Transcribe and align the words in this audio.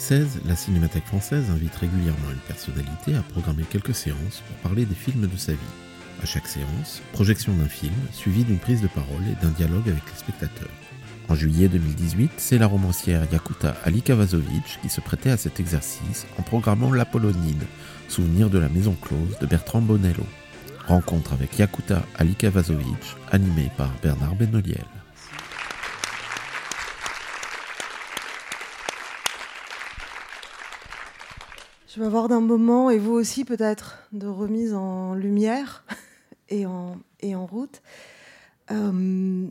2016, 0.00 0.40
la 0.46 0.56
Cinémathèque 0.56 1.04
française 1.04 1.50
invite 1.50 1.76
régulièrement 1.76 2.30
une 2.32 2.38
personnalité 2.48 3.14
à 3.14 3.22
programmer 3.22 3.64
quelques 3.64 3.94
séances 3.94 4.42
pour 4.46 4.56
parler 4.62 4.86
des 4.86 4.94
films 4.94 5.26
de 5.26 5.36
sa 5.36 5.52
vie. 5.52 5.58
À 6.22 6.26
chaque 6.26 6.46
séance, 6.46 7.02
projection 7.12 7.52
d'un 7.52 7.68
film, 7.68 7.92
suivie 8.10 8.44
d'une 8.44 8.58
prise 8.58 8.80
de 8.80 8.88
parole 8.88 9.22
et 9.30 9.44
d'un 9.44 9.52
dialogue 9.52 9.88
avec 9.90 10.02
les 10.10 10.18
spectateurs. 10.18 10.70
En 11.28 11.34
juillet 11.34 11.68
2018, 11.68 12.30
c'est 12.38 12.56
la 12.56 12.66
romancière 12.66 13.26
Yakuta 13.30 13.76
Alikavazovic 13.84 14.78
qui 14.80 14.88
se 14.88 15.02
prêtait 15.02 15.30
à 15.30 15.36
cet 15.36 15.60
exercice 15.60 16.26
en 16.38 16.42
programmant 16.42 16.92
L'Apollonide, 16.92 17.64
souvenir 18.08 18.48
de 18.48 18.58
la 18.58 18.70
maison 18.70 18.96
close 19.02 19.38
de 19.38 19.46
Bertrand 19.46 19.82
Bonello. 19.82 20.24
Rencontre 20.86 21.34
avec 21.34 21.58
Yakuta 21.58 22.02
Alikavazovic, 22.16 23.16
animée 23.30 23.70
par 23.76 23.92
Bernard 24.02 24.34
Benoliel. 24.34 24.99
Je 31.92 31.98
vais 31.98 32.06
avoir 32.06 32.28
d'un 32.28 32.40
moment, 32.40 32.88
et 32.88 32.98
vous 32.98 33.14
aussi 33.14 33.44
peut-être, 33.44 33.98
de 34.12 34.28
remise 34.28 34.74
en 34.74 35.14
lumière 35.14 35.84
et 36.48 36.64
en, 36.64 37.00
route. 37.46 37.82
Euh, 38.70 39.48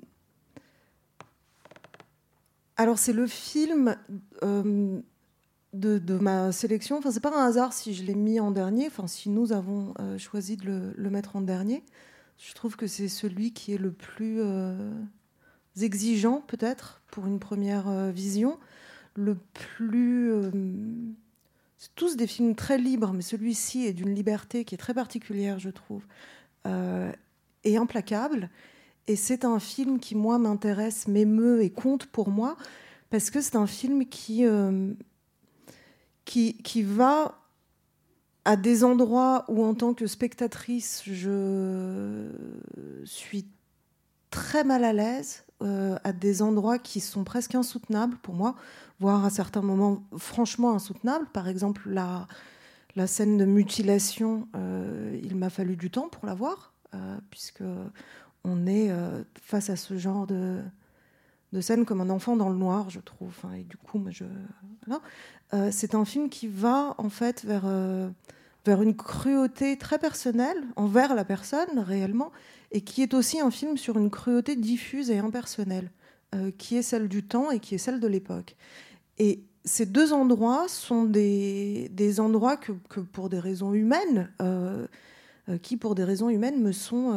alors 2.78 2.98
c'est 2.98 3.12
le 3.12 3.28
film 3.28 3.98
euh, 4.42 5.02
de, 5.73 6.18
ma 6.18 6.54
sélection. 6.54 7.00
Enfin, 7.00 7.12
c'est 7.12 7.20
pas 7.20 7.38
un 7.38 7.46
hasard 7.46 7.73
si 7.73 7.94
je 7.94 8.04
l'ai 8.04 8.16
mis 8.16 8.40
en 8.40 8.52
dernier. 8.52 8.88
Enfin, 8.88 9.08
si 9.08 9.30
nous 9.30 9.52
avons 9.52 9.94
euh, 10.00 10.18
choisi 10.18 10.56
de 10.56 10.66
le, 10.66 10.94
le 10.96 11.09
mettre 11.09 11.36
en 11.36 11.42
dernier, 11.42 11.84
je 12.38 12.53
trouve 12.53 12.78
que 12.78 12.88
c'est 12.88 13.09
celui 13.09 13.52
qui 13.52 13.74
est 13.74 13.78
le 13.78 13.92
plus 13.92 14.40
exigeant 15.81 16.40
peut-être 16.48 17.02
pour 17.12 17.28
une 17.28 17.40
première 17.40 18.14
vision, 18.14 18.58
le 19.16 19.36
plus 19.36 20.31
c'est 21.80 21.95
tous 21.95 22.17
des 22.17 22.27
films 22.27 22.55
très 22.55 22.77
libres, 22.77 23.13
mais 23.13 23.22
celui-ci 23.22 23.85
est 23.85 23.94
d'une 23.94 24.13
liberté 24.13 24.66
qui 24.66 24.75
est 24.75 24.77
très 24.77 24.94
particulière, 24.94 25.59
je 25.59 25.69
trouve, 25.69 26.03
euh, 26.67 27.09
et 27.63 27.77
implacable. 27.77 28.49
Et 29.08 29.16
c'est 29.16 29.45
un 29.45 29.59
film 29.59 29.97
qui, 30.00 30.13
moi, 30.13 30.38
m'intéresse, 30.39 31.07
m'émeut 31.07 31.63
et 31.63 31.69
compte 31.69 32.05
pour 32.05 32.31
moi, 32.31 32.57
parce 33.09 33.30
que 33.30 33.39
c'est 33.39 33.55
un 33.55 33.66
film 33.66 34.05
qui, 34.05 34.45
euh, 34.45 34.94
qui, 36.25 36.57
qui 36.57 36.83
va 36.83 37.39
à 38.44 38.57
des 38.57 38.83
endroits 38.83 39.45
où, 39.47 39.63
en 39.63 39.73
tant 39.73 39.94
que 39.94 40.05
spectatrice, 40.05 41.02
je 41.05 42.29
suis 43.06 43.45
très 44.29 44.63
mal 44.63 44.84
à 44.84 44.94
l'aise, 44.94 45.44
euh, 45.62 45.97
à 46.03 46.13
des 46.13 46.41
endroits 46.41 46.79
qui 46.79 47.00
sont 47.00 47.23
presque 47.23 47.56
insoutenables 47.56 48.17
pour 48.17 48.34
moi, 48.34 48.56
voire 49.00 49.25
à 49.25 49.29
certains 49.29 49.62
moments 49.62 50.03
franchement 50.17 50.73
insoutenables. 50.73 51.25
Par 51.28 51.47
exemple, 51.47 51.90
la, 51.90 52.28
scène 53.07 53.38
de 53.38 53.45
mutilation, 53.45 54.47
euh, 54.56 55.18
il 55.23 55.35
m'a 55.35 55.50
fallu 55.50 55.75
du 55.75 55.89
temps 55.89 56.09
pour 56.09 56.25
la 56.25 56.34
voir, 56.34 56.73
euh, 56.94 57.18
puisque 57.29 57.63
on 58.44 58.68
est 58.68 58.91
euh, 58.91 59.23
face 59.41 59.69
à 59.69 59.75
ce 59.75 59.97
genre 59.97 60.28
de, 60.28 60.62
scène 61.62 61.85
comme 61.85 62.01
un 62.01 62.09
enfant 62.09 62.35
dans 62.35 62.50
le 62.50 62.57
noir, 62.57 62.89
je 62.89 63.00
trouve. 63.00 63.29
Enfin, 63.29 63.53
et 63.53 63.63
du 63.63 63.78
coup, 63.78 64.03
c'est 65.72 65.95
un 65.95 66.06
film 66.06 66.29
qui 66.29 66.47
va 66.47 66.95
en 66.97 67.09
fait 67.09 67.44
vers, 67.45 67.66
une 68.78 68.96
cruauté 68.96 69.78
très 69.78 70.00
personnelle 70.00 70.63
envers 70.75 71.16
la 71.16 71.25
personne 71.25 71.80
réellement, 71.80 72.31
et 72.72 72.81
qui 72.81 73.02
est 73.02 73.13
aussi 73.13 73.40
un 73.40 73.52
film 73.52 73.78
sur 73.78 73.97
une 73.97 74.09
cruauté 74.09 74.56
diffuse 74.56 75.09
et 75.09 75.18
impersonnelle, 75.18 75.91
euh, 76.35 76.52
qui 76.57 76.78
est 76.78 76.84
celle 76.84 77.07
du 77.07 77.24
temps 77.24 77.50
et 77.52 77.59
qui 77.59 77.75
est 77.75 77.80
celle 77.80 78.00
de 78.00 78.07
l'époque. 78.07 78.56
Et 79.18 79.44
ces 79.66 79.85
deux 79.85 80.13
endroits 80.13 80.68
sont 80.68 81.03
des, 81.03 81.90
des 81.91 82.19
endroits 82.19 82.57
que, 82.57 82.72
que, 82.88 83.00
pour 83.00 83.30
des 83.30 83.40
raisons 83.40 83.74
humaines, 83.74 84.31
euh, 84.41 84.88
euh, 85.50 85.57
qui 85.57 85.75
pour 85.75 85.96
des 85.96 86.03
raisons 86.03 86.30
humaines 86.30 86.62
me 86.62 86.72
sont 86.72 87.13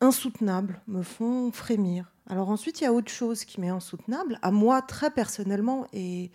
insoutenables, 0.00 0.80
me 0.86 1.02
font 1.02 1.52
frémir. 1.52 2.12
Alors 2.26 2.48
ensuite, 2.48 2.80
il 2.80 2.84
y 2.84 2.86
a 2.86 2.92
autre 2.92 3.10
chose 3.10 3.44
qui 3.44 3.60
m'est 3.60 3.68
insoutenable, 3.68 4.38
à 4.42 4.50
moi 4.50 4.80
très 4.80 5.10
personnellement 5.10 5.86
et, 5.92 6.30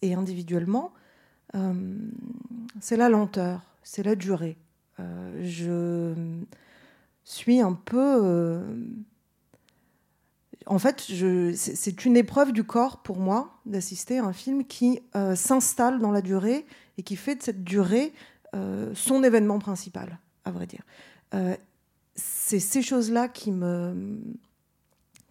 et 0.00 0.14
individuellement, 0.14 0.92
c'est 2.80 2.96
la 2.96 3.08
lenteur, 3.08 3.60
c'est 3.82 4.02
la 4.02 4.14
durée. 4.14 4.56
Euh, 5.00 5.42
je 5.42 6.14
suis 7.24 7.60
un 7.60 7.72
peu... 7.72 8.20
euh, 8.22 8.74
en 10.66 10.78
fait, 10.78 11.00
c'est 11.54 12.04
une 12.04 12.16
épreuve 12.16 12.52
du 12.52 12.64
corps 12.64 13.02
pour 13.02 13.18
moi 13.18 13.58
d'assister 13.66 14.18
à 14.18 14.24
un 14.24 14.32
film 14.32 14.64
qui 14.64 15.00
euh, 15.16 15.34
s'installe 15.34 15.98
dans 15.98 16.12
la 16.12 16.22
durée 16.22 16.66
et 16.98 17.02
qui 17.02 17.16
fait 17.16 17.34
de 17.34 17.42
cette 17.42 17.64
durée 17.64 18.12
euh, 18.54 18.92
son 18.94 19.24
événement 19.24 19.58
principal, 19.58 20.18
à 20.44 20.50
vrai 20.50 20.66
dire. 20.66 20.82
Euh, 21.34 21.56
c'est 22.14 22.60
ces 22.60 22.82
choses-là 22.82 23.28
qui 23.28 23.50
me 23.50 24.20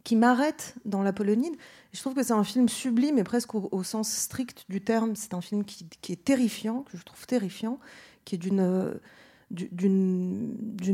qui 0.03 0.15
m'arrêtent 0.15 0.75
dans 0.85 1.03
l'Apollonide. 1.03 1.53
Et 1.53 1.97
Je 1.97 1.99
trouve 1.99 2.13
que 2.13 2.23
c'est 2.23 2.33
un 2.33 2.43
film 2.43 2.69
sublime 2.69 3.17
et 3.17 3.23
presque 3.23 3.53
au, 3.55 3.83
sens 3.83 4.11
strict 4.11 4.65
du 4.69 4.81
terme. 4.81 5.15
C'est 5.15 5.33
un 5.33 5.41
film 5.41 5.63
qui, 5.63 5.85
est 6.09 6.23
terrifiant, 6.23 6.83
que 6.83 6.97
je 6.97 7.03
trouve 7.03 7.25
terrifiant, 7.25 7.79
qui 8.25 8.35
est 8.35 8.37
d'une 8.37 8.59
euh, 8.59 8.93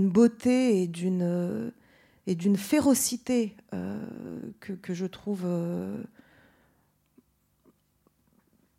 beauté 0.10 0.82
et 0.82 0.88
d'une 0.88 1.22
euh, 1.22 2.56
férocité 2.56 3.56
euh, 3.74 4.00
que, 4.60 4.74
que 4.74 4.94
je 4.94 5.06
trouve 5.06 5.44
euh, 5.46 6.04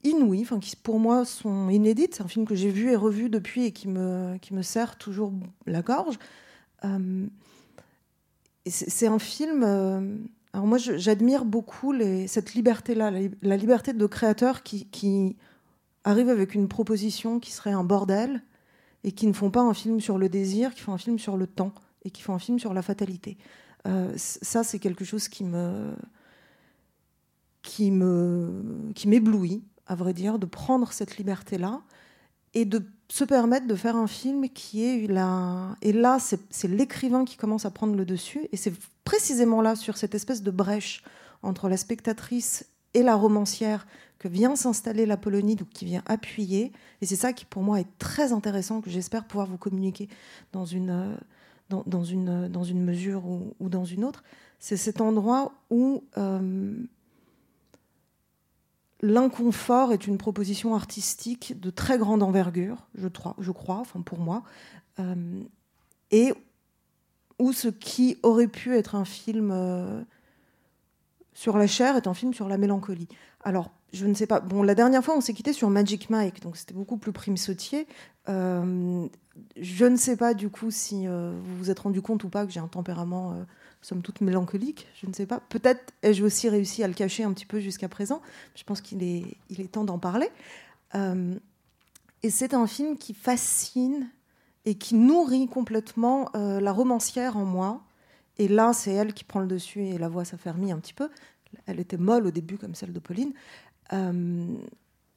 inouïe, 0.04 0.42
enfin, 0.42 0.60
qui 0.60 0.76
pour 0.76 0.98
moi 0.98 1.24
sont 1.24 1.68
inédites. 1.68 2.16
C'est 2.16 2.22
un 2.22 2.28
film 2.28 2.46
que 2.46 2.54
j'ai 2.54 2.70
vu 2.70 2.90
et 2.90 2.96
revu 2.96 3.30
depuis 3.30 3.64
et 3.64 3.72
qui 3.72 3.88
me, 3.88 4.36
qui 4.38 4.54
me 4.54 4.62
serre 4.62 4.96
toujours 4.96 5.32
la 5.66 5.82
gorge. 5.82 6.18
C'est 8.70 9.06
un 9.06 9.18
film. 9.18 9.62
euh, 9.62 10.16
alors 10.52 10.66
moi, 10.66 10.78
j'admire 10.78 11.44
beaucoup 11.44 11.94
cette 12.26 12.54
liberté-là, 12.54 13.10
la, 13.10 13.20
li- 13.20 13.30
la 13.42 13.56
liberté 13.56 13.92
de 13.92 14.06
créateurs 14.06 14.62
qui, 14.62 15.36
arrivent 16.04 16.30
avec 16.30 16.54
une 16.54 16.68
proposition 16.68 17.38
qui 17.38 17.50
serait 17.52 17.72
un 17.72 17.84
bordel 17.84 18.42
et 19.04 19.12
qui 19.12 19.26
ne 19.26 19.32
font 19.32 19.50
pas 19.50 19.60
un 19.60 19.74
film 19.74 20.00
sur 20.00 20.16
le 20.16 20.28
désir, 20.28 20.74
qui 20.74 20.80
font 20.80 20.92
un 20.92 20.98
film 20.98 21.18
sur 21.18 21.36
le 21.36 21.46
temps 21.46 21.74
et 22.04 22.10
qui 22.10 22.22
font 22.22 22.34
un 22.34 22.38
film 22.38 22.58
sur 22.58 22.72
la 22.72 22.82
fatalité. 22.82 23.36
Euh, 23.86 24.12
ça, 24.16 24.64
c'est 24.64 24.78
quelque 24.78 25.04
chose 25.04 25.28
qui 25.28 25.44
me 25.44 25.94
qui 27.62 27.90
me 27.90 28.90
qui 28.94 29.06
m'éblouit, 29.08 29.62
à 29.86 29.94
vrai 29.94 30.14
dire, 30.14 30.38
de 30.38 30.46
prendre 30.46 30.92
cette 30.92 31.18
liberté-là 31.18 31.82
et 32.54 32.64
de 32.64 32.82
se 33.10 33.24
permettre 33.24 33.66
de 33.66 33.74
faire 33.74 33.96
un 33.96 34.06
film 34.06 34.48
qui 34.48 34.84
est 34.84 35.06
la 35.06 35.76
et 35.80 35.92
là 35.92 36.18
c'est 36.20 36.68
l'écrivain 36.68 37.24
qui 37.24 37.36
commence 37.36 37.64
à 37.64 37.70
prendre 37.70 37.94
le 37.94 38.04
dessus 38.04 38.48
et 38.52 38.56
c'est 38.56 38.72
précisément 39.04 39.62
là 39.62 39.76
sur 39.76 39.96
cette 39.96 40.14
espèce 40.14 40.42
de 40.42 40.50
brèche 40.50 41.02
entre 41.42 41.68
la 41.68 41.76
spectatrice 41.76 42.66
et 42.94 43.02
la 43.02 43.14
romancière 43.14 43.86
que 44.18 44.28
vient 44.28 44.56
s'installer 44.56 45.06
l'Apollonide 45.06 45.62
ou 45.62 45.64
qui 45.64 45.86
vient 45.86 46.02
appuyer 46.06 46.72
et 47.00 47.06
c'est 47.06 47.16
ça 47.16 47.32
qui 47.32 47.46
pour 47.46 47.62
moi 47.62 47.80
est 47.80 47.98
très 47.98 48.32
intéressant 48.32 48.82
que 48.82 48.90
j'espère 48.90 49.24
pouvoir 49.24 49.46
vous 49.46 49.58
communiquer 49.58 50.08
dans 50.52 50.66
une 50.66 51.16
dans, 51.70 52.04
une 52.04 52.48
dans 52.48 52.64
une 52.64 52.82
mesure 52.82 53.26
ou, 53.26 53.54
ou 53.60 53.68
dans 53.68 53.84
une 53.84 54.04
autre. 54.04 54.24
C'est 54.58 54.76
cet 54.76 55.00
endroit 55.00 55.52
où 55.70 56.04
euh, 56.16 56.74
l'inconfort 59.00 59.92
est 59.92 60.06
une 60.06 60.18
proposition 60.18 60.74
artistique 60.74 61.58
de 61.60 61.70
très 61.70 61.98
grande 61.98 62.22
envergure, 62.22 62.88
je, 62.94 63.08
crois, 63.52 63.76
enfin 63.78 64.00
pour 64.00 64.18
moi, 64.18 64.42
euh, 64.98 65.42
et 66.10 66.32
où 67.38 67.52
ce 67.52 67.68
qui 67.68 68.18
aurait 68.22 68.48
pu 68.48 68.74
être 68.76 68.96
un 68.96 69.04
film 69.04 69.50
euh, 69.52 70.02
sur 71.32 71.56
la 71.56 71.68
chair 71.68 71.96
est 71.96 72.08
un 72.08 72.14
film 72.14 72.34
sur 72.34 72.48
la 72.48 72.58
mélancolie. 72.58 73.08
Alors, 73.44 73.70
je 73.92 74.06
ne 74.06 74.14
sais 74.14 74.26
pas. 74.26 74.40
Bon, 74.40 74.62
la 74.62 74.74
dernière 74.74 75.04
fois, 75.04 75.16
on 75.16 75.20
s'est 75.20 75.32
quitté 75.32 75.52
sur 75.52 75.70
Magic 75.70 76.10
Mike, 76.10 76.42
donc 76.42 76.56
c'était 76.56 76.74
beaucoup 76.74 76.96
plus 76.96 77.12
prime 77.12 77.36
sautier. 77.36 77.86
Euh, 78.28 79.06
je 79.56 79.84
ne 79.84 79.96
sais 79.96 80.16
pas 80.16 80.34
du 80.34 80.50
coup 80.50 80.72
si 80.72 81.06
vous 81.06 81.56
vous 81.56 81.70
êtes 81.70 81.78
rendu 81.78 82.02
compte 82.02 82.24
ou 82.24 82.28
pas 82.28 82.44
que 82.44 82.50
j'ai 82.50 82.58
un 82.58 82.66
tempérament, 82.66 83.36
somme 83.80 84.02
toute, 84.02 84.20
mélancolique. 84.20 84.86
Je 85.00 85.06
ne 85.06 85.12
sais 85.12 85.26
pas. 85.26 85.40
Peut-être 85.48 85.92
ai-je 86.02 86.24
aussi 86.24 86.48
réussi 86.48 86.82
à 86.82 86.88
le 86.88 86.94
cacher 86.94 87.24
un 87.24 87.32
petit 87.32 87.46
peu 87.46 87.60
jusqu'à 87.60 87.88
présent. 87.88 88.20
Je 88.54 88.64
pense 88.64 88.80
qu'il 88.80 89.02
est, 89.02 89.24
il 89.50 89.60
est 89.60 89.72
temps 89.72 89.84
d'en 89.84 89.98
parler. 89.98 90.28
Euh, 90.94 91.34
et 92.22 92.30
c'est 92.30 92.54
un 92.54 92.66
film 92.66 92.96
qui 92.96 93.14
fascine 93.14 94.08
et 94.64 94.74
qui 94.74 94.94
nourrit 94.94 95.48
complètement 95.48 96.30
euh, 96.34 96.60
la 96.60 96.72
romancière 96.72 97.36
en 97.36 97.44
moi. 97.44 97.82
Et 98.38 98.48
là, 98.48 98.72
c'est 98.72 98.92
elle 98.92 99.14
qui 99.14 99.24
prend 99.24 99.40
le 99.40 99.46
dessus 99.46 99.84
et 99.84 99.98
la 99.98 100.08
voix 100.08 100.24
s'affermit 100.24 100.72
un 100.72 100.78
petit 100.78 100.94
peu. 100.94 101.08
Elle 101.66 101.80
était 101.80 101.96
molle 101.96 102.26
au 102.26 102.30
début, 102.30 102.58
comme 102.58 102.74
celle 102.74 102.92
de 102.92 102.98
Pauline. 102.98 103.32
Euh, 103.92 104.46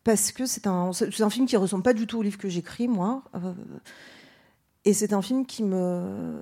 parce 0.04 0.32
que 0.32 0.46
c'est 0.46 0.66
un, 0.66 0.94
c'est 0.94 1.22
un 1.22 1.30
film 1.30 1.46
qui 1.46 1.58
ressemble 1.58 1.84
pas 1.84 1.94
du 1.94 2.08
tout 2.08 2.20
au 2.20 2.22
livre 2.22 2.38
que 2.38 2.50
j'écris, 2.50 2.88
moi. 2.88 3.24
Et 4.86 4.94
c'est 4.94 5.14
un 5.14 5.22
film 5.22 5.46
qui 5.46 5.62
me 5.62 6.42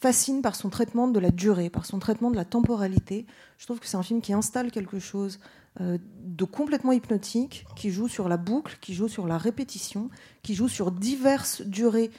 fascine 0.00 0.42
par 0.42 0.54
son 0.54 0.68
traitement 0.68 1.08
de 1.08 1.18
la 1.18 1.30
durée, 1.30 1.70
par 1.70 1.86
son 1.86 1.98
traitement 1.98 2.30
de 2.30 2.36
la 2.36 2.44
temporalité. 2.44 3.26
Je 3.58 3.64
trouve 3.64 3.80
que 3.80 3.86
c'est 3.86 3.96
un 3.96 4.02
film 4.02 4.20
qui 4.20 4.32
installe 4.32 4.70
quelque 4.70 4.98
chose 4.98 5.38
euh, 5.80 5.98
de 6.22 6.44
complètement 6.44 6.92
hypnotique, 6.92 7.66
qui 7.76 7.90
joue 7.90 8.08
sur 8.08 8.28
la 8.28 8.36
boucle, 8.36 8.78
qui 8.80 8.94
joue 8.94 9.08
sur 9.08 9.26
la 9.26 9.38
répétition, 9.38 10.10
qui 10.42 10.54
joue 10.54 10.68
sur 10.68 10.90
diverses 10.90 11.62
durées 11.62 12.10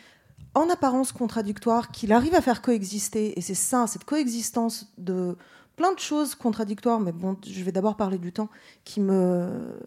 en 0.56 0.70
apparence 0.70 1.12
contradictoires, 1.12 1.92
qu'il 1.92 2.14
arrive 2.14 2.34
à 2.34 2.42
faire 2.42 2.64
coexister. 2.64 3.38
Et 3.38 3.42
c'est 3.42 3.54
ça, 3.54 3.86
cette 3.86 4.06
coexistence 4.06 4.92
de 4.98 5.38
plein 5.76 5.94
de 5.94 6.00
choses 6.00 6.34
contradictoires, 6.34 7.00
mais 7.00 7.12
bon, 7.12 7.38
je 7.48 7.64
vais 7.64 7.72
d'abord 7.72 7.96
parler 7.96 8.18
du 8.18 8.34
temps, 8.34 8.50
qui 8.86 9.02
me, 9.02 9.80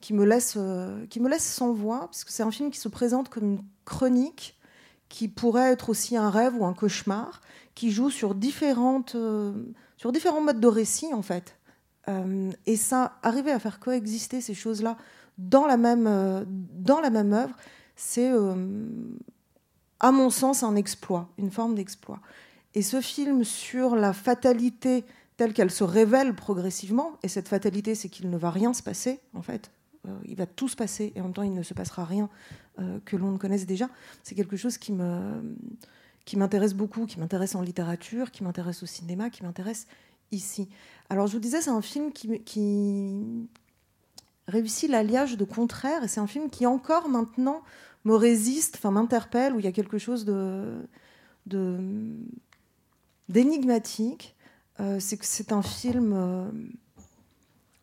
qui 0.00 0.12
me, 0.12 0.26
laisse, 0.26 0.54
euh, 0.58 1.06
qui 1.06 1.20
me 1.20 1.28
laisse 1.30 1.50
sans 1.50 1.72
voix, 1.72 2.00
parce 2.00 2.24
que 2.24 2.32
c'est 2.32 2.42
un 2.42 2.50
film 2.50 2.70
qui 2.70 2.78
se 2.78 2.88
présente 2.88 3.30
comme 3.30 3.44
une 3.44 3.62
chronique 3.86 4.59
qui 5.10 5.28
pourrait 5.28 5.72
être 5.72 5.90
aussi 5.90 6.16
un 6.16 6.30
rêve 6.30 6.56
ou 6.56 6.64
un 6.64 6.72
cauchemar, 6.72 7.42
qui 7.74 7.90
joue 7.90 8.08
sur, 8.08 8.34
différentes, 8.34 9.16
euh, 9.16 9.52
sur 9.98 10.12
différents 10.12 10.40
modes 10.40 10.60
de 10.60 10.66
récit, 10.66 11.12
en 11.12 11.20
fait. 11.20 11.56
Euh, 12.08 12.50
et 12.64 12.76
ça, 12.76 13.18
arriver 13.22 13.50
à 13.50 13.58
faire 13.58 13.80
coexister 13.80 14.40
ces 14.40 14.54
choses-là 14.54 14.96
dans 15.36 15.66
la 15.66 15.76
même, 15.76 16.06
euh, 16.06 16.44
dans 16.46 17.00
la 17.00 17.10
même 17.10 17.32
œuvre, 17.34 17.54
c'est, 17.96 18.32
à 20.00 20.10
mon 20.10 20.30
sens, 20.30 20.62
un 20.62 20.74
exploit, 20.74 21.28
une 21.36 21.50
forme 21.50 21.74
d'exploit. 21.74 22.20
Et 22.74 22.80
ce 22.80 23.02
film 23.02 23.44
sur 23.44 23.94
la 23.94 24.14
fatalité 24.14 25.04
telle 25.36 25.52
qu'elle 25.52 25.70
se 25.70 25.84
révèle 25.84 26.34
progressivement, 26.34 27.12
et 27.22 27.28
cette 27.28 27.48
fatalité, 27.48 27.94
c'est 27.94 28.08
qu'il 28.08 28.30
ne 28.30 28.38
va 28.38 28.50
rien 28.50 28.72
se 28.72 28.82
passer, 28.82 29.20
en 29.34 29.42
fait. 29.42 29.70
Euh, 30.08 30.18
il 30.24 30.36
va 30.36 30.46
tout 30.46 30.68
se 30.68 30.76
passer, 30.76 31.12
et 31.14 31.20
en 31.20 31.24
même 31.24 31.32
temps, 31.32 31.42
il 31.42 31.52
ne 31.52 31.62
se 31.62 31.74
passera 31.74 32.04
rien 32.04 32.28
euh, 32.78 32.98
que 33.04 33.16
l'on 33.16 33.32
ne 33.32 33.38
connaisse 33.38 33.66
déjà. 33.66 33.88
C'est 34.22 34.34
quelque 34.34 34.56
chose 34.56 34.78
qui 34.78 34.92
me 34.92 35.56
qui 36.26 36.36
m'intéresse 36.36 36.74
beaucoup, 36.74 37.06
qui 37.06 37.18
m'intéresse 37.18 37.54
en 37.54 37.62
littérature, 37.62 38.30
qui 38.30 38.44
m'intéresse 38.44 38.82
au 38.82 38.86
cinéma, 38.86 39.30
qui 39.30 39.42
m'intéresse 39.42 39.86
ici. 40.30 40.68
Alors 41.08 41.26
je 41.26 41.32
vous 41.32 41.40
disais, 41.40 41.60
c'est 41.60 41.70
un 41.70 41.82
film 41.82 42.12
qui, 42.12 43.48
réussit 44.46 44.90
l'alliage 44.90 45.36
de 45.36 45.44
contraires, 45.44 46.04
et 46.04 46.08
c'est 46.08 46.20
un 46.20 46.26
film 46.26 46.50
qui 46.50 46.66
encore 46.66 47.08
maintenant 47.08 47.62
me 48.04 48.14
résiste, 48.14 48.76
enfin 48.76 48.90
m'interpelle, 48.90 49.54
où 49.54 49.58
il 49.58 49.64
y 49.64 49.68
a 49.68 49.72
quelque 49.72 49.98
chose 49.98 50.24
d'énigmatique. 53.28 54.36
Euh, 54.78 54.98
c'est 55.00 55.16
que 55.16 55.26
c'est 55.26 55.52
un 55.52 55.62
film 55.62 56.14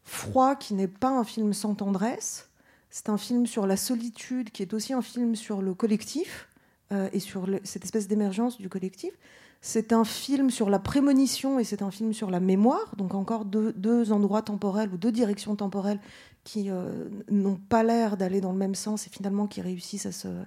froid 0.07 0.55
qui 0.55 0.73
n'est 0.73 0.87
pas 0.87 1.09
un 1.09 1.23
film 1.23 1.53
sans 1.53 1.75
tendresse. 1.75 2.49
C'est 2.89 3.09
un 3.09 3.17
film 3.17 3.45
sur 3.45 3.67
la 3.67 3.75
solitude 3.75 4.51
qui 4.51 4.63
est 4.63 4.73
aussi 4.73 4.93
un 4.93 5.01
film 5.01 5.35
sur 5.35 5.61
le 5.61 5.73
collectif 5.73 6.47
euh, 6.93 7.09
et 7.11 7.19
sur 7.19 7.45
cette 7.63 7.83
espèce 7.83 8.07
d'émergence 8.07 8.57
du 8.57 8.69
collectif. 8.69 9.11
C'est 9.59 9.91
un 9.91 10.05
film 10.05 10.49
sur 10.49 10.69
la 10.69 10.79
prémonition 10.79 11.59
et 11.59 11.65
c'est 11.65 11.81
un 11.81 11.91
film 11.91 12.13
sur 12.13 12.31
la 12.31 12.39
mémoire, 12.39 12.95
donc 12.95 13.13
encore 13.15 13.43
deux, 13.43 14.11
endroits 14.13 14.41
temporels 14.41 14.93
ou 14.93 14.97
deux 14.97 15.11
directions 15.11 15.55
temporelles 15.55 15.99
qui 16.45 16.69
euh, 16.69 17.09
n'ont 17.29 17.57
pas 17.57 17.83
l'air 17.83 18.15
d'aller 18.15 18.39
dans 18.39 18.53
le 18.53 18.57
même 18.57 18.75
sens 18.75 19.07
et 19.07 19.09
finalement 19.09 19.47
qui 19.47 19.61
réussissent 19.61 20.05
à 20.05 20.11
se- 20.13 20.45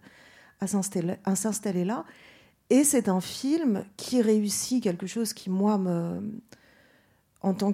à 0.60 1.36
s'installer 1.36 1.84
là. 1.84 2.04
Et 2.70 2.84
c'est 2.84 3.08
un 3.08 3.20
film 3.20 3.84
qui 3.96 4.22
réussit 4.22 4.82
quelque 4.82 5.06
chose 5.06 5.32
qui, 5.34 5.50
moi, 5.50 5.76
me, 5.76 6.22
en 7.42 7.54
tant 7.54 7.72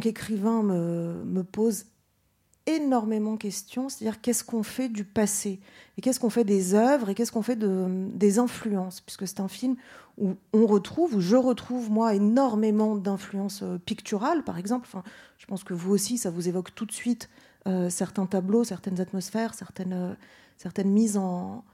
qu'écrivain, 0.00 0.62
me, 0.62 1.42
pose 1.42 1.86
énormément 2.66 3.34
de 3.34 3.38
questions. 3.38 3.88
C'est-à-dire 3.88 4.20
qu'est-ce 4.20 4.44
qu'on 4.44 4.62
fait 4.62 4.88
du 4.88 5.04
passé? 5.04 5.60
Et 5.96 6.00
qu'est-ce 6.00 6.20
qu'on 6.20 6.30
fait 6.30 6.44
des 6.44 6.74
œuvres? 6.74 7.08
Et 7.08 7.14
qu'est-ce 7.14 7.32
qu'on 7.32 7.42
fait 7.42 7.56
de, 7.56 8.08
des 8.12 8.38
influences? 8.38 9.00
Puisque 9.00 9.26
c'est 9.26 9.40
un 9.40 9.48
film 9.48 9.76
où 10.18 10.36
on 10.52 10.66
retrouve, 10.66 11.14
où 11.14 11.20
je 11.20 11.36
retrouve, 11.36 11.90
moi, 11.90 12.14
énormément 12.14 12.96
d'influences 12.96 13.62
euh, 13.62 13.78
picturales, 13.78 14.44
par 14.44 14.58
exemple. 14.58 14.86
Enfin, 14.86 15.02
je 15.38 15.46
pense 15.46 15.64
que 15.64 15.72
vous 15.72 15.92
aussi, 15.92 16.18
ça 16.18 16.30
vous 16.30 16.48
évoque 16.48 16.74
tout 16.74 16.86
de 16.86 16.92
suite 16.92 17.30
euh, 17.66 17.88
certains 17.88 18.26
tableaux, 18.26 18.64
certaines 18.64 19.00
atmosphères, 19.00 19.54
certaines, 19.54 19.92
euh, 19.92 20.14
certaines 20.56 20.90
mises 20.90 21.16
en, 21.16 21.64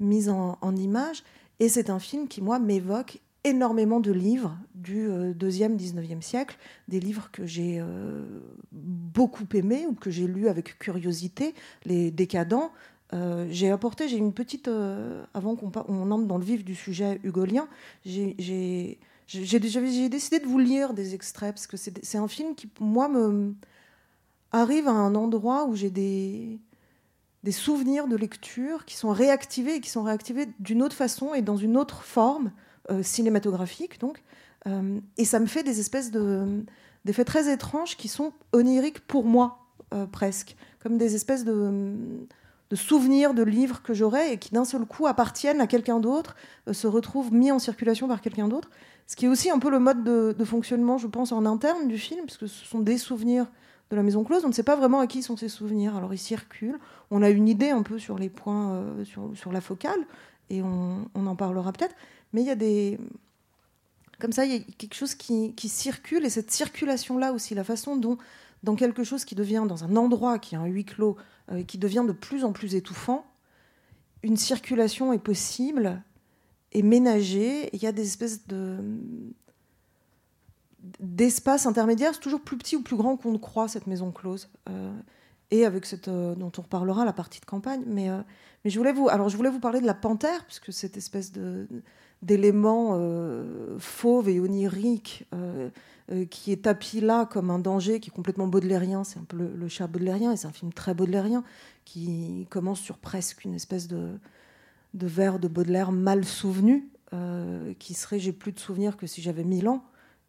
mises 0.00 0.30
en 0.30 0.76
images. 0.76 1.22
Et 1.60 1.68
c'est 1.68 1.90
un 1.90 1.98
film 1.98 2.28
qui, 2.28 2.40
moi, 2.40 2.58
m'évoque 2.58 3.20
énormément 3.44 4.00
de 4.00 4.12
livres 4.12 4.56
du 4.74 5.08
euh, 5.08 5.34
deuxième, 5.34 5.76
19e 5.76 6.22
siècle, 6.22 6.56
des 6.88 7.00
livres 7.00 7.30
que 7.32 7.46
j'ai 7.46 7.78
euh, 7.80 8.24
beaucoup 8.70 9.46
aimés 9.54 9.86
ou 9.88 9.94
que 9.94 10.10
j'ai 10.10 10.26
lus 10.26 10.48
avec 10.48 10.78
curiosité, 10.78 11.54
les 11.84 12.10
décadents. 12.10 12.72
Euh, 13.12 13.46
j'ai 13.50 13.70
apporté, 13.70 14.08
j'ai 14.08 14.16
une 14.16 14.32
petite, 14.32 14.68
avant 15.34 15.56
qu'on 15.56 15.68
entre 15.68 16.26
dans 16.26 16.38
le 16.38 16.44
vif 16.44 16.64
du 16.64 16.74
sujet 16.74 17.20
hugolien, 17.24 17.68
j'ai 18.04 18.96
décidé 19.26 20.38
de 20.38 20.46
vous 20.46 20.58
lire 20.58 20.94
des 20.94 21.14
extraits, 21.14 21.54
parce 21.54 21.66
que 21.66 21.76
c'est 21.76 22.18
un 22.18 22.28
film 22.28 22.54
qui, 22.54 22.70
moi, 22.80 23.08
me 23.08 23.54
arrive 24.52 24.86
à 24.86 24.92
un 24.92 25.14
endroit 25.14 25.66
où 25.66 25.74
j'ai 25.74 25.90
des, 25.90 26.58
des 27.42 27.52
souvenirs 27.52 28.06
de 28.06 28.16
lecture 28.16 28.84
qui 28.84 28.96
sont 28.96 29.10
réactivés 29.10 29.76
et 29.76 29.80
qui 29.80 29.90
sont 29.90 30.02
réactivés 30.02 30.48
d'une 30.60 30.82
autre 30.82 30.94
façon 30.94 31.34
et 31.34 31.42
dans 31.42 31.56
une 31.56 31.76
autre 31.76 32.02
forme 32.02 32.52
cinématographique 33.02 34.00
donc 34.00 34.22
Euh, 34.66 35.00
et 35.16 35.24
ça 35.24 35.40
me 35.40 35.46
fait 35.46 35.62
des 35.62 35.80
espèces 35.80 36.10
de 36.10 36.64
d'effets 37.04 37.24
très 37.24 37.52
étranges 37.52 37.96
qui 37.96 38.06
sont 38.08 38.32
oniriques 38.52 39.00
pour 39.00 39.24
moi 39.24 39.58
euh, 39.92 40.06
presque 40.06 40.56
comme 40.82 40.98
des 40.98 41.14
espèces 41.14 41.44
de 41.44 41.92
de 42.70 42.76
souvenirs 42.76 43.34
de 43.34 43.42
livres 43.42 43.82
que 43.82 43.92
j'aurais 43.92 44.32
et 44.32 44.38
qui 44.38 44.50
d'un 44.50 44.64
seul 44.64 44.86
coup 44.86 45.06
appartiennent 45.06 45.60
à 45.60 45.66
quelqu'un 45.66 46.00
d'autre, 46.00 46.36
euh, 46.68 46.72
se 46.72 46.86
retrouvent 46.86 47.32
mis 47.32 47.52
en 47.52 47.58
circulation 47.58 48.08
par 48.08 48.22
quelqu'un 48.22 48.48
d'autre. 48.48 48.70
Ce 49.06 49.14
qui 49.14 49.26
est 49.26 49.28
aussi 49.28 49.50
un 49.50 49.58
peu 49.58 49.68
le 49.68 49.78
mode 49.78 50.04
de, 50.04 50.44
fonctionnement, 50.44 50.96
je 50.96 51.06
pense, 51.06 51.32
en 51.32 51.44
interne 51.44 51.86
du 51.86 51.98
film, 51.98 52.24
puisque 52.24 52.48
ce 52.48 52.64
sont 52.64 52.78
des 52.78 52.96
souvenirs 52.96 53.46
de 53.90 53.96
la 53.96 54.02
maison 54.02 54.24
close. 54.24 54.42
On 54.46 54.48
ne 54.48 54.54
sait 54.54 54.62
pas 54.62 54.76
vraiment 54.76 55.00
à 55.00 55.06
qui 55.06 55.22
sont 55.22 55.36
ces 55.36 55.50
souvenirs. 55.50 55.96
Alors 55.96 56.14
ils 56.14 56.18
circulent. 56.18 56.78
On 57.10 57.20
a 57.20 57.28
une 57.28 57.46
idée 57.46 57.68
un 57.68 57.82
peu 57.82 57.98
sur 57.98 58.16
les 58.16 58.30
points, 58.30 58.72
euh, 58.72 59.04
sur, 59.04 59.32
sur 59.34 59.52
la 59.52 59.60
focale, 59.60 60.00
et 60.48 60.62
on 60.62 61.26
en 61.26 61.36
parlera 61.36 61.72
peut-être. 61.72 61.94
Mais 62.32 62.42
il 62.42 62.46
y 62.46 62.50
a 62.50 62.54
des. 62.54 62.98
Comme 64.18 64.32
ça, 64.32 64.44
il 64.44 64.52
y 64.52 64.56
a 64.56 64.60
quelque 64.60 64.94
chose 64.94 65.14
qui, 65.14 65.68
circule, 65.68 66.24
et 66.24 66.30
cette 66.30 66.50
circulation-là 66.50 67.32
aussi, 67.32 67.54
la 67.54 67.64
façon 67.64 67.96
dont, 67.96 68.18
dans 68.62 68.76
quelque 68.76 69.02
chose 69.02 69.24
qui 69.24 69.34
devient, 69.34 69.64
dans 69.66 69.82
un 69.82 69.96
endroit 69.96 70.38
qui 70.38 70.54
est 70.54 70.58
un 70.58 70.66
huis 70.66 70.84
clos, 70.84 71.16
euh, 71.50 71.64
qui 71.64 71.76
devient 71.76 72.04
de 72.06 72.12
plus 72.12 72.44
en 72.44 72.52
plus 72.52 72.76
étouffant, 72.76 73.26
une 74.22 74.36
circulation 74.36 75.12
est 75.12 75.18
possible 75.18 76.00
et 76.70 76.82
ménagée. 76.82 77.68
Il 77.74 77.82
y 77.82 77.86
a 77.86 77.92
des 77.92 78.06
espèces 78.06 78.46
de 78.46 78.78
d'espaces 80.98 81.66
intermédiaires, 81.66 82.12
c'est 82.12 82.20
toujours 82.20 82.40
plus 82.40 82.58
petit 82.58 82.74
ou 82.74 82.82
plus 82.82 82.96
grand 82.96 83.16
qu'on 83.16 83.30
ne 83.30 83.38
croit 83.38 83.68
cette 83.68 83.86
maison 83.86 84.10
close. 84.10 84.48
Euh, 84.68 84.92
et 85.52 85.64
avec 85.64 85.86
cette 85.86 86.08
euh, 86.08 86.34
dont 86.34 86.50
on 86.58 86.62
reparlera 86.62 87.04
la 87.04 87.12
partie 87.12 87.40
de 87.40 87.44
campagne. 87.44 87.82
Mais, 87.86 88.08
mais 88.64 88.70
je 88.70 88.78
voulais 88.78 88.92
vous, 88.92 89.08
alors 89.08 89.28
je 89.28 89.36
voulais 89.36 89.50
vous 89.50 89.60
parler 89.60 89.80
de 89.80 89.86
la 89.86 89.94
panthère, 89.94 90.44
puisque 90.44 90.72
cette 90.72 90.96
espèce 90.96 91.32
de 91.32 91.66
d'élément 92.22 92.92
euh, 92.92 93.76
fauve 93.78 94.28
et 94.28 94.40
onirique 94.40 95.26
euh, 95.34 95.70
euh, 96.10 96.24
qui 96.24 96.52
est 96.52 96.62
tapis 96.62 97.00
là 97.00 97.26
comme 97.26 97.50
un 97.50 97.58
danger, 97.58 98.00
qui 98.00 98.10
est 98.10 98.12
complètement 98.12 98.46
baudelairien. 98.46 99.04
C'est 99.04 99.18
un 99.18 99.24
peu 99.24 99.36
le, 99.36 99.68
chat 99.68 99.86
baudelairien, 99.88 100.32
et 100.32 100.36
c'est 100.36 100.46
un 100.46 100.52
film 100.52 100.72
très 100.72 100.94
baudelairien 100.94 101.44
qui 101.84 102.46
commence 102.48 102.80
sur 102.80 102.98
presque 102.98 103.44
une 103.44 103.54
espèce 103.54 103.88
de, 103.88 104.10
de 104.94 105.06
vers 105.06 105.38
de 105.38 105.48
Baudelaire 105.48 105.90
mal 105.90 106.24
souvenu, 106.24 106.88
qui 107.78 107.92
serait 107.92 108.18
j'ai 108.18 108.32
plus 108.32 108.52
de 108.52 108.58
souvenirs 108.58 108.96
que 108.96 109.06
si 109.06 109.20
j'avais 109.20 109.44
mille 109.44 109.68
ans. 109.68 109.84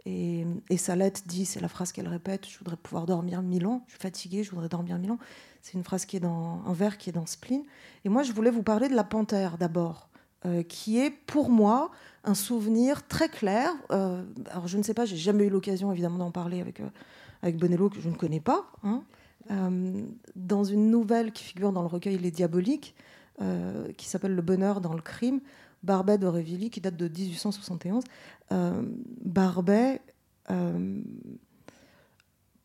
Et, 0.06 0.46
et 0.70 0.76
Salette 0.76 1.24
dit, 1.28 1.46
c'est 1.46 1.62
la 1.62 1.70
phrase 1.70 1.94
qu'elle 1.94 2.10
répète, 2.10 2.46
je 2.50 2.58
voudrais 2.58 2.76
pouvoir 2.76 3.06
dormir 3.06 3.42
mille 3.42 3.66
ans, 3.66 3.84
je 3.88 3.94
suis 3.94 4.02
fatiguée, 4.02 4.44
je 4.44 4.52
voudrais 4.52 4.68
dormir 4.68 4.98
mille 4.98 5.12
ans. 5.12 5.20
C'est 5.62 5.74
une 5.76 5.84
phrase 5.84 6.06
qui 6.06 6.18
est 6.18 6.20
dans 6.20 6.62
un 6.66 6.74
vers 6.74 6.98
qui 6.98 7.10
est 7.10 7.14
dans 7.14 7.26
Spleen. 7.26 7.64
Et 8.04 8.10
moi, 8.10 8.24
je 8.24 8.34
voulais 8.34 8.52
vous 8.52 8.64
parler 8.64 8.90
de 8.90 8.96
la 8.96 9.06
panthère 9.06 9.58
d'abord, 9.58 10.10
euh, 10.46 10.64
qui 10.64 11.00
est 11.00 11.10
pour 11.12 11.50
moi 11.50 11.92
un 12.26 12.34
souvenir 12.34 13.08
très 13.08 13.30
clair. 13.30 13.72
Euh, 13.92 14.24
alors 14.50 14.68
je 14.68 14.78
ne 14.78 14.84
sais 14.84 14.94
pas, 14.94 15.06
j'ai 15.06 15.18
jamais 15.18 15.46
eu 15.46 15.50
l'occasion 15.50 15.92
évidemment 15.92 16.18
d'en 16.18 16.32
parler 16.32 16.60
avec, 16.62 16.80
euh, 16.80 16.88
avec 17.42 17.58
Bonello, 17.58 17.90
que 17.90 18.00
je 18.00 18.10
ne 18.10 18.16
connais 18.16 18.40
pas. 18.40 18.66
hein. 18.84 19.04
Euh, 19.52 20.06
dans 20.36 20.64
une 20.64 20.90
nouvelle 20.90 21.34
qui 21.34 21.44
figure 21.44 21.74
dans 21.74 21.82
le 21.82 21.88
recueil 21.88 22.18
Les 22.18 22.32
Diaboliques, 22.32 22.96
qui 23.98 24.08
s'appelle 24.08 24.36
Le 24.36 24.42
bonheur 24.42 24.80
dans 24.80 24.94
le 24.94 25.02
crime, 25.02 25.42
Barbet 25.82 26.18
d'Aurevilly, 26.18 26.70
qui 26.70 26.80
date 26.80 26.96
de 26.96 27.10
1871, 27.10 28.04
euh, 28.54 28.84
Barbet 29.26 30.02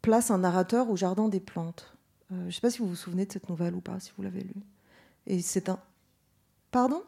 place 0.03 0.31
un 0.31 0.39
narrateur 0.39 0.89
au 0.91 0.97
jardin 0.97 1.29
des 1.29 1.41
plantes. 1.41 1.95
Je 2.31 2.37
ne 2.37 2.51
sais 2.51 2.61
pas 2.61 2.71
si 2.71 2.79
vous 2.79 2.89
vous 2.89 2.95
souvenez 2.95 3.25
de 3.27 3.33
cette 3.33 3.49
nouvelle 3.49 3.75
ou 3.75 3.81
pas, 3.81 3.99
si 3.99 4.13
vous 4.17 4.23
l'avez 4.23 4.43
lue. 4.43 4.63
Et 5.27 5.41
c'est 5.41 5.69
un. 5.69 5.79
Pardon? 6.71 7.03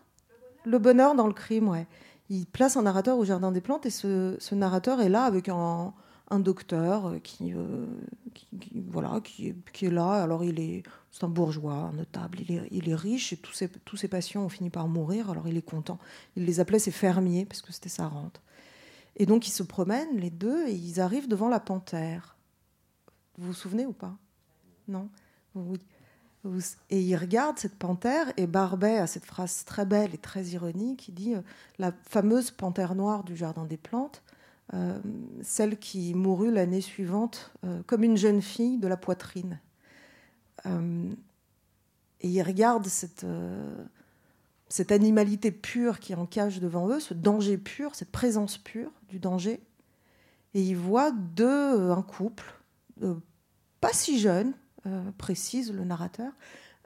Le 0.65 0.79
bonheur 0.79 1.15
dans 1.15 1.27
le 1.27 1.33
crime, 1.33 1.69
ouais. 1.69 1.87
Il 2.29 2.47
place 2.47 2.77
un 2.77 2.83
narrateur 2.83 3.19
au 3.19 3.25
jardin 3.25 3.51
des 3.51 3.61
plantes 3.61 3.87
et 3.87 3.91
ce, 3.91 4.55
narrateur 4.55 5.01
est 5.01 5.09
là 5.09 5.25
avec 5.25 5.49
un, 5.49 5.93
un 6.31 6.39
docteur 6.39 7.15
qui, 7.25 7.53
euh, 7.53 7.87
qui, 8.35 8.49
voilà, 8.89 9.21
qui, 9.23 9.55
qui 9.73 9.87
est 9.87 9.91
là. 9.91 10.13
Alors 10.23 10.45
il 10.45 10.61
est, 10.61 10.85
c'est 11.11 11.25
un 11.25 11.29
bourgeois, 11.29 11.75
un 11.75 11.93
notable. 11.93 12.39
Il 12.41 12.53
est, 12.53 12.69
il 12.71 12.89
est 12.89 12.95
riche 12.95 13.33
et 13.33 13.37
tous 13.37 13.53
ses, 13.53 13.69
tous 13.69 13.97
ses 13.97 14.07
patients 14.07 14.45
ont 14.45 14.49
fini 14.49 14.71
par 14.71 14.87
mourir. 14.87 15.29
Alors 15.29 15.49
il 15.49 15.57
est 15.57 15.63
content. 15.63 15.99
Il 16.37 16.45
les 16.45 16.61
appelait 16.61 16.79
ses 16.79 16.93
fermiers 16.93 17.47
parce 17.47 17.63
que 17.63 17.73
c'était 17.73 17.89
sa 17.89 18.07
rente. 18.07 18.41
Et 19.17 19.27
donc 19.27 19.49
ils 19.49 19.53
se 19.53 19.65
promènent 19.65 20.17
les 20.17 20.31
deux 20.31 20.69
et 20.69 20.73
ils 20.73 21.01
arrivent 21.01 21.29
devant 21.29 21.49
la 21.49 21.61
panthère. 21.61 22.37
Vous 23.39 23.49
vous 23.49 23.55
souvenez 23.55 23.87
ou 23.87 23.93
pas? 23.93 24.17
Non? 24.87 25.09
Oui. 25.57 25.81
Et 26.89 27.03
ils 27.03 27.17
regardent 27.17 27.59
cette 27.59 27.77
panthère 27.77 28.33
et 28.39 28.47
Barbet 28.47 28.97
a 28.97 29.07
cette 29.07 29.27
phrase 29.27 29.65
très 29.65 29.85
belle 29.85 30.15
et 30.15 30.19
très 30.19 30.45
ironique. 30.45 31.09
Il 31.09 31.15
dit 31.15 31.35
euh, 31.35 31.43
la 31.79 31.93
fameuse 32.09 32.51
panthère 32.51 32.95
noire 32.95 33.25
du 33.25 33.37
jardin 33.37 33.67
des 33.67 33.77
plantes, 33.77 34.23
euh, 34.73 34.99
celle 35.43 35.79
qui 35.79 36.15
mourut 36.15 36.51
l'année 36.51 36.81
suivante 36.81 37.53
euh, 37.65 37.83
comme 37.87 38.05
une 38.05 38.17
jeune 38.17 38.41
fille 38.41 38.79
de 38.79 38.89
la 38.89 38.97
poitrine. 38.97 39.61
Et 40.67 42.29
ils 42.29 42.43
regardent 42.43 42.87
cette, 42.87 43.25
animalité 44.91 45.51
pure 45.51 46.01
qui 46.01 46.13
est 46.13 46.17
en 46.17 46.27
cage 46.27 46.61
devant 46.61 46.87
eux, 46.91 47.01
ce 47.01 47.15
danger 47.15 47.57
pur, 47.57 47.95
cette 47.95 48.11
présence 48.11 48.59
pure 48.59 48.93
du 49.09 49.19
danger. 49.19 49.63
Et 50.53 50.63
ils 50.63 50.77
voient 50.77 51.13
deux, 51.13 51.91
un 51.91 52.03
couple, 52.03 52.45
pas 53.81 53.95
si 53.95 54.19
jeune, 54.19 54.53
précise 55.19 55.73
le 55.73 55.85
narrateur, 55.85 56.33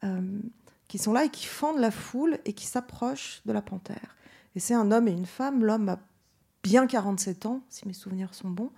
euh, 0.04 0.40
qui 0.88 0.98
sont 0.98 1.12
là 1.12 1.24
et 1.24 1.30
qui 1.30 1.46
fendent 1.46 1.78
la 1.78 1.90
foule 1.90 2.38
et 2.44 2.52
qui 2.52 2.66
s'approchent 2.66 3.42
de 3.46 3.52
la 3.52 3.62
panthère. 3.62 4.16
Et 4.54 4.60
c'est 4.60 4.74
un 4.74 4.92
homme 4.92 5.08
et 5.08 5.12
une 5.12 5.26
femme. 5.26 5.64
L'homme 5.64 5.88
a 5.88 5.98
bien 6.62 6.86
47 6.86 7.46
ans, 7.46 7.62
si 7.68 7.86
mes 7.88 7.94
souvenirs 7.94 8.34
sont 8.34 8.50
bons. 8.50 8.70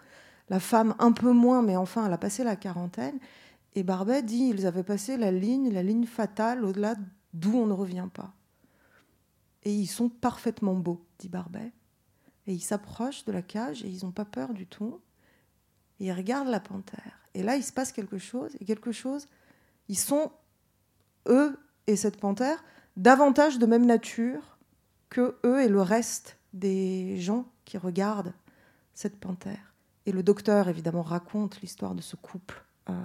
La 0.49 0.61
femme 0.61 0.95
un 0.99 1.13
peu 1.13 1.33
moins, 1.33 1.63
mais 1.63 1.77
enfin, 1.77 2.07
elle 2.07 2.13
a 2.13 2.19
passé 2.19 2.45
la 2.45 2.57
quarantaine. 2.57 3.19
Et 3.75 3.83
Barbet 3.83 4.23
dit 4.23 4.51
ils 4.55 4.67
avaient 4.67 4.85
passé 4.85 5.17
la 5.17 5.31
ligne, 5.31 5.73
la 5.73 5.83
ligne 5.83 6.07
fatale, 6.07 6.65
au-delà 6.65 6.95
d'où 7.35 7.57
on 7.57 7.67
ne 7.67 7.73
revient 7.73 8.09
pas. 8.13 8.33
Et 9.65 9.75
ils 9.75 9.89
sont 9.89 10.09
parfaitement 10.09 10.75
beaux, 10.75 11.05
dit 11.19 11.29
Barbet. 11.29 11.73
Et 12.47 12.55
ils 12.55 12.61
s'approchent 12.61 13.25
de 13.25 13.33
la 13.33 13.43
cage 13.43 13.85
et 13.85 13.89
ils 13.89 14.05
n'ont 14.05 14.13
pas 14.13 14.25
peur 14.25 14.55
du 14.55 14.67
tout. 14.67 15.01
Et 15.99 16.07
ils 16.07 16.13
regardent 16.13 16.49
la 16.49 16.61
panthère. 16.61 17.26
Et 17.37 17.43
là, 17.43 17.57
il 17.57 17.63
se 17.63 17.73
passe 17.73 17.93
quelque 17.93 18.17
chose. 18.17 18.57
Et 18.61 18.65
quelque 18.65 18.93
chose, 18.93 19.29
ils 19.89 19.99
sont, 19.99 20.33
eux 21.27 21.59
et 21.87 21.95
cette 21.95 22.19
panthère, 22.19 22.65
davantage 22.97 23.59
de 23.59 23.67
même 23.67 23.85
nature 23.85 24.57
que 25.11 25.37
eux 25.45 25.61
et 25.61 25.69
le 25.69 25.83
reste 25.83 26.39
des 26.55 27.21
gens 27.21 27.45
qui 27.67 27.77
regardent 27.77 28.33
cette 28.95 29.21
panthère. 29.21 29.75
Et 30.07 30.13
le 30.13 30.23
docteur, 30.23 30.69
évidemment, 30.69 31.03
raconte 31.03 31.61
l'histoire 31.61 31.95
de 31.95 32.01
ce 32.01 32.17
couple 32.17 32.65
euh, 32.89 33.05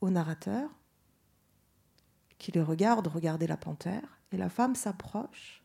au 0.00 0.08
narrateur, 0.08 0.70
qui 2.38 2.50
les 2.52 2.62
regarde 2.62 3.06
regarder 3.06 3.46
la 3.46 3.58
panthère. 3.58 4.18
Et 4.32 4.38
la 4.38 4.48
femme 4.48 4.76
s'approche 4.76 5.62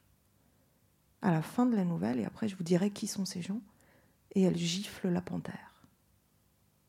à 1.22 1.32
la 1.32 1.42
fin 1.42 1.66
de 1.66 1.78
la 1.78 1.86
nouvelle, 1.86 2.20
et 2.20 2.26
après 2.26 2.50
je 2.50 2.58
vous 2.58 2.64
dirai 2.64 2.90
qui 2.90 3.08
sont 3.08 3.24
ces 3.24 3.42
gens, 3.42 3.62
et 4.36 4.42
elle 4.42 4.58
gifle 4.58 5.08
la 5.08 5.22
panthère. 5.22 5.73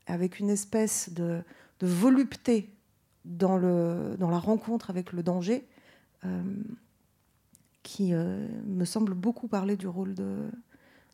Avec 0.07 0.39
une 0.39 0.51
espèce 0.51 1.11
de, 1.13 1.43
volupté 1.81 2.71
dans, 3.25 3.59
la 3.59 4.39
rencontre 4.39 4.91
avec 4.91 5.13
le 5.13 5.23
danger, 5.23 5.67
euh, 6.25 6.43
qui 7.83 8.15
euh, 8.15 8.47
me 8.67 8.85
semble 8.85 9.15
beaucoup 9.15 9.49
parler 9.49 9.77
du 9.77 9.87
rôle 9.87 10.15
de, 10.15 10.51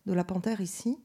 la 0.06 0.24
panthère 0.24 0.60
ici. 0.60 0.98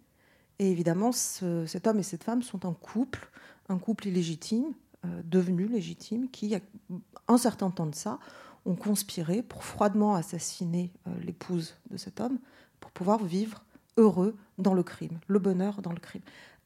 Et 0.57 0.71
évidemment, 0.71 1.11
ce- 1.11 1.65
cet 1.65 1.85
homme 1.87 1.99
et 1.99 2.03
cette 2.03 2.23
femme 2.23 2.41
sont 2.41 2.65
un 2.65 2.73
couple, 2.73 3.29
un 3.69 3.77
couple 3.77 4.07
illégitime, 4.07 4.73
euh, 5.05 5.21
devenu 5.25 5.67
légitime, 5.67 6.29
qui, 6.29 6.55
a 6.55 6.59
un 7.27 7.37
certain 7.37 7.69
temps 7.69 7.85
de 7.87 7.95
ça, 7.95 8.19
ont 8.65 8.75
conspiré 8.75 9.43
pour 9.43 9.63
froidement 9.63 10.15
assassiner 10.15 10.91
l'épouse 11.21 11.75
de 11.91 11.97
cet 11.97 12.19
homme 12.19 12.39
pour 12.79 12.89
pouvoir 12.89 13.23
vivre 13.23 13.63
heureux 13.97 14.35
dans 14.57 14.73
le 14.73 14.83
crime, 14.83 15.19
le 15.27 15.39
bonheur 15.39 15.81
dans 15.81 15.91
le 15.91 15.99
crime. 15.99 16.21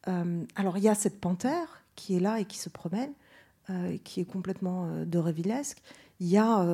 Euh, 0.09 0.43
alors 0.55 0.77
il 0.77 0.83
y 0.83 0.89
a 0.89 0.95
cette 0.95 1.19
panthère 1.19 1.83
qui 1.95 2.15
est 2.15 2.19
là 2.19 2.39
et 2.39 2.45
qui 2.45 2.57
se 2.57 2.69
promène, 2.69 3.11
euh, 3.69 3.97
qui 4.03 4.21
est 4.21 4.25
complètement 4.25 4.85
euh, 4.85 5.05
de 5.05 5.17
Revillesque. 5.17 5.81
Il 6.21 6.27
y 6.27 6.37
a 6.37 6.67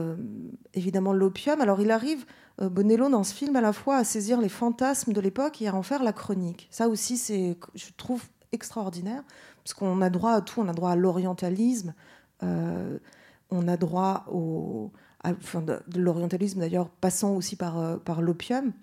évidemment 0.73 1.13
l'opium. 1.13 1.61
Alors 1.61 1.79
il 1.79 1.91
arrive, 1.91 2.25
Bonello, 2.59 3.09
dans 3.09 3.23
ce 3.23 3.31
film, 3.31 3.55
à 3.55 3.61
la 3.61 3.73
fois 3.73 3.97
à 3.97 4.03
saisir 4.03 4.41
les 4.41 4.49
fantasmes 4.49 5.13
de 5.13 5.21
l'époque 5.21 5.61
et 5.61 5.67
à 5.67 5.75
en 5.75 5.83
faire 5.83 6.01
la 6.01 6.13
chronique. 6.13 6.67
Ça 6.71 6.89
aussi, 6.89 7.15
c'est, 7.15 7.55
je 7.75 7.85
trouve, 7.95 8.23
extraordinaire, 8.53 9.23
parce 9.63 9.75
qu'on 9.75 10.01
a 10.01 10.09
droit 10.09 10.31
à 10.31 10.41
tout. 10.41 10.61
On 10.61 10.67
a 10.67 10.73
droit 10.73 10.89
à 10.89 10.95
l'orientalisme, 10.95 11.93
on 12.41 13.67
a 13.67 13.77
droit 13.77 14.25
au, 14.31 14.91
à- 15.23 15.33
de, 15.33 15.99
l'orientalisme 15.99 16.61
d'ailleurs, 16.61 16.89
passant 16.89 17.35
aussi 17.35 17.55
par, 17.55 17.99
par 17.99 18.23
l'opium, 18.23 18.73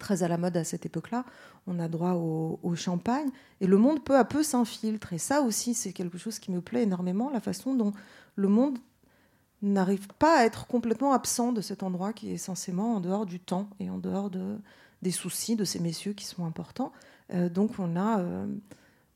très 0.00 0.24
à 0.24 0.28
la 0.28 0.38
mode 0.38 0.56
à 0.56 0.64
cette 0.64 0.86
époque-là. 0.86 1.24
On 1.68 1.78
a 1.78 1.88
droit 1.88 2.14
au, 2.14 2.74
champagne. 2.74 3.28
Et 3.60 3.66
le 3.66 3.76
monde, 3.76 4.02
peu 4.02 4.16
à 4.16 4.24
peu, 4.24 4.42
s'infiltre. 4.42 5.12
Et 5.12 5.18
ça 5.18 5.42
aussi, 5.42 5.74
c'est 5.74 5.92
quelque 5.92 6.18
chose 6.18 6.38
qui 6.38 6.50
me 6.50 6.60
plaît 6.60 6.82
énormément, 6.82 7.30
la 7.30 7.40
façon 7.40 7.74
dont 7.74 7.92
le 8.36 8.48
monde 8.48 8.78
n'arrive 9.62 10.08
pas 10.18 10.40
à 10.40 10.44
être 10.44 10.66
complètement 10.66 11.12
absent 11.12 11.52
de 11.52 11.60
cet 11.60 11.82
endroit 11.82 12.12
qui 12.12 12.32
est 12.32 12.38
censément 12.38 12.96
en 12.96 13.00
dehors 13.00 13.26
du 13.26 13.40
temps 13.40 13.68
et 13.80 13.90
en 13.90 13.98
dehors 13.98 14.30
de, 14.30 14.56
des 15.02 15.10
soucis 15.10 15.56
de 15.56 15.64
ces 15.64 15.80
messieurs 15.80 16.12
qui 16.12 16.24
sont 16.24 16.44
importants. 16.44 16.92
Euh, 17.34 17.48
donc 17.48 17.72
on 17.78 17.96
a 17.96 18.20
euh, 18.20 18.46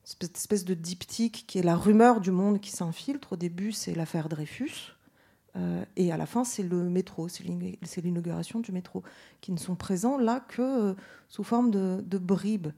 cette 0.05 0.37
espèce 0.37 0.65
de 0.65 0.75
diptyque 0.75 1.45
qui 1.47 1.59
est 1.59 1.63
la 1.63 1.77
rumeur 1.77 2.21
du 2.21 2.31
monde 2.31 2.61
qui 2.61 2.71
s'infiltre. 2.71 3.33
Au 3.33 3.37
début, 3.37 3.73
c'est 3.73 3.95
l'affaire 3.95 4.29
Dreyfus. 4.29 4.95
Euh, 5.57 5.85
et 5.97 6.13
à 6.13 6.17
la 6.17 6.27
fin, 6.27 6.45
c'est 6.45 6.63
le 6.63 6.89
métro, 6.89 7.29
c'est 7.29 7.45
l'in- 7.45 7.75
c'est 7.83 8.01
l'inauguration 8.01 8.61
du 8.61 8.73
métro, 8.73 9.03
qui 9.41 9.53
ne 9.53 9.59
sont 9.59 9.75
présents 9.75 10.17
là 10.17 10.41
que 10.41 10.63
euh, 10.63 10.95
sous 11.29 11.45
forme 11.45 11.71
de, 11.71 12.19
bribes. 12.19 12.69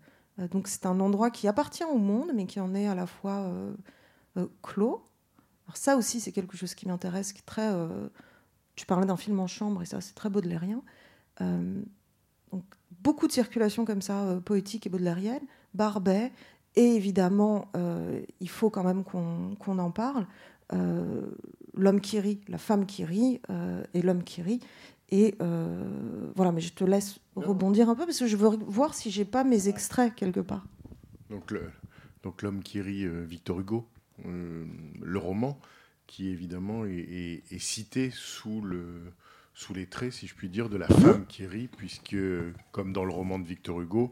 Euh, 0.41 0.49
donc 0.49 0.67
c'est 0.67 0.87
un 0.87 0.99
endroit 0.99 1.31
qui 1.31 1.47
appartient 1.47 1.85
au 1.85 1.99
monde, 1.99 2.33
mais 2.35 2.47
qui 2.47 2.59
en 2.59 2.75
est 2.75 2.87
à 2.89 2.95
la 2.95 3.07
fois 3.07 3.49
clos. 4.63 5.05
Alors 5.67 5.77
ça 5.77 5.97
aussi, 5.97 6.21
c'est 6.21 6.33
quelque 6.33 6.57
chose 6.57 6.75
qui 6.75 6.89
m'intéresse, 6.89 7.33
qui 7.33 7.41
est 7.41 7.47
très... 7.47 7.73
tu 8.75 8.87
parlais 8.87 9.07
d'un 9.07 9.17
film 9.17 9.39
en 9.39 9.47
chambre, 9.47 9.83
et 9.83 9.87
ça, 9.87 10.01
c'est 10.01 10.15
très 10.15 10.29
baudelairien. 10.29 10.83
Donc, 11.41 12.65
beaucoup 13.01 13.29
de 13.29 13.33
circulation 13.33 13.85
comme 13.85 14.03
ça, 14.03 14.41
poétique 14.45 14.87
et 14.87 14.91
baudelairienne. 14.91 15.47
Barbet, 15.73 16.33
et 16.75 16.97
évidemment, 16.97 17.71
il 18.41 18.49
faut 18.49 18.71
quand 18.71 18.83
même 18.83 19.05
qu'on 19.05 19.79
en 19.79 19.91
parle. 19.93 20.27
Euh, 20.73 21.23
l'homme 21.75 22.01
qui 22.01 22.19
rit, 22.21 22.41
la 22.49 22.59
femme 22.59 22.87
qui 22.87 23.05
rit 23.05 23.41
euh, 23.51 23.83
et 23.95 24.03
l'homme 24.03 24.25
qui 24.25 24.43
rit. 24.43 24.61
Et 25.11 25.35
euh, 25.43 25.85
voilà, 26.35 26.51
mais 26.53 26.61
je 26.61 26.73
te 26.73 26.83
laisse 26.85 27.19
rebondir 27.37 27.89
un 27.91 27.95
peu 27.95 28.07
parce 28.07 28.19
que 28.19 28.27
je 28.27 28.37
veux 28.37 28.49
voir 28.67 28.95
si 28.95 29.11
j'ai 29.11 29.25
pas 29.25 29.45
mes 29.45 29.69
extraits 29.69 30.15
quelque 30.15 30.41
part. 30.41 30.67
Donc 31.31 31.51
le- 31.51 31.71
donc 32.23 32.41
l'homme 32.43 32.63
qui 32.63 32.81
rit, 32.81 33.07
Victor 33.27 33.61
Hugo, 33.61 33.87
le 34.25 35.19
roman, 35.19 35.59
qui 36.07 36.29
évidemment 36.29 36.85
est, 36.87 36.93
est- 36.97 37.43
est 37.53 37.59
cité 37.59 38.11
sous 38.13 38.61
le 38.63 38.85
sous 39.57 39.73
les 39.73 39.87
traits, 39.87 40.13
si 40.13 40.27
je 40.27 40.35
puis 40.35 40.49
dire, 40.49 40.69
de 40.69 40.77
la 40.77 40.89
femme 40.89 41.27
qui 41.27 41.47
rit, 41.47 41.69
puisque 41.69 42.17
comme 42.73 42.93
dans 42.93 43.05
le 43.05 43.13
roman 43.13 43.39
de 43.39 43.47
Victor 43.47 43.81
Hugo, 43.81 44.11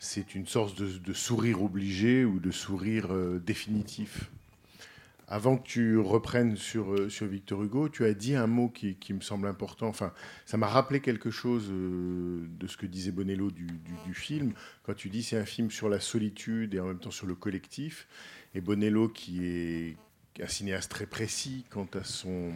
c'est 0.00 0.34
une 0.34 0.46
sorte 0.46 0.80
de, 0.82 0.98
de 0.98 1.12
sourire 1.12 1.62
obligé 1.62 2.24
ou 2.24 2.40
de 2.40 2.50
sourire 2.50 3.12
euh, 3.12 3.38
définitif. 3.38 4.30
Avant 5.32 5.56
que 5.56 5.62
tu 5.66 5.96
reprennes 5.96 6.56
sur, 6.56 6.92
euh, 6.92 7.08
sur 7.08 7.26
Victor 7.26 7.62
Hugo, 7.62 7.88
tu 7.88 8.04
as 8.04 8.14
dit 8.14 8.34
un 8.34 8.48
mot 8.48 8.68
qui, 8.68 8.96
qui 8.96 9.14
me 9.14 9.20
semble 9.20 9.46
important. 9.46 9.86
Enfin, 9.86 10.12
ça 10.44 10.56
m'a 10.56 10.66
rappelé 10.66 10.98
quelque 11.00 11.30
chose 11.30 11.68
euh, 11.70 12.44
de 12.58 12.66
ce 12.66 12.76
que 12.76 12.84
disait 12.86 13.12
Bonello 13.12 13.52
du, 13.52 13.66
du- 13.66 13.94
du 14.04 14.12
film. 14.14 14.52
Quand 14.82 14.94
tu 14.94 15.08
dis 15.08 15.22
c'est 15.22 15.38
un 15.38 15.44
film 15.44 15.70
sur 15.70 15.88
la 15.88 16.00
solitude 16.00 16.74
et 16.74 16.80
en 16.80 16.86
même 16.86 16.98
temps 16.98 17.12
sur 17.12 17.26
le 17.28 17.36
collectif. 17.36 18.08
Et 18.56 18.60
Bonello, 18.60 19.08
qui 19.08 19.44
est 19.46 19.96
un 20.42 20.48
cinéaste 20.48 20.90
très 20.90 21.06
précis 21.06 21.64
quant 21.70 21.86
à 21.94 22.02
son 22.02 22.50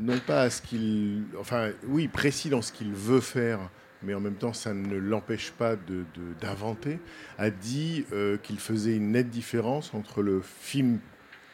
non 0.00 0.18
pas 0.18 0.42
à 0.42 0.50
ce 0.50 0.60
qu'il, 0.62 1.24
enfin, 1.38 1.70
oui, 1.86 2.08
précis 2.08 2.50
dans 2.50 2.62
ce 2.62 2.72
qu'il 2.72 2.92
veut 2.92 3.20
faire, 3.20 3.70
mais 4.02 4.14
en 4.14 4.20
même 4.20 4.36
temps, 4.36 4.52
ça 4.52 4.74
ne 4.74 4.96
l'empêche 4.96 5.50
pas 5.50 5.76
d'inventer, 6.40 6.98
a 7.36 7.50
dit 7.50 8.04
euh, 8.12 8.36
qu'il 8.38 8.58
faisait 8.58 8.96
une 8.96 9.12
nette 9.12 9.30
différence 9.30 9.94
entre 9.94 10.22
le 10.22 10.40
film 10.40 10.98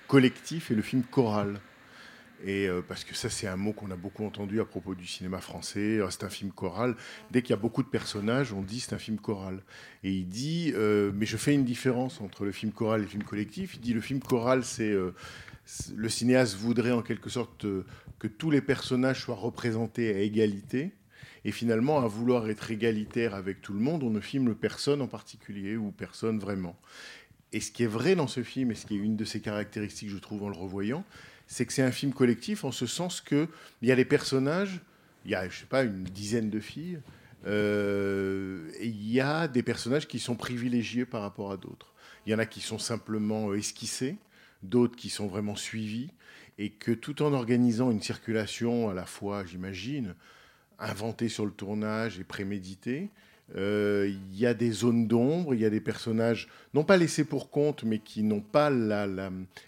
collectif 0.09 0.71
et 0.71 0.75
le 0.75 0.83
film 0.83 1.03
choral. 1.03 1.61
Et 2.47 2.69
euh, 2.69 2.83
parce 2.87 3.05
que 3.05 3.15
ça, 3.15 3.31
c'est 3.31 3.47
un 3.47 3.57
mot 3.57 3.73
qu'on 3.73 3.91
a 3.91 3.97
beaucoup 3.97 4.27
entendu 4.27 4.61
à 4.61 4.67
propos 4.67 4.95
du 4.95 5.07
cinéma 5.07 5.41
français. 5.41 5.99
euh, 5.99 6.11
C'est 6.11 6.25
un 6.25 6.29
film 6.29 6.51
choral. 6.53 6.95
Dès 7.31 7.41
qu'il 7.41 7.51
y 7.51 7.55
a 7.55 7.61
beaucoup 7.61 7.83
de 7.83 7.89
personnages, 7.89 8.53
on 8.53 8.61
dit 8.61 8.81
c'est 8.81 8.95
un 8.95 8.99
film 8.99 9.19
choral. 9.19 9.63
Et 10.03 10.13
il 10.13 10.29
dit, 10.29 10.75
mais 11.15 11.25
je 11.25 11.37
fais 11.39 11.55
une 11.55 11.65
différence 11.65 12.21
entre 12.21 12.45
le 12.45 12.53
film 12.53 12.73
choral 12.73 13.01
et 13.01 13.05
le 13.05 13.09
film 13.09 13.23
collectif. 13.23 13.77
Il 13.77 13.81
dit 13.81 13.95
le 13.95 14.03
film 14.03 14.21
choral, 14.21 14.63
c'est 14.65 14.91
euh, 14.91 15.15
le 15.97 16.09
cinéaste 16.11 16.57
voudrait 16.57 16.93
en 16.93 17.01
quelque 17.01 17.31
sorte 17.31 17.65
que 18.19 18.27
tous 18.27 18.51
les 18.51 18.61
personnages 18.61 19.23
soient 19.23 19.35
représentés 19.35 20.15
à 20.15 20.19
égalité. 20.19 20.93
Et 21.45 21.53
finalement, 21.53 22.01
à 22.01 22.07
vouloir 22.07 22.49
être 22.49 22.71
égalitaire 22.71 23.35
avec 23.35 23.61
tout 23.61 23.73
le 23.73 23.81
monde, 23.81 24.03
on 24.03 24.11
ne 24.11 24.21
filme 24.21 24.55
personne 24.55 25.03
en 25.03 25.09
particulier 25.09 25.77
ou 25.77 25.91
personne 25.91 26.39
vraiment. 26.39 26.77
Et 27.53 27.61
ce 27.61 27.71
qui 27.71 27.83
est 27.85 27.89
vrai 27.89 28.15
dans 28.15 28.27
ce 28.27 28.43
film, 28.43 28.71
et 28.71 28.75
ce 28.75 28.87
qui 28.87 28.95
est 28.95 28.99
une 28.99 29.17
de 29.17 29.25
ses 29.25 29.41
caractéristiques, 29.41 30.11
je 30.11 30.19
trouve, 30.19 30.43
en 30.43 30.49
le 30.49 30.57
revoyant, 30.57 31.05
c'est 31.47 31.67
que 31.67 31.73
c'est 31.73 31.83
un 31.83 31.93
film 31.93 32.13
collectif 32.13 32.65
en 32.65 32.73
ce 32.73 32.87
sens 32.87 33.21
que 33.21 33.49
il 33.83 33.89
y 33.89 33.93
a 33.93 33.95
les 33.95 34.05
personnages, 34.05 34.81
il 35.25 35.31
y 35.31 35.35
a, 35.35 35.49
je 35.49 35.61
sais 35.61 35.67
pas, 35.67 35.85
une 35.85 36.05
dizaine 36.05 36.51
de 36.51 36.61
filles, 36.61 36.99
euh, 37.47 38.71
il 38.81 39.11
y 39.11 39.21
a 39.21 39.49
des 39.49 39.63
personnages 39.63 40.09
qui 40.09 40.19
sont 40.19 40.35
privilégiés 40.35 41.05
par 41.05 41.21
rapport 41.23 41.53
à 41.53 41.57
d'autres. 41.57 41.93
Il 42.27 42.33
y 42.33 42.35
en 42.35 42.39
a 42.39 42.47
qui 42.47 42.61
sont 42.61 42.79
simplement 42.79 43.51
euh, 43.51 43.59
esquissés, 43.59 44.17
d'autres 44.63 44.97
qui 44.97 45.11
sont 45.11 45.27
vraiment 45.27 45.57
suivis, 45.57 46.11
et 46.59 46.71
que 46.71 46.93
tout 46.93 47.23
en 47.23 47.33
organisant 47.33 47.91
une 47.91 48.01
circulation 48.01 48.89
à 48.89 48.95
la 48.95 49.05
fois, 49.05 49.45
j'imagine, 49.45 50.15
inventée 50.79 51.29
sur 51.29 51.47
le 51.47 51.53
tournage 51.53 52.19
et 52.19 52.25
préméditée, 52.25 53.11
euh, 53.57 54.11
il 54.11 54.39
y 54.39 54.47
a 54.47 54.55
des 54.55 54.71
zones 54.71 55.07
d'ombre, 55.07 55.55
il 55.55 55.61
y 55.61 55.65
a 55.65 55.71
des 55.71 55.81
personnages 55.81 56.49
non 56.73 56.83
pas 56.83 56.97
laissés 56.97 57.25
pour 57.25 57.51
compte, 57.51 57.85
mais 57.85 57.99
qui 57.99 58.23
n'ont 58.23 58.41
pas 58.41 58.71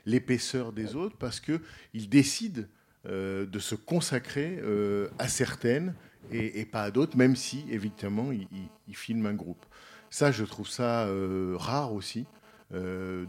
l'épaisseur 0.06 0.72
des 0.72 0.96
autres, 0.96 1.16
parce 1.18 1.40
qu'ils 1.40 2.08
décident 2.08 2.62
euh, 3.06 3.46
de 3.46 3.58
se 3.58 3.74
consacrer 3.74 4.58
euh, 4.62 5.08
à 5.18 5.28
certaines 5.28 5.94
et, 6.32 6.64
pas 6.64 6.82
à 6.82 6.90
d'autres, 6.90 7.16
même 7.16 7.36
si, 7.36 7.64
évidemment, 7.70 8.32
ils, 8.32 8.96
filment 8.96 9.26
un 9.26 9.34
groupe. 9.34 9.64
Ça, 10.10 10.32
je 10.32 10.42
trouve 10.42 10.68
ça 10.68 11.08
rare 11.54 11.92
aussi, 11.92 12.26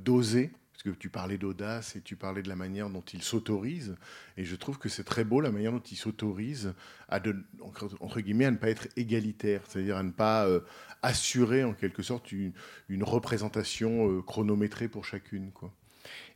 d'oser, 0.04 0.52
parce 0.78 0.96
que 0.96 1.00
tu 1.00 1.10
parlais 1.10 1.40
d'audace 1.40 1.96
et 1.96 2.02
tu 2.02 2.16
parlais 2.16 2.44
de 2.44 2.50
la 2.50 2.56
manière 2.56 2.90
dont 2.90 3.02
ils 3.02 3.24
s'autorisent, 3.24 3.96
et 4.38 4.46
je 4.46 4.56
trouve 4.56 4.78
que 4.78 4.90
c'est 4.90 5.04
très 5.04 5.24
beau 5.24 5.42
la 5.42 5.52
manière 5.52 5.72
dont 5.72 5.80
ils 5.80 5.96
s'autorisent 5.96 6.74
à, 7.10 7.20
entre, 7.62 8.22
guillemets, 8.22 8.46
à 8.46 8.52
ne 8.52 8.58
pas 8.58 8.70
être 8.70 8.88
égalitaire, 8.96 9.64
c'est-à-dire 9.68 9.98
à 9.98 10.04
ne 10.04 10.12
pas 10.12 10.48
euh, 10.48 10.60
assurer 11.02 11.64
en 11.64 11.74
quelque 11.74 12.04
sorte 12.04 12.32
une, 12.32 12.54
représentation 13.02 14.12
euh, 14.12 14.22
chronométrée 14.22 14.88
pour 14.88 15.04
chacune. 15.04 15.52
Quoi. 15.52 15.74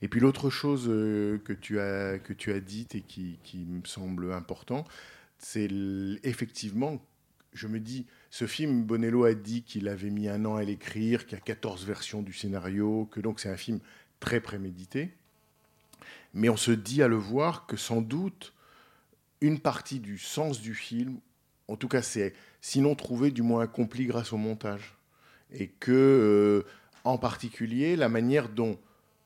Et 0.02 0.08
puis 0.08 0.20
l'autre 0.20 0.50
chose 0.50 0.88
euh, 0.90 1.38
que, 1.38 1.54
tu 1.54 1.80
as, 1.80 2.18
que 2.18 2.34
tu 2.34 2.52
as 2.52 2.60
dite 2.60 2.96
et 2.96 3.02
qui, 3.02 3.38
qui 3.44 3.60
me 3.60 3.86
semble 3.86 4.34
important, 4.34 4.86
c'est 5.38 5.70
effectivement, 6.24 7.00
je 7.54 7.68
me 7.68 7.80
dis, 7.80 8.08
ce 8.32 8.48
film, 8.48 8.86
Bonello 8.86 9.26
a 9.26 9.34
dit 9.34 9.62
qu'il 9.62 9.88
avait 9.88 10.10
mis 10.10 10.30
un 10.30 10.46
an 10.46 10.56
à 10.56 10.64
l'écrire, 10.64 11.26
qu'il 11.26 11.38
y 11.38 11.42
a 11.42 11.44
14 11.44 11.86
versions 11.86 12.22
du 12.22 12.34
scénario, 12.34 13.08
que 13.12 13.20
donc 13.20 13.40
c'est 13.40 13.50
un 13.50 13.58
film 13.58 13.80
très 14.22 14.40
prémédité. 14.40 15.12
Mais 16.34 16.48
on 16.48 16.56
se 16.56 16.72
dit 16.72 17.04
à 17.04 17.10
le 17.10 17.18
voir 17.18 17.66
que 17.66 17.76
sans 17.76 18.02
doute 18.02 18.54
une 19.42 19.60
partie 19.60 20.00
du 20.00 20.18
sens 20.18 20.62
du 20.62 20.74
film, 20.74 21.20
en 21.68 21.76
tout 21.76 21.90
cas 21.90 22.02
c'est 22.02 22.34
sinon 22.62 22.96
trouvé, 22.96 23.32
du 23.32 23.42
moins 23.42 23.64
accompli 23.64 24.06
grâce 24.06 24.32
au 24.32 24.38
montage. 24.38 24.96
Et 25.52 25.68
que, 25.68 25.92
euh, 25.92 26.72
en 27.04 27.18
particulier, 27.18 27.98
la 27.98 28.08
manière 28.08 28.48
dont 28.48 28.80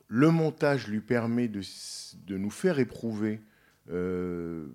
le 0.08 0.32
montage 0.32 0.88
lui 0.88 1.02
permet 1.02 1.48
de, 1.48 1.62
de 2.26 2.38
nous 2.38 2.50
faire 2.50 2.80
éprouver 2.80 3.42
euh, 3.92 4.68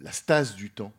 la 0.00 0.10
stase 0.10 0.56
du 0.56 0.70
temps, 0.70 0.92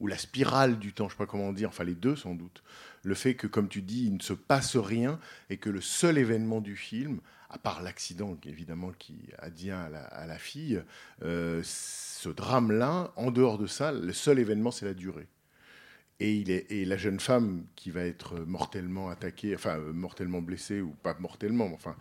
ou 0.00 0.08
la 0.08 0.18
spirale 0.18 0.80
du 0.80 0.92
temps, 0.92 1.08
je 1.08 1.14
ne 1.14 1.18
sais 1.18 1.24
pas 1.24 1.30
comment 1.30 1.52
dire, 1.52 1.68
enfin 1.68 1.84
les 1.84 1.94
deux 1.94 2.16
sans 2.16 2.34
doute. 2.34 2.64
Le 3.04 3.14
fait 3.14 3.34
que, 3.34 3.46
comme 3.46 3.68
tu 3.68 3.82
dis, 3.82 4.06
il 4.06 4.14
ne 4.14 4.22
se 4.22 4.32
passe 4.32 4.76
rien 4.76 5.18
et 5.48 5.58
que 5.58 5.70
le 5.70 5.80
seul 5.80 6.18
événement 6.18 6.60
du 6.60 6.76
film, 6.76 7.20
à 7.52 7.58
part 7.58 7.82
l'accident 7.82 8.36
évidemment 8.44 8.92
qui 8.98 9.28
advient 9.38 9.70
à 9.72 10.26
la, 10.26 10.38
fille, 10.38 10.82
euh, 11.22 11.60
ce 11.62 12.30
drame-là, 12.30 13.12
en 13.16 13.30
dehors 13.30 13.58
de 13.58 13.66
ça, 13.66 13.92
le 13.92 14.12
seul 14.12 14.38
événement, 14.38 14.70
c'est 14.70 14.86
la 14.86 14.94
durée. 14.94 15.28
Et, 16.18 16.34
il 16.34 16.50
est, 16.50 16.70
et 16.70 16.84
la 16.84 16.96
jeune 16.96 17.20
femme 17.20 17.66
qui 17.76 17.90
va 17.90 18.02
être 18.02 18.38
mortellement 18.40 19.10
attaquée, 19.10 19.54
enfin 19.54 19.78
euh, 19.78 19.92
mortellement 19.92 20.40
blessée, 20.40 20.80
ou 20.80 20.94
pas 21.02 21.14
mortellement, 21.20 21.68
mais 21.68 21.74
enfin 21.74 21.96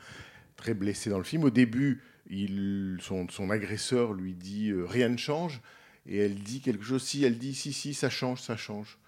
très 0.56 0.74
blessée 0.74 1.10
dans 1.10 1.18
le 1.18 1.24
film, 1.24 1.44
au 1.44 1.50
début, 1.50 2.02
il, 2.30 2.98
son, 3.02 3.28
son 3.30 3.50
agresseur 3.50 4.14
lui 4.14 4.34
dit 4.34 4.70
euh, 4.70 4.86
rien 4.86 5.10
ne 5.10 5.18
change, 5.18 5.62
et 6.06 6.18
elle 6.18 6.36
dit 6.36 6.62
quelque 6.62 6.86
chose, 6.86 7.04
si, 7.04 7.26
elle 7.26 7.38
dit 7.38 7.54
si, 7.54 7.74
si, 7.74 7.94
ça 7.94 8.10
change, 8.10 8.42
ça 8.42 8.56
change. 8.56 9.00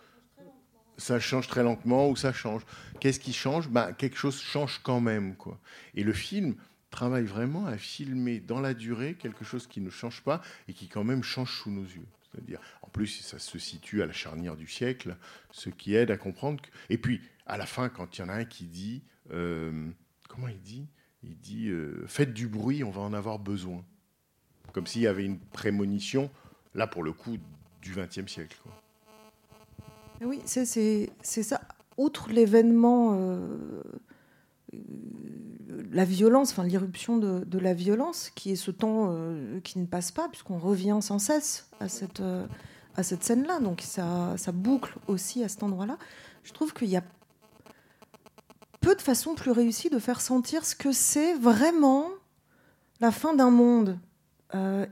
Ça 0.98 1.20
change 1.20 1.48
très 1.48 1.64
lentement 1.64 2.10
ou 2.10 2.16
ça 2.16 2.34
change. 2.34 2.62
Qu'est-ce 3.00 3.20
qui 3.20 3.34
change? 3.34 3.70
Ben, 3.70 3.94
Quelque 3.94 4.18
chose 4.18 4.40
change 4.40 4.80
quand 4.84 5.02
même. 5.02 5.36
Quoi. 5.36 5.60
Et 5.96 6.04
le 6.04 6.14
film 6.14 6.56
travaille 6.92 7.26
vraiment 7.26 7.66
à 7.66 7.78
filmer 7.78 8.40
dans 8.40 8.62
la 8.62 8.74
durée 8.74 9.16
quelque 9.16 9.44
chose 9.44 9.66
qui 9.66 9.82
ne 9.82 9.90
change 9.90 10.22
pas 10.22 10.42
et 10.68 10.74
qui 10.74 10.88
quand 10.88 11.04
même 11.04 11.24
change 11.24 11.52
sous 11.62 11.72
nos 11.72 11.84
yeux. 11.84 12.06
C'est-à-dire, 12.32 12.60
en 12.82 12.88
plus, 12.88 13.08
ça 13.08 13.40
se 13.40 13.60
situe 13.60 14.02
à 14.02 14.06
la 14.06 14.14
charnière 14.14 14.56
du 14.56 14.68
siècle, 14.68 15.18
ce 15.52 15.70
qui 15.70 15.96
aide 15.96 16.12
à 16.12 16.18
comprendre. 16.18 16.62
Que... 16.62 16.70
Et 16.90 16.98
puis, 16.98 17.22
à 17.46 17.58
la 17.58 17.66
fin, 17.66 17.90
quand 17.90 18.18
il 18.18 18.22
y 18.22 18.24
en 18.24 18.30
a 18.30 18.34
un 18.34 18.46
qui 18.46 18.66
dit, 18.66 19.04
euh, 19.32 19.90
comment 20.30 20.48
il 20.48 20.62
dit? 20.62 20.88
Il 21.24 21.38
dit, 21.38 21.70
euh, 21.70 22.06
faites 22.08 22.34
du 22.34 22.48
bruit, 22.48 22.84
on 22.84 22.92
va 22.92 23.02
en 23.02 23.14
avoir 23.14 23.40
besoin. 23.40 23.84
Comme 24.72 24.88
s'il 24.88 25.02
y 25.02 25.08
avait 25.08 25.26
une 25.26 25.40
prémonition, 25.40 26.32
là 26.74 26.88
pour 26.88 27.04
le 27.04 27.14
coup, 27.14 27.38
du 27.82 27.94
XXe 27.94 28.32
siècle. 28.32 28.58
Et 30.24 30.26
Oui, 30.26 30.42
c'est 30.46 31.44
ça. 31.44 31.62
Outre 31.98 32.30
l'événement, 32.30 33.14
euh, 33.14 33.58
euh, 34.74 34.78
la 35.92 36.06
violence, 36.06 36.52
enfin 36.52 36.64
l'irruption 36.64 37.18
de, 37.18 37.60
la 37.60 37.74
violence, 37.74 38.32
qui 38.34 38.52
est 38.54 38.56
ce 38.56 38.72
temps 38.72 39.10
euh, 39.12 39.60
qui 39.60 39.80
ne 39.80 39.86
passe 39.86 40.12
pas, 40.12 40.30
puisqu'on 40.30 40.58
revient 40.58 41.00
sans 41.02 41.20
cesse 41.20 41.68
à 41.82 41.90
cette, 41.90 42.24
à 42.96 43.04
cette 43.04 43.24
scène-là. 43.26 43.60
Donc 43.60 43.82
ça, 43.82 44.34
ça 44.38 44.54
boucle 44.54 44.96
aussi 45.08 45.44
à 45.44 45.50
cet 45.50 45.62
endroit-là. 45.62 45.98
Je 46.44 46.54
trouve 46.54 46.74
qu'il 46.74 46.90
y 46.90 46.98
a 46.98 47.04
peu 48.80 48.96
de 48.96 49.02
façons 49.02 49.36
plus 49.36 49.52
réussies 49.52 49.90
de 49.90 50.00
faire 50.00 50.22
sentir 50.22 50.66
ce 50.66 50.76
que 50.76 50.94
c'est 50.94 51.34
vraiment 51.34 52.08
la 53.02 53.12
fin 53.12 53.34
d'un 53.34 53.52
monde. 53.52 54.00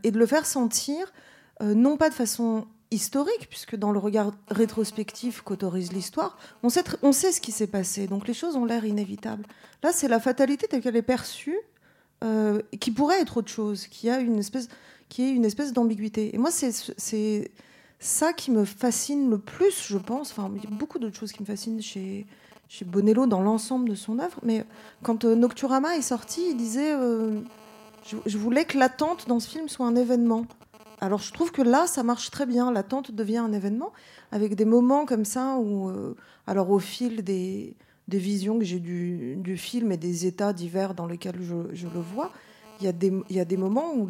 Et 0.03 0.09
de 0.09 0.17
le 0.17 0.25
faire 0.25 0.47
sentir, 0.47 1.13
non 1.61 1.95
pas 1.95 2.09
de 2.09 2.15
façon 2.15 2.65
historique, 2.91 3.47
puisque 3.49 3.75
dans 3.75 3.91
le 3.91 3.99
regard 3.99 4.31
rétrospectif 4.49 5.41
qu'autorise 5.41 5.93
l'histoire, 5.93 6.37
on 6.61 6.69
sait, 6.69 6.83
on 7.01 7.13
sait 7.13 7.31
ce 7.31 7.39
qui 7.39 7.53
s'est 7.53 7.67
passé, 7.67 8.07
donc 8.07 8.27
les 8.27 8.33
choses 8.33 8.57
ont 8.57 8.65
l'air 8.65 8.85
inévitables. 8.85 9.45
Là, 9.81 9.91
c'est 9.93 10.09
la 10.09 10.19
fatalité 10.19 10.67
telle 10.67 10.81
qu'elle 10.81 10.97
est 10.97 11.01
perçue, 11.01 11.57
euh, 12.23 12.61
qui 12.79 12.91
pourrait 12.91 13.21
être 13.21 13.37
autre 13.37 13.49
chose, 13.49 13.87
qui 13.87 14.09
a 14.09 14.19
une 14.19 14.39
espèce, 14.39 14.67
qui 15.09 15.23
est 15.23 15.31
une 15.31 15.45
espèce 15.45 15.73
d'ambiguïté. 15.73 16.35
Et 16.35 16.37
moi, 16.37 16.51
c'est 16.51 16.71
c'est 16.71 17.51
ça 17.99 18.33
qui 18.33 18.51
me 18.51 18.65
fascine 18.65 19.29
le 19.29 19.37
plus, 19.37 19.87
je 19.87 19.97
pense. 19.97 20.31
Enfin, 20.31 20.51
il 20.55 20.63
y 20.63 20.67
a 20.67 20.75
beaucoup 20.75 20.99
d'autres 20.99 21.17
choses 21.17 21.31
qui 21.31 21.41
me 21.41 21.47
fascinent 21.47 21.81
chez, 21.81 22.25
chez 22.67 22.83
Bonello 22.83 23.25
dans 23.25 23.41
l'ensemble 23.41 23.89
de 23.89 23.95
son 23.95 24.19
œuvre, 24.19 24.39
mais 24.43 24.65
quand 25.01 25.23
euh, 25.23 25.35
Nocturama 25.35 25.95
est 25.95 26.01
sorti, 26.01 26.41
il 26.49 26.57
disait 26.57 26.93
euh, 26.93 27.39
je, 28.05 28.17
je 28.25 28.37
voulais 28.37 28.65
que 28.65 28.77
l'attente 28.77 29.27
dans 29.27 29.39
ce 29.39 29.47
film 29.47 29.69
soit 29.69 29.85
un 29.85 29.95
événement. 29.95 30.45
Alors 31.01 31.19
je 31.19 31.33
trouve 31.33 31.51
que 31.51 31.63
là, 31.63 31.87
ça 31.87 32.03
marche 32.03 32.29
très 32.29 32.45
bien. 32.45 32.71
L'attente 32.71 33.11
devient 33.11 33.39
un 33.39 33.51
événement 33.53 33.91
avec 34.31 34.55
des 34.55 34.65
moments 34.65 35.05
comme 35.05 35.25
ça 35.25 35.57
où, 35.57 35.89
euh, 35.89 36.15
alors 36.45 36.69
au 36.69 36.79
fil 36.79 37.23
des, 37.23 37.75
des 38.07 38.19
visions 38.19 38.59
que 38.59 38.65
j'ai 38.65 38.79
du, 38.79 39.35
du 39.37 39.57
film 39.57 39.91
et 39.91 39.97
des 39.97 40.27
états 40.27 40.53
divers 40.53 40.93
dans 40.93 41.07
lesquels 41.07 41.41
je, 41.41 41.55
je 41.73 41.87
le 41.87 41.99
vois, 41.99 42.31
il 42.79 42.85
y, 42.85 42.87
a 42.87 42.91
des- 42.91 43.23
y 43.29 43.39
a 43.39 43.45
des 43.45 43.57
moments 43.57 43.93
où 43.95 44.09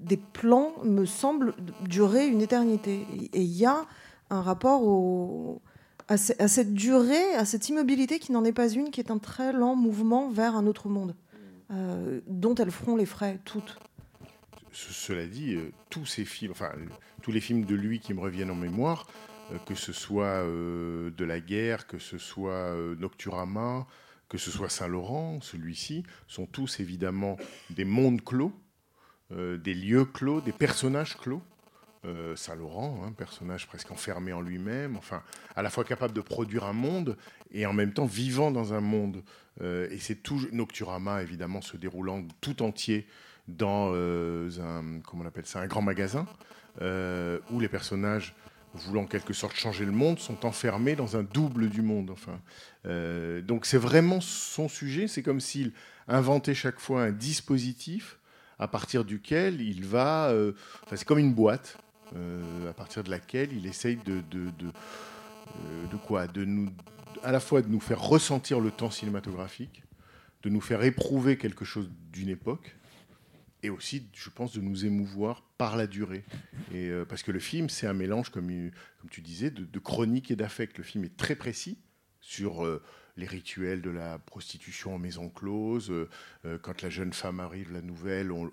des 0.00 0.16
plans 0.16 0.72
me 0.84 1.04
semblent 1.04 1.54
durer 1.88 2.26
une 2.26 2.40
éternité. 2.40 3.06
Et 3.32 3.42
il 3.42 3.56
y 3.56 3.66
a 3.66 3.84
un 4.30 4.40
rapport 4.40 5.60
à 6.08 6.16
cette 6.16 6.74
durée, 6.74 7.34
à 7.36 7.44
cette 7.44 7.68
immobilité 7.68 8.18
qui 8.18 8.32
n'en 8.32 8.44
est 8.44 8.52
pas 8.52 8.68
une, 8.68 8.90
qui 8.90 9.00
est 9.00 9.10
un 9.10 9.18
très 9.18 9.52
lent 9.52 9.76
mouvement 9.76 10.28
vers 10.28 10.56
un 10.56 10.66
autre 10.66 10.88
monde, 10.88 11.14
euh, 11.70 12.20
dont 12.26 12.54
elles 12.54 12.70
feront 12.70 12.96
les 12.96 13.06
frais, 13.06 13.38
toutes. 13.44 13.78
Ce- 14.72 14.92
Cela 14.92 15.26
dit, 15.26 15.54
euh, 15.54 15.70
tous 15.90 16.06
ces 16.06 16.24
films, 16.24 16.54
euh, 16.60 16.86
les 17.28 17.40
films 17.40 17.64
de 17.64 17.74
lui 17.74 18.00
qui 18.00 18.14
me 18.14 18.20
reviennent 18.20 18.50
en 18.50 18.54
mémoire, 18.56 19.06
euh, 19.52 19.58
que 19.66 19.74
ce 19.74 19.92
soit 19.92 20.42
de 20.44 21.24
la 21.24 21.40
guerre, 21.40 21.86
que 21.86 21.98
ce 21.98 22.18
soit 22.18 22.74
Nocturama, 22.98 23.86
que 24.28 24.38
ce 24.38 24.50
soit 24.50 24.68
Saint-Laurent, 24.70 25.40
celui-ci, 25.40 26.04
sont 26.26 26.46
tous 26.46 26.80
évidemment 26.80 27.36
des 27.70 27.84
mondes 27.84 28.22
clos, 28.24 28.52
des 29.30 29.74
lieux 29.74 30.04
clos, 30.04 30.40
des 30.40 30.52
personnages 30.52 31.16
clos, 31.18 31.42
Saint-Laurent, 32.36 33.04
un 33.06 33.12
personnage 33.12 33.66
presque 33.66 33.90
enfermé 33.90 34.32
en 34.32 34.40
lui-même, 34.40 34.96
enfin, 34.96 35.22
à 35.54 35.62
la 35.62 35.70
fois 35.70 35.84
capable 35.84 36.14
de 36.14 36.20
produire 36.20 36.64
un 36.64 36.72
monde 36.72 37.16
et 37.50 37.64
en 37.66 37.72
même 37.72 37.92
temps 37.92 38.06
vivant 38.06 38.50
dans 38.50 38.72
un 38.74 38.80
monde. 38.80 39.22
Et 39.62 39.98
c'est 39.98 40.22
tout 40.22 40.40
Nocturama, 40.52 41.22
évidemment, 41.22 41.60
se 41.60 41.76
déroulant 41.76 42.26
tout 42.40 42.62
entier 42.62 43.06
dans 43.48 43.92
euh, 43.94 44.50
un, 44.60 45.00
comment 45.00 45.24
on 45.24 45.26
appelle 45.26 45.46
ça, 45.46 45.60
un 45.60 45.66
grand 45.66 45.82
magasin, 45.82 46.26
euh, 46.80 47.38
où 47.50 47.60
les 47.60 47.68
personnages 47.68 48.34
voulant 48.74 49.02
en 49.02 49.06
quelque 49.06 49.34
sorte 49.34 49.54
changer 49.54 49.84
le 49.84 49.92
monde 49.92 50.18
sont 50.18 50.46
enfermés 50.46 50.96
dans 50.96 51.16
un 51.16 51.22
double 51.22 51.68
du 51.68 51.82
monde. 51.82 52.10
Enfin, 52.10 52.40
Euh, 52.84 53.42
donc 53.42 53.64
c'est 53.66 53.78
vraiment 53.78 54.20
son 54.20 54.68
sujet. 54.68 55.06
C'est 55.06 55.22
comme 55.22 55.40
s'il 55.40 55.72
inventait 56.08 56.54
chaque 56.54 56.80
fois 56.80 57.04
un 57.04 57.12
dispositif 57.12 58.18
à 58.58 58.66
partir 58.66 59.04
duquel 59.04 59.60
il 59.60 59.84
va. 59.84 60.34
enfin, 60.84 60.96
c'est 60.96 61.04
comme 61.04 61.20
une 61.20 61.34
boîte 61.34 61.78
à 62.68 62.72
partir 62.72 63.04
de 63.04 63.10
laquelle 63.10 63.52
il 63.52 63.66
essaye 63.66 63.96
de 63.96 64.20
de, 64.30 64.50
de, 64.58 64.72
de 65.90 65.96
quoi? 65.96 66.26
De 66.26 66.44
nous 66.44 66.70
à 67.22 67.32
la 67.32 67.40
fois 67.40 67.62
de 67.62 67.68
nous 67.68 67.80
faire 67.80 68.00
ressentir 68.00 68.60
le 68.60 68.70
temps 68.70 68.90
cinématographique, 68.90 69.82
de 70.42 70.48
nous 70.50 70.60
faire 70.60 70.82
éprouver 70.82 71.36
quelque 71.36 71.64
chose 71.64 71.90
d'une 72.12 72.28
époque, 72.28 72.74
et 73.62 73.70
aussi, 73.70 74.08
je 74.14 74.30
pense, 74.30 74.52
de 74.52 74.60
nous 74.60 74.84
émouvoir 74.84 75.42
par 75.58 75.76
la 75.76 75.86
durée. 75.86 76.24
Et, 76.72 76.88
euh, 76.88 77.04
parce 77.04 77.22
que 77.22 77.30
le 77.30 77.38
film, 77.38 77.68
c'est 77.68 77.86
un 77.86 77.92
mélange, 77.92 78.30
comme, 78.30 78.50
tu 79.10 79.20
disais, 79.20 79.50
de, 79.50 79.78
chronique 79.78 80.30
et 80.30 80.36
d'affect. 80.36 80.78
Le 80.78 80.84
film 80.84 81.04
est 81.04 81.16
très 81.16 81.36
précis 81.36 81.78
sur 82.20 82.64
euh, 82.64 82.82
les 83.16 83.26
rituels 83.26 83.80
de 83.82 83.90
la 83.90 84.18
prostitution 84.18 84.94
en 84.94 84.98
maison 84.98 85.28
close. 85.28 85.90
Euh, 86.44 86.58
quand 86.60 86.82
la 86.82 86.90
jeune 86.90 87.12
femme 87.12 87.40
arrive, 87.40 87.72
la 87.72 87.82
nouvelle, 87.82 88.32
on, 88.32 88.50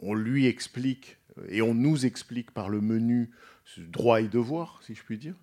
on- 0.00 0.14
lui 0.14 0.46
explique, 0.46 1.16
et 1.48 1.62
on 1.62 1.74
nous 1.74 2.04
explique 2.04 2.50
par 2.50 2.68
le 2.68 2.80
menu 2.82 3.30
droit 3.78 4.20
et 4.20 4.28
devoir, 4.28 4.80
si 4.82 4.94
je 4.94 5.02
puis 5.02 5.16
dire. 5.16 5.34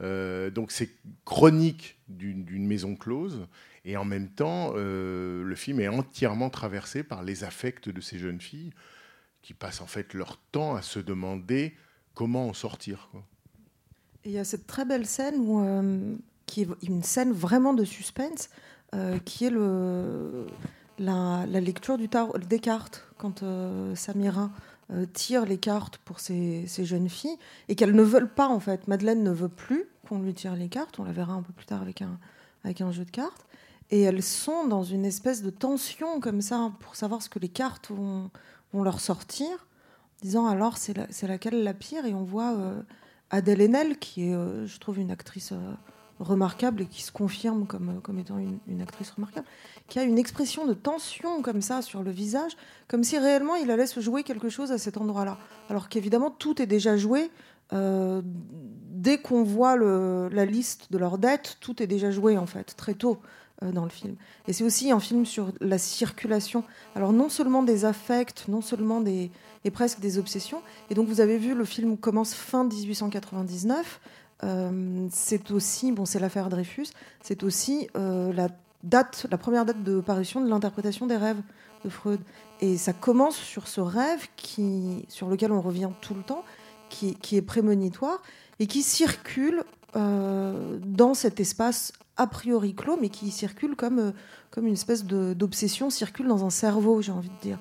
Euh, 0.00 0.50
donc 0.50 0.72
c'est 0.72 0.90
chronique 1.24 1.98
d'une 2.08 2.66
maison 2.66 2.96
close, 2.96 3.46
et 3.84 3.96
en 3.96 4.04
même 4.04 4.28
temps, 4.28 4.72
euh, 4.76 5.42
le 5.42 5.54
film 5.54 5.80
est 5.80 5.88
entièrement 5.88 6.50
traversé 6.50 7.02
par 7.02 7.22
les 7.22 7.44
affects 7.44 7.88
de 7.88 8.00
ces 8.00 8.18
jeunes 8.18 8.40
filles 8.40 8.72
qui 9.42 9.54
passent 9.54 9.80
en 9.80 9.86
fait 9.86 10.14
leur 10.14 10.38
temps 10.52 10.76
à 10.76 10.82
se 10.82 10.98
demander 10.98 11.74
comment 12.14 12.48
en 12.48 12.52
sortir. 12.52 13.10
il 14.24 14.30
y 14.30 14.38
a 14.38 14.44
cette 14.44 14.66
très 14.66 14.84
belle 14.84 15.06
scène 15.06 15.44
euh, 15.48 16.14
qui 16.46 16.62
est 16.62 16.68
une 16.82 17.02
scène 17.02 17.32
vraiment 17.32 17.74
de 17.74 17.84
suspense, 17.84 18.50
qui 19.24 19.46
est 19.46 19.52
la, 20.98 21.46
lecture 21.46 21.96
du 21.96 22.10
tarot, 22.10 22.36
des 22.38 22.58
cartes, 22.58 23.08
quand 23.16 23.42
Samira 23.94 24.50
euh, 24.92 25.06
tire 25.12 25.44
les 25.44 25.58
cartes 25.58 25.98
pour 25.98 26.20
ces, 26.20 26.66
ces 26.66 26.84
jeunes 26.84 27.08
filles, 27.08 27.36
et 27.68 27.74
qu'elles 27.74 27.94
ne 27.94 28.02
veulent 28.02 28.32
pas, 28.32 28.48
en 28.48 28.60
fait. 28.60 28.86
Madeleine 28.88 29.22
ne 29.22 29.30
veut 29.30 29.48
plus 29.48 29.84
qu'on 30.08 30.20
lui 30.20 30.34
tire 30.34 30.54
les 30.54 30.68
cartes, 30.68 30.98
on 30.98 31.04
la 31.04 31.12
verra 31.12 31.32
un 31.32 31.42
peu 31.42 31.52
plus 31.52 31.66
tard 31.66 31.82
avec 31.82 32.02
un, 32.02 32.18
avec 32.64 32.80
un 32.80 32.92
jeu 32.92 33.04
de 33.04 33.10
cartes, 33.10 33.46
et 33.90 34.02
elles 34.02 34.22
sont 34.22 34.66
dans 34.66 34.84
une 34.84 35.04
espèce 35.04 35.42
de 35.42 35.50
tension 35.50 36.20
comme 36.20 36.40
ça, 36.42 36.72
pour 36.80 36.96
savoir 36.96 37.22
ce 37.22 37.28
que 37.28 37.38
les 37.38 37.48
cartes 37.48 37.90
vont, 37.90 38.30
vont 38.72 38.82
leur 38.82 39.00
sortir, 39.00 39.66
disant 40.22 40.46
alors 40.46 40.76
c'est 40.78 40.96
la- 40.96 41.08
laquelle 41.28 41.62
la 41.64 41.74
pire, 41.74 42.06
et 42.06 42.14
on 42.14 42.24
voit... 42.24 42.52
euh, 42.52 42.82
Adèle 43.34 43.62
Haenel, 43.62 43.98
qui 43.98 44.28
est, 44.28 44.34
euh, 44.34 44.66
je 44.66 44.78
trouve, 44.78 44.98
une 44.98 45.10
actrice 45.10 45.52
euh, 45.52 45.72
remarquable 46.22 46.82
et 46.82 46.86
qui 46.86 47.02
se 47.02 47.12
confirme 47.12 47.66
comme, 47.66 48.00
comme 48.02 48.18
étant 48.18 48.38
une, 48.38 48.58
une 48.68 48.80
actrice 48.80 49.10
remarquable, 49.10 49.46
qui 49.88 49.98
a 49.98 50.04
une 50.04 50.18
expression 50.18 50.66
de 50.66 50.74
tension 50.74 51.42
comme 51.42 51.60
ça 51.62 51.82
sur 51.82 52.02
le 52.02 52.10
visage, 52.10 52.52
comme 52.88 53.04
si 53.04 53.18
réellement 53.18 53.54
il 53.56 53.70
allait 53.70 53.86
se 53.86 54.00
jouer 54.00 54.22
quelque 54.22 54.48
chose 54.48 54.72
à 54.72 54.78
cet 54.78 54.96
endroit-là. 54.96 55.36
Alors 55.68 55.88
qu'évidemment, 55.88 56.30
tout 56.30 56.60
est 56.62 56.66
déjà 56.66 56.96
joué. 56.96 57.30
euh, 57.74 58.20
dès 58.24 59.16
qu'on 59.18 59.44
voit 59.44 59.76
le- 59.76 60.28
la 60.30 60.44
liste 60.44 60.92
de 60.92 60.98
leurs 60.98 61.16
dettes, 61.16 61.56
tout 61.60 61.82
est 61.82 61.86
déjà 61.86 62.10
joué, 62.10 62.36
en 62.36 62.44
fait, 62.44 62.74
très 62.76 62.92
tôt 62.92 63.18
euh, 63.62 63.72
dans 63.72 63.84
le 63.84 63.90
film. 63.90 64.14
Et 64.46 64.52
c'est 64.52 64.62
aussi 64.62 64.90
un 64.92 65.00
film 65.00 65.24
sur 65.24 65.52
la 65.60 65.78
circulation. 65.78 66.64
Alors 66.94 67.14
non 67.14 67.30
seulement 67.30 67.62
des 67.62 67.86
affects, 67.86 68.46
non 68.48 68.60
seulement 68.60 69.00
des, 69.00 69.30
et 69.64 69.70
presque 69.70 70.00
des 70.00 70.18
obsessions. 70.18 70.60
Et 70.90 70.94
donc 70.94 71.08
vous 71.08 71.20
avez 71.22 71.38
vu, 71.38 71.54
le 71.54 71.64
film 71.64 71.96
commence 71.96 72.34
fin 72.34 72.64
1899. 72.64 74.00
Euh, 74.44 75.06
c'est 75.10 75.50
aussi, 75.50 75.92
bon, 75.92 76.04
c'est 76.04 76.18
l'affaire 76.18 76.48
Dreyfus. 76.48 76.88
C'est 77.22 77.42
aussi 77.42 77.88
euh, 77.96 78.32
la 78.32 78.48
date, 78.82 79.26
la 79.30 79.38
première 79.38 79.64
date 79.64 79.82
de 79.82 80.00
parution 80.00 80.40
de 80.40 80.48
l'interprétation 80.48 81.06
des 81.06 81.16
rêves 81.16 81.40
de 81.84 81.90
Freud. 81.90 82.20
Et 82.60 82.76
ça 82.76 82.92
commence 82.92 83.36
sur 83.36 83.68
ce 83.68 83.80
rêve 83.80 84.26
qui, 84.36 85.04
sur 85.08 85.28
lequel 85.28 85.52
on 85.52 85.60
revient 85.60 85.90
tout 86.00 86.14
le 86.14 86.22
temps, 86.22 86.44
qui, 86.88 87.16
est 87.32 87.42
prémonitoire 87.42 88.22
et 88.58 88.66
qui 88.66 88.82
circule 88.82 89.64
euh, 89.96 90.78
dans 90.84 91.14
cet 91.14 91.40
espace 91.40 91.92
a 92.18 92.26
priori 92.26 92.74
clos, 92.74 92.98
mais 93.00 93.08
qui 93.08 93.30
circule 93.30 93.74
comme, 93.76 94.12
comme 94.50 94.66
une 94.66 94.74
espèce 94.74 95.04
d'obsession, 95.04 95.88
circule 95.88 96.28
dans 96.28 96.44
un 96.44 96.50
cerveau, 96.50 97.00
j'ai 97.00 97.12
envie 97.12 97.30
de 97.30 97.40
dire. 97.40 97.58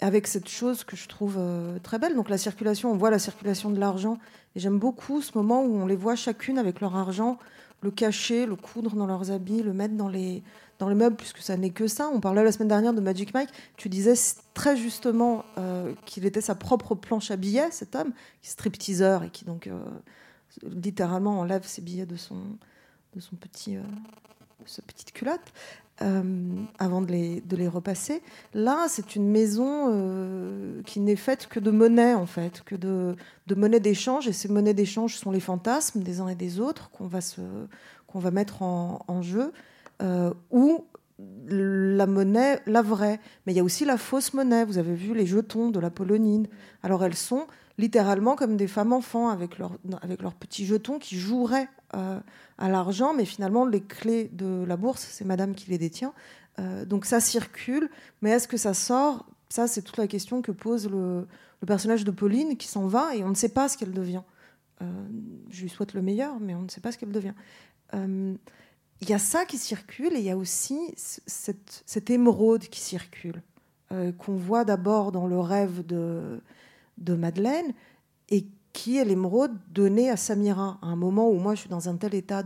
Avec 0.00 0.26
cette 0.26 0.48
chose 0.48 0.84
que 0.84 0.94
je 0.94 1.08
trouve 1.08 1.36
euh, 1.38 1.78
très 1.78 1.98
belle. 1.98 2.14
Donc 2.14 2.28
la 2.28 2.38
circulation, 2.38 2.92
on 2.92 2.96
voit 2.96 3.10
la 3.10 3.18
circulation 3.18 3.70
de 3.70 3.78
l'argent. 3.78 4.18
Et 4.54 4.60
j'aime 4.60 4.78
beaucoup 4.78 5.22
ce 5.22 5.36
moment 5.36 5.62
où 5.62 5.74
on 5.76 5.86
les 5.86 5.96
voit 5.96 6.16
chacune 6.16 6.58
avec 6.58 6.80
leur 6.80 6.96
argent, 6.96 7.38
le 7.80 7.90
cacher, 7.90 8.46
le 8.46 8.56
coudre 8.56 8.94
dans 8.94 9.06
leurs 9.06 9.30
habits, 9.30 9.62
le 9.62 9.72
mettre 9.72 9.94
dans 9.94 10.08
les, 10.08 10.42
dans 10.78 10.88
les 10.88 10.94
meubles, 10.94 11.16
puisque 11.16 11.38
ça 11.38 11.56
n'est 11.56 11.70
que 11.70 11.88
ça. 11.88 12.10
On 12.12 12.20
parlait 12.20 12.44
la 12.44 12.52
semaine 12.52 12.68
dernière 12.68 12.92
de 12.92 13.00
Magic 13.00 13.32
Mike. 13.32 13.50
Tu 13.76 13.88
disais 13.88 14.14
très 14.52 14.76
justement 14.76 15.44
euh, 15.56 15.94
qu'il 16.04 16.26
était 16.26 16.42
sa 16.42 16.54
propre 16.54 16.94
planche 16.94 17.30
à 17.30 17.36
billets, 17.36 17.70
cet 17.70 17.94
homme, 17.94 18.12
qui 18.42 18.50
stripteaseur 18.50 19.24
et 19.24 19.30
qui 19.30 19.46
donc 19.46 19.66
euh, 19.66 19.80
littéralement 20.62 21.40
enlève 21.40 21.66
ses 21.66 21.80
billets 21.80 22.06
de 22.06 22.16
son, 22.16 22.42
de 23.14 23.20
son 23.20 23.36
petit, 23.36 23.78
euh, 24.60 24.64
de 24.64 24.68
sa 24.68 24.82
petite 24.82 25.12
culotte. 25.12 25.52
euh, 26.02 26.22
avant 26.78 27.00
de 27.00 27.10
les, 27.10 27.40
de 27.40 27.56
les 27.56 27.68
repasser. 27.68 28.22
Là, 28.54 28.86
c'est 28.88 29.16
une 29.16 29.28
maison 29.28 29.90
euh, 29.90 30.82
qui 30.82 31.00
n'est 31.00 31.16
faite 31.16 31.46
que 31.48 31.60
de 31.60 31.70
monnaie, 31.70 32.14
en 32.14 32.26
fait, 32.26 32.62
que 32.64 32.74
de, 32.74 33.16
de 33.46 33.54
monnaie 33.54 33.80
d'échange. 33.80 34.28
Et 34.28 34.32
ces 34.32 34.48
monnaies 34.48 34.74
d'échange 34.74 35.16
sont 35.16 35.30
les 35.30 35.40
fantasmes 35.40 36.02
des 36.02 36.20
uns 36.20 36.28
et 36.28 36.34
des 36.34 36.60
autres 36.60 36.90
qu'on 36.90 37.06
va, 37.06 37.20
se, 37.20 37.40
qu'on 38.06 38.18
va 38.18 38.30
mettre 38.30 38.62
en, 38.62 39.04
en 39.08 39.22
jeu, 39.22 39.52
euh, 40.02 40.32
ou 40.50 40.84
la 41.48 42.06
monnaie, 42.06 42.60
la 42.66 42.82
vraie. 42.82 43.18
Mais 43.46 43.54
il 43.54 43.56
y 43.56 43.60
a 43.60 43.64
aussi 43.64 43.86
la 43.86 43.96
fausse 43.96 44.34
monnaie. 44.34 44.66
Vous 44.66 44.76
avez 44.76 44.94
vu 44.94 45.14
les 45.14 45.24
jetons 45.26 45.70
de 45.70 45.80
la 45.80 45.90
polonine. 45.90 46.46
Alors 46.82 47.02
elles 47.04 47.16
sont 47.16 47.46
littéralement 47.78 48.36
comme 48.36 48.56
des 48.56 48.68
femmes 48.68 48.92
enfants 48.92 49.28
avec, 49.28 49.58
leur, 49.58 49.72
avec 50.02 50.22
leurs 50.22 50.34
petits 50.34 50.66
jetons 50.66 50.98
qui 50.98 51.18
joueraient 51.18 51.68
euh, 51.94 52.18
à 52.58 52.68
l'argent, 52.68 53.12
mais 53.14 53.24
finalement 53.24 53.66
les 53.66 53.82
clés 53.82 54.30
de 54.32 54.64
la 54.66 54.76
bourse, 54.76 55.06
c'est 55.10 55.24
madame 55.24 55.54
qui 55.54 55.70
les 55.70 55.78
détient. 55.78 56.14
Euh, 56.58 56.84
donc 56.86 57.04
ça 57.04 57.20
circule, 57.20 57.90
mais 58.22 58.30
est-ce 58.30 58.48
que 58.48 58.56
ça 58.56 58.72
sort? 58.72 59.26
Ça, 59.50 59.68
c'est 59.68 59.82
toute 59.82 59.98
la 59.98 60.06
question 60.06 60.42
que 60.42 60.52
pose 60.52 60.88
le, 60.90 61.26
personnage 61.66 62.04
de 62.04 62.10
Pauline 62.10 62.56
qui 62.56 62.68
s'en 62.68 62.86
va 62.86 63.16
et 63.16 63.24
on 63.24 63.28
ne 63.28 63.34
sait 63.34 63.48
pas 63.48 63.68
ce 63.68 63.76
qu'elle 63.76 63.92
devient. 63.92 64.22
Euh, 64.82 64.84
je 65.50 65.62
lui 65.62 65.68
souhaite 65.68 65.94
le 65.94 66.02
meilleur, 66.02 66.38
mais 66.38 66.54
on 66.54 66.62
ne 66.62 66.68
sait 66.68 66.80
pas 66.80 66.92
ce 66.92 66.98
qu'elle 66.98 67.12
devient. 67.12 67.34
Il 67.92 69.10
y 69.10 69.12
a 69.12 69.18
ça 69.18 69.44
qui 69.44 69.58
circule 69.58 70.14
et 70.14 70.18
il 70.18 70.24
y 70.24 70.30
a 70.30 70.36
aussi 70.36 70.78
cette, 70.96 71.82
cette 71.86 72.08
émeraude 72.08 72.62
qui 72.62 72.80
circule, 72.80 73.42
qu'on 73.90 74.36
voit 74.36 74.64
d'abord 74.64 75.12
dans 75.12 75.26
le 75.26 75.38
rêve 75.38 75.84
de, 75.86 76.40
de 76.98 77.14
Madeleine 77.14 77.72
et 78.28 78.46
qui 78.76 78.98
est 78.98 79.04
l'émeraude 79.06 79.56
donnée 79.72 80.10
à 80.10 80.18
Samira 80.18 80.78
à 80.82 80.86
un 80.86 80.96
moment 80.96 81.30
où 81.30 81.38
moi 81.38 81.54
je 81.54 81.60
suis 81.60 81.70
dans 81.70 81.88
un 81.88 81.96
tel 81.96 82.14
état 82.14 82.42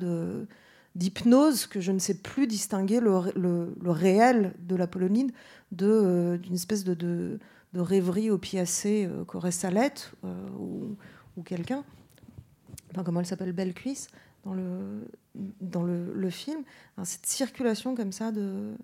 d'hypnose 0.95 1.67
que 1.67 1.81
je 1.81 1.91
ne 1.91 1.99
sais 1.99 2.15
plus 2.15 2.47
distinguer 2.47 3.01
le, 3.01 3.73
réel 3.85 4.55
de 4.61 4.77
la 4.77 4.87
polonine 4.87 5.33
de 5.73 5.89
euh, 5.89 6.39
d'une 6.39 6.55
espèce 6.55 6.85
de, 6.85 7.41
rêverie 7.75 8.31
opiacée 8.31 9.09
euh, 9.11 9.25
qu'aurait 9.25 9.51
Salette 9.51 10.13
euh, 10.25 10.49
ou, 10.59 11.43
quelqu'un. 11.43 11.85
Enfin 12.91 13.03
comment 13.03 13.21
elle 13.21 13.27
s'appelle 13.27 13.53
Belle 13.53 13.73
Cuisse 13.73 14.09
dans 14.45 14.53
le 14.53 15.09
dans 15.61 15.83
le, 15.83 16.31
film. 16.31 16.63
Cette 17.03 17.25
circulation 17.25 17.97
comme 17.97 18.13
ça 18.13 18.31
de 18.31 18.75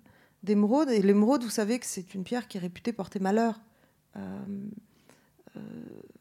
d'émeraude. 0.42 0.88
Et 0.88 1.02
l'émeraude 1.02 1.44
vous 1.44 1.50
savez 1.50 1.78
que 1.78 1.86
c'est 1.86 2.14
une 2.14 2.24
pierre 2.24 2.48
qui 2.48 2.56
est 2.56 2.60
réputée 2.60 2.92
porter 2.92 3.20
malheur 3.20 3.60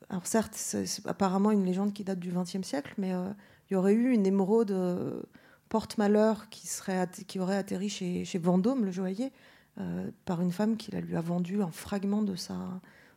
alors 0.09 0.27
certes, 0.27 0.53
c'est 0.55 0.85
apparemment 1.07 1.51
une 1.51 1.65
légende 1.65 1.93
qui 1.93 2.03
date 2.03 2.19
du 2.19 2.31
XXe 2.31 2.61
siècle, 2.61 2.93
mais 2.97 3.13
euh, 3.13 3.29
il 3.69 3.73
y 3.73 3.75
aurait 3.75 3.93
eu 3.93 4.11
une 4.11 4.25
émeraude 4.25 4.71
euh, 4.71 5.21
porte-malheur 5.69 6.49
qui, 6.49 6.67
serait 6.67 7.07
qui 7.27 7.39
aurait 7.39 7.57
atterri 7.57 7.89
chez, 7.89 8.23
chez 8.23 8.37
Vendôme, 8.37 8.85
le 8.85 8.91
joaillier, 8.91 9.31
euh, 9.79 10.09
par 10.25 10.41
une 10.41 10.51
femme 10.51 10.77
qui 10.77 10.91
la 10.91 11.01
lui 11.01 11.15
a 11.15 11.21
vendu 11.21 11.61
un 11.61 11.71
fragment 11.71 12.21
de 12.21 12.35
sa, 12.35 12.55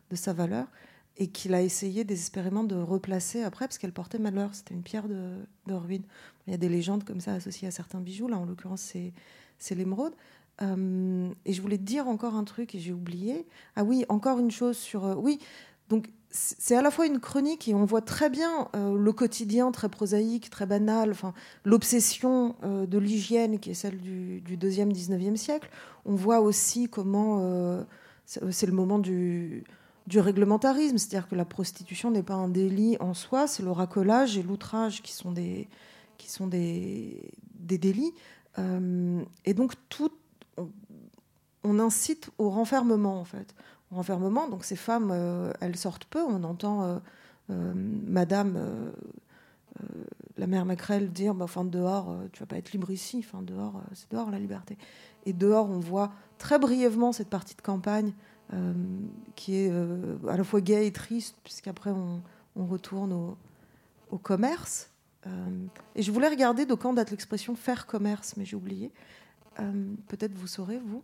de 0.09 0.15
sa 0.15 0.33
valeur 0.33 0.67
et 1.17 1.27
qu'il 1.27 1.53
a 1.53 1.61
essayé 1.61 2.03
désespérément 2.03 2.63
de 2.63 2.75
replacer 2.75 3.43
après 3.43 3.67
parce 3.67 3.77
qu'elle 3.77 3.93
portait 3.93 4.19
malheur. 4.19 4.55
C'était 4.55 4.73
une 4.73 4.83
pierre 4.83 5.07
de, 5.07 5.45
ruine. 5.67 6.03
Il 6.47 6.51
y 6.51 6.53
a 6.53 6.57
des 6.57 6.69
légendes 6.69 7.03
comme 7.03 7.19
ça 7.19 7.33
associées 7.33 7.67
à 7.67 7.71
certains 7.71 7.99
bijoux. 7.99 8.27
Là, 8.27 8.37
en 8.37 8.45
l'occurrence, 8.45 8.93
c'est 9.57 9.75
l'émeraude. 9.75 10.13
Euh, 10.61 11.29
et 11.45 11.53
je 11.53 11.61
voulais 11.61 11.77
dire 11.77 12.07
encore 12.07 12.35
un 12.35 12.45
truc 12.45 12.73
et 12.73 12.79
j'ai 12.79 12.93
oublié. 12.93 13.45
Ah 13.75 13.83
oui, 13.83 14.05
encore 14.09 14.39
une 14.39 14.51
chose 14.51 14.77
sur... 14.77 15.17
oui, 15.17 15.39
donc 15.89 16.07
c'est 16.31 16.75
à 16.75 16.81
la 16.83 16.91
fois 16.91 17.07
une 17.07 17.19
chronique 17.19 17.67
et 17.67 17.73
on 17.73 17.85
voit 17.85 18.01
très 18.01 18.29
bien 18.29 18.67
euh, 18.75 18.95
le 18.95 19.11
quotidien 19.11 19.71
très 19.71 19.89
prosaïque, 19.89 20.49
très 20.51 20.67
banal, 20.67 21.15
l'obsession 21.65 22.55
euh, 22.63 22.85
de 22.85 22.99
l'hygiène 22.99 23.59
qui 23.59 23.71
est 23.71 23.75
celle 23.75 23.99
du, 23.99 24.41
du 24.41 24.55
deuxième 24.55 24.91
19e 24.91 25.35
siècle. 25.35 25.69
On 26.05 26.13
voit 26.13 26.41
aussi 26.41 26.87
comment 26.87 27.39
euh, 27.41 27.83
c'est 28.25 28.67
le 28.67 28.73
moment 28.73 28.99
du, 28.99 29.63
réglementarisme, 30.13 30.97
c'est-à-dire 30.97 31.27
que 31.27 31.35
la 31.35 31.45
prostitution 31.45 32.11
n'est 32.11 32.23
pas 32.23 32.35
un 32.35 32.47
délit 32.47 32.97
en 32.99 33.15
soi, 33.15 33.47
c'est 33.47 33.63
le 33.63 33.71
racolage 33.71 34.37
et 34.37 34.43
l'outrage 34.43 35.01
qui 35.01 35.13
sont 35.13 35.31
des, 35.31 35.67
qui 36.17 36.29
sont 36.29 36.47
des, 36.47 37.31
délits. 37.55 38.13
Et 39.45 39.53
donc 39.53 39.73
tout, 39.87 40.11
on, 40.57 40.69
on 41.63 41.79
incite 41.79 42.29
au 42.37 42.49
renfermement 42.49 43.19
en 43.19 43.23
fait 43.23 43.55
renfermement. 43.91 44.47
Donc 44.47 44.63
ces 44.63 44.75
femmes, 44.75 45.09
euh, 45.11 45.51
elles 45.61 45.75
sortent 45.75 46.05
peu. 46.05 46.21
On 46.21 46.43
entend 46.43 46.83
euh, 46.83 46.97
euh, 47.49 47.73
Madame, 47.75 48.91
la 50.37 50.47
mère 50.47 50.65
Macrel, 50.65 51.11
dire 51.11 51.33
bah, 51.33 51.45
enfin, 51.45 51.63
dehors, 51.63 52.15
tu 52.31 52.39
vas 52.41 52.45
pas 52.45 52.57
être 52.57 52.71
libre 52.71 52.91
ici. 52.91 53.23
Enfin, 53.25 53.41
dehors, 53.41 53.81
c'est 53.93 54.11
dehors 54.11 54.29
la 54.29 54.39
liberté. 54.39 54.77
Et 55.25 55.33
dehors, 55.33 55.69
on 55.69 55.79
voit 55.79 56.11
très 56.37 56.59
brièvement 56.59 57.11
cette 57.11 57.29
partie 57.29 57.55
de 57.55 57.61
campagne 57.61 58.13
qui 59.35 59.55
est 59.55 59.71
à 60.27 60.37
la 60.37 60.43
fois 60.43 60.59
gaie 60.59 60.87
et 60.87 60.91
triste, 60.91 61.35
puisqu'après 61.43 61.91
on, 61.91 62.21
on 62.55 62.65
retourne 62.65 63.13
au, 63.13 63.37
au 64.09 64.17
commerce. 64.17 64.89
Et 65.95 66.01
je 66.01 66.11
voulais 66.11 66.29
regarder 66.29 66.65
de 66.65 66.73
quand 66.73 66.93
date 66.93 67.11
l'expression 67.11 67.55
faire 67.55 67.85
commerce, 67.85 68.35
mais 68.37 68.45
j'ai 68.45 68.55
oublié. 68.55 68.91
Peut-être 70.07 70.33
vous 70.33 70.47
saurez, 70.47 70.79
vous. 70.79 71.03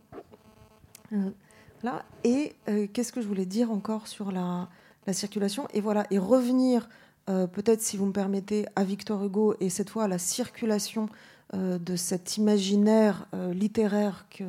Et 2.24 2.54
euh, 2.68 2.86
qu'est-ce 2.92 3.12
que 3.12 3.20
je 3.20 3.28
voulais 3.28 3.46
dire 3.46 3.70
encore 3.70 4.08
sur 4.08 4.32
la, 4.32 4.68
la 5.06 5.12
circulation? 5.12 5.68
Et 5.72 5.80
voilà, 5.80 6.06
et 6.10 6.18
revenir, 6.18 6.88
euh, 7.28 7.46
peut-être 7.46 7.80
si 7.80 7.96
vous 7.96 8.06
me 8.06 8.12
permettez, 8.12 8.66
à 8.74 8.84
Victor 8.84 9.22
Hugo 9.24 9.54
et 9.60 9.70
cette 9.70 9.90
fois 9.90 10.04
à 10.04 10.08
la 10.08 10.18
circulation 10.18 11.08
euh, 11.54 11.78
de 11.78 11.96
cet 11.96 12.36
imaginaire 12.38 13.26
littéraire 13.52 14.26
que, 14.30 14.44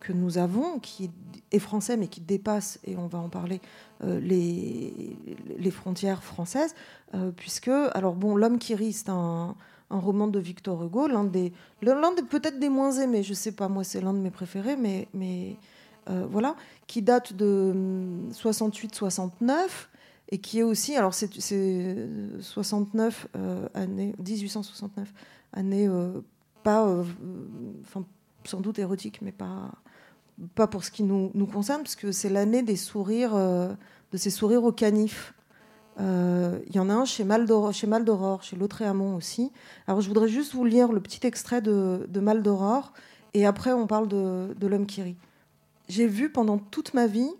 que 0.00 0.12
nous 0.12 0.38
avons, 0.38 0.78
qui 0.78 1.10
est 1.50 1.58
français 1.58 1.96
mais 1.96 2.08
qui 2.08 2.20
dépasse, 2.20 2.78
et 2.84 2.96
on 2.96 3.06
va 3.06 3.18
en 3.18 3.28
parler, 3.28 3.60
les, 4.04 5.16
les 5.58 5.70
frontières 5.70 6.22
françaises, 6.22 6.74
puisque, 7.36 7.68
alors 7.68 8.14
bon, 8.14 8.36
L'homme 8.36 8.58
qui 8.58 8.74
rit, 8.74 8.92
c'est 8.92 9.08
un, 9.08 9.54
un 9.90 9.98
roman 9.98 10.26
de 10.26 10.38
Victor 10.38 10.82
Hugo, 10.84 11.06
l'un 11.06 11.24
des, 11.24 11.52
des 11.82 12.22
peut-être 12.28 12.58
des 12.58 12.68
moins 12.68 12.92
aimés, 12.92 13.22
je 13.22 13.34
sais 13.34 13.52
pas, 13.52 13.68
moi 13.68 13.84
c'est 13.84 14.00
l'un 14.00 14.12
de 14.12 14.18
mes 14.18 14.30
préférés, 14.30 14.76
mais, 14.76 15.08
voilà, 16.06 16.56
qui 16.86 17.02
date 17.02 17.32
de 17.32 17.74
68-69 18.32 19.88
et 20.28 20.38
qui 20.38 20.58
est 20.58 20.62
aussi, 20.62 20.96
alors 20.96 21.14
c'est, 21.14 21.30
c'est 21.40 22.08
69 22.40 23.28
euh, 23.36 23.68
année, 23.74 24.14
1869 24.18 25.12
année, 25.52 25.86
euh, 25.86 26.20
pas, 26.62 26.86
euh, 26.86 27.04
enfin 27.82 28.04
sans 28.44 28.60
doute 28.60 28.78
érotique, 28.78 29.20
mais 29.22 29.32
pas, 29.32 29.70
pas 30.54 30.66
pour 30.66 30.84
ce 30.84 30.90
qui 30.90 31.02
nous, 31.04 31.30
nous 31.34 31.46
concerne, 31.46 31.82
parce 31.82 31.96
que 31.96 32.12
c'est 32.12 32.28
l'année 32.28 32.62
des 32.62 32.76
sourires, 32.76 33.34
euh, 33.34 33.72
de 34.12 34.16
ces 34.16 34.30
sourires 34.30 34.64
au 34.64 34.72
canif. 34.72 35.34
Euh, 36.00 36.58
Il 36.68 36.76
y 36.76 36.78
en 36.78 36.90
a 36.90 36.94
un 36.94 37.04
chez 37.04 37.24
Mal 37.24 37.46
d'Aurore, 37.46 37.72
chez, 37.72 38.56
Lautréamont 38.56 39.16
aussi. 39.16 39.52
Alors 39.86 40.00
je 40.00 40.08
voudrais 40.08 40.28
juste 40.28 40.54
vous 40.54 40.64
lire 40.64 40.92
le 40.92 41.00
petit 41.00 41.26
extrait 41.26 41.62
de, 41.62 42.06
de 42.08 42.22
et 43.34 43.46
après 43.46 43.72
on 43.72 43.86
parle 43.86 44.08
de 44.08 44.66
l'homme 44.66 44.86
qui 44.86 45.02
rit. 45.02 45.16
J'ai 45.88 46.06
vu 46.06 46.30
pendant 46.30 46.58
toute 46.58 46.94
ma 46.94 47.06
vie, 47.06 47.32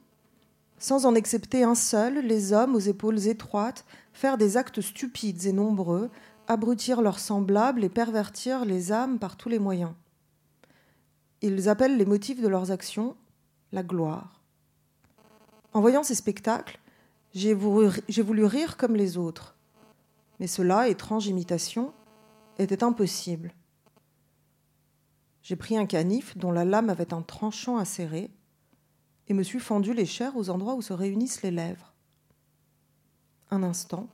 sans 0.79 1.07
en 1.07 1.15
excepter 1.15 1.63
un 1.63 1.75
seul, 1.75 2.19
les 2.19 2.53
hommes 2.53 2.75
aux 2.75 2.81
épaules 2.81 3.27
étroites 3.27 3.85
faire 4.13 4.39
des 4.39 4.57
actes 4.57 4.81
stupides 4.81 5.45
et 5.45 5.53
nombreux, 5.53 6.11
abrutir 6.49 7.03
leurs 7.03 7.19
semblables 7.19 7.85
et 7.85 7.91
pervertir 7.91 8.65
les 8.65 8.91
âmes 8.91 9.19
par 9.19 9.37
tous 9.37 9.51
les 9.51 9.59
moyens. 9.59 9.93
Ils 11.43 11.69
appellent 11.69 11.99
les 11.99 12.07
motifs 12.07 12.41
de 12.41 12.49
leurs 12.49 12.71
actions 12.71 13.15
la 13.73 13.83
gloire. 13.83 14.41
En 15.75 15.81
voyant 15.83 16.03
ces 16.03 16.15
spectacles, 16.15 16.79
j'ai 17.35 17.53
voulu, 17.53 18.45
rire 18.45 18.79
comme 18.79 18.97
les 18.97 19.19
autres. 19.19 19.55
Mais 20.41 20.47
cela, 20.47 20.89
étrange 20.89 21.27
imitation, 21.27 21.93
était 22.59 22.83
impossible. 22.83 23.53
J'ai 25.43 25.57
pris 25.57 25.77
un 25.77 25.85
canif 25.85 26.39
dont 26.39 26.53
la 26.53 26.65
lame 26.65 26.89
avait 26.89 27.13
un 27.13 27.21
tranchant 27.21 27.77
acéré 27.77 28.31
et 29.29 29.35
me 29.35 29.43
suis 29.43 29.61
fendu 29.61 29.93
les 29.93 30.07
chairs 30.07 30.37
aux 30.37 30.51
endroits 30.51 30.75
où 30.75 30.83
se 30.83 30.93
réunissent 30.93 31.43
les 31.43 31.51
lèvres. 31.51 31.93
Un 33.51 33.62
instant, 33.62 34.09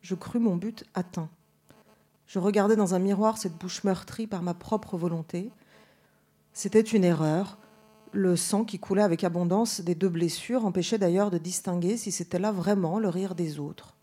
je 0.00 0.14
crus 0.14 0.40
mon 0.40 0.56
but 0.56 0.84
atteint. 0.94 1.28
Je 2.26 2.38
regardais 2.38 2.76
dans 2.76 2.94
un 2.94 2.98
miroir 2.98 3.38
cette 3.38 3.56
bouche 3.56 3.84
meurtrie 3.84 4.26
par 4.26 4.42
ma 4.42 4.54
propre 4.54 4.96
volonté. 4.96 5.50
C'était 6.52 6.80
une 6.80 7.04
erreur. 7.04 7.58
Le 8.12 8.36
sang 8.36 8.64
qui 8.64 8.78
coulait 8.78 9.02
avec 9.02 9.24
abondance 9.24 9.80
des 9.80 9.94
deux 9.94 10.08
blessures 10.08 10.64
empêchait 10.64 10.98
d'ailleurs 10.98 11.30
de 11.30 11.38
distinguer 11.38 11.96
si 11.96 12.12
c'était 12.12 12.38
là 12.38 12.52
vraiment 12.52 12.98
le 12.98 13.08
rire 13.08 13.34
des 13.34 13.58
autres. 13.58 13.94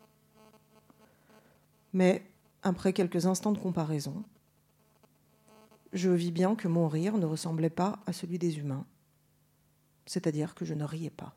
Mais, 1.94 2.24
après 2.62 2.94
quelques 2.94 3.26
instants 3.26 3.52
de 3.52 3.58
comparaison, 3.58 4.24
je 5.94 6.10
vis 6.10 6.32
bien 6.32 6.56
que 6.56 6.68
mon 6.68 6.88
rire 6.88 7.18
ne 7.18 7.26
ressemblait 7.26 7.70
pas 7.70 8.00
à 8.06 8.14
celui 8.14 8.38
des 8.38 8.60
humains, 8.60 8.86
c'est-à-dire 10.10 10.56
que 10.56 10.66
je 10.66 10.74
ne 10.74 10.84
riais 10.84 11.12
pas. 11.12 11.36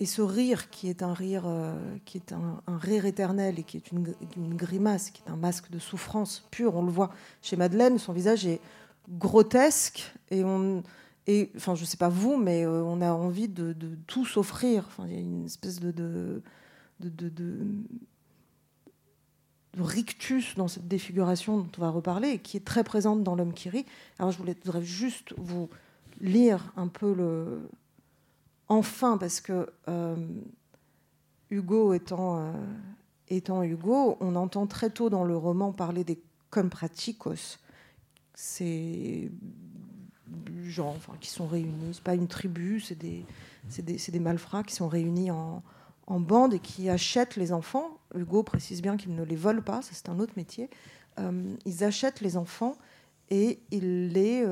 Et 0.00 0.06
ce 0.06 0.22
rire 0.22 0.70
qui 0.70 0.88
est 0.88 1.02
un 1.02 1.12
rire, 1.12 1.42
euh, 1.44 1.74
qui 2.06 2.16
est 2.16 2.32
un, 2.32 2.62
rire 2.66 3.04
éternel 3.04 3.58
et 3.58 3.64
qui 3.64 3.76
est 3.76 3.92
une, 3.92 4.14
grimace, 4.56 5.10
qui 5.10 5.20
est 5.26 5.30
un 5.30 5.36
masque 5.36 5.70
de 5.70 5.78
souffrance 5.78 6.48
pure, 6.50 6.74
on 6.74 6.82
le 6.82 6.90
voit 6.90 7.12
chez 7.42 7.56
Madeleine, 7.56 7.98
son 7.98 8.14
visage 8.14 8.46
est 8.46 8.62
grotesque 9.10 10.10
et 10.30 10.42
on, 10.42 10.82
et 11.26 11.50
enfin 11.54 11.74
je 11.74 11.84
sais 11.84 11.98
pas 11.98 12.08
vous, 12.08 12.38
mais 12.38 12.64
euh, 12.64 12.82
on 12.82 13.02
a 13.02 13.12
envie 13.12 13.48
de, 13.48 13.76
tout 14.06 14.24
s'offrir. 14.24 14.86
Enfin, 14.88 15.04
il 15.06 15.12
y 15.12 15.16
a 15.18 15.20
une 15.20 15.44
espèce 15.44 15.80
de 15.80 16.42
rictus 19.76 20.54
dans 20.54 20.66
cette 20.66 20.88
défiguration 20.88 21.58
dont 21.58 21.70
on 21.76 21.80
va 21.82 21.90
reparler 21.90 22.30
et 22.30 22.38
qui 22.38 22.56
est 22.56 22.64
très 22.64 22.84
présente 22.84 23.22
dans 23.22 23.34
l'homme 23.34 23.52
qui 23.52 23.68
rit. 23.68 23.84
Alors 24.18 24.32
je 24.32 24.38
voudrais 24.38 24.82
juste 24.82 25.34
vous 25.36 25.68
lire 26.20 26.72
un 26.76 26.88
peu 26.88 27.14
le, 27.14 27.68
enfin, 28.68 29.18
parce 29.18 29.40
que 29.40 29.68
euh, 29.88 30.16
Hugo 31.50 31.92
étant, 31.92 32.38
euh, 32.38 32.52
étant 33.28 33.62
Hugo, 33.62 34.16
on 34.20 34.36
entend 34.36 34.66
très 34.66 34.90
tôt 34.90 35.10
dans 35.10 35.24
le 35.24 35.36
roman 35.36 35.72
parler 35.72 36.04
des 36.04 36.22
compraticos, 36.50 37.58
ces 38.34 39.30
gens 40.64 40.94
enfin, 40.96 41.14
qui 41.20 41.28
sont 41.28 41.46
réunis, 41.46 41.94
c'est 41.94 42.02
pas 42.02 42.14
une 42.14 42.28
tribu, 42.28 42.80
c'est 42.80 42.98
des, 42.98 43.24
des, 43.82 43.96
des, 43.96 44.20
malfrats 44.20 44.62
qui 44.62 44.74
sont 44.74 44.88
réunis 44.88 45.30
en, 45.30 45.62
en, 46.06 46.20
bande 46.20 46.54
et 46.54 46.60
qui 46.60 46.88
achètent 46.88 47.36
les 47.36 47.52
enfants. 47.52 47.98
Hugo 48.14 48.42
précise 48.42 48.80
bien 48.80 48.96
qu'ils 48.96 49.14
ne 49.14 49.24
les 49.24 49.36
volent 49.36 49.62
pas, 49.62 49.80
c'est 49.82 50.08
un 50.08 50.18
autre 50.20 50.34
métier. 50.36 50.70
Euh, 51.18 51.56
ils 51.64 51.82
achètent 51.82 52.20
les 52.20 52.36
enfants 52.36 52.76
et 53.30 53.60
ils 53.72 54.08
les, 54.12 54.44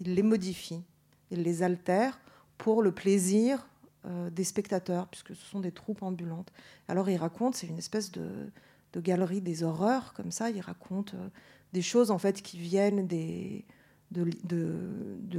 ils 0.00 0.14
les 0.14 0.22
modifient, 0.22 0.82
ils 1.30 1.42
les 1.42 1.62
altèrent 1.62 2.20
pour 2.56 2.82
le 2.82 2.92
plaisir 2.92 3.66
euh, 4.06 4.30
des 4.30 4.44
spectateurs, 4.44 5.08
puisque 5.08 5.34
ce 5.34 5.44
sont 5.44 5.60
des 5.60 5.72
troupes 5.72 6.02
ambulantes. 6.02 6.52
Alors 6.88 7.08
il 7.10 7.16
raconte, 7.16 7.56
c'est 7.56 7.66
une 7.66 7.78
espèce 7.78 8.12
de, 8.12 8.50
galerie 8.96 9.40
des 9.40 9.62
horreurs, 9.62 10.12
comme 10.14 10.30
ça, 10.32 10.50
il 10.50 10.60
raconte 10.60 11.14
euh, 11.14 11.28
des 11.72 11.82
choses 11.82 12.10
en 12.10 12.18
fait 12.18 12.42
qui 12.42 12.58
viennent 12.58 13.06
de, 13.06 13.62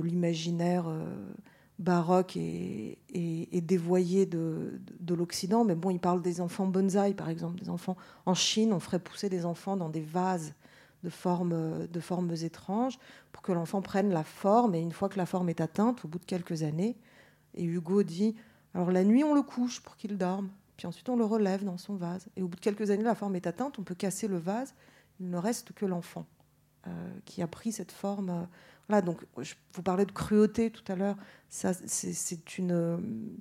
l'imaginaire 0.02 0.88
euh, 0.88 1.34
baroque 1.78 2.38
et, 2.38 2.98
dévoyé 3.54 4.26
de, 4.26 4.80
de 5.00 5.14
l'Occident. 5.14 5.66
Mais 5.66 5.76
bon, 5.76 5.90
il 5.90 6.00
parle 6.00 6.22
des 6.22 6.42
enfants 6.42 6.68
bonsaï, 6.68 7.14
par 7.14 7.30
exemple, 7.30 7.60
des 7.60 7.70
enfants 7.70 7.98
en 8.26 8.34
Chine, 8.34 8.72
on 8.74 8.80
ferait 8.80 9.00
pousser 9.00 9.30
des 9.30 9.46
enfants 9.46 9.78
dans 9.78 9.90
des 9.90 10.02
vases 10.02 10.54
de 11.04 11.10
formes, 11.10 12.34
étranges 12.44 13.00
pour 13.32 13.42
que 13.42 13.52
l'enfant 13.52 13.82
prenne 13.82 14.12
la 14.12 14.24
forme. 14.24 14.76
Et 14.76 14.82
une 14.82 14.92
fois 14.92 15.10
que 15.10 15.18
la 15.18 15.26
forme 15.26 15.50
est 15.50 15.62
atteinte, 15.62 16.06
au 16.06 16.08
bout 16.08 16.20
de 16.20 16.26
quelques 16.26 16.64
années, 16.64 16.98
et 17.56 17.64
Hugo 17.64 18.04
dit 18.04 18.36
alors 18.74 18.92
la 18.92 19.04
nuit, 19.04 19.24
on 19.24 19.34
le 19.34 19.42
couche 19.42 19.82
pour 19.82 19.96
qu'il 19.96 20.18
dorme, 20.18 20.50
puis 20.78 20.88
ensuite 20.88 21.10
on 21.10 21.16
le 21.16 21.26
relève 21.26 21.64
dans 21.64 21.78
son 21.78 21.96
vase. 21.96 22.28
Et 22.36 22.42
au 22.42 22.48
bout 22.48 22.56
de 22.56 22.62
quelques 22.62 22.92
années, 22.92 23.04
la 23.04 23.16
forme 23.16 23.36
est 23.36 23.48
atteinte, 23.48 23.80
on 23.80 23.84
peut 23.84 23.96
casser 23.96 24.28
le 24.28 24.38
vase, 24.38 24.74
il 25.20 25.30
ne 25.30 25.38
reste 25.38 25.74
que 25.74 25.86
l'enfant 25.86 26.26
euh, 26.88 26.92
qui 27.26 27.42
a 27.42 27.48
pris 27.48 27.72
cette 27.72 27.92
forme. 27.92 28.30
Euh, 28.30 28.44
voilà, 28.88 29.02
donc 29.02 29.26
je 29.38 29.54
vous 29.74 29.84
parlais 29.84 30.06
de 30.06 30.12
cruauté 30.12 30.72
tout 30.72 30.90
à 30.92 30.96
l'heure. 30.96 31.18
Ça, 31.50 31.74
c'est 31.74 32.58
une. 32.58 33.38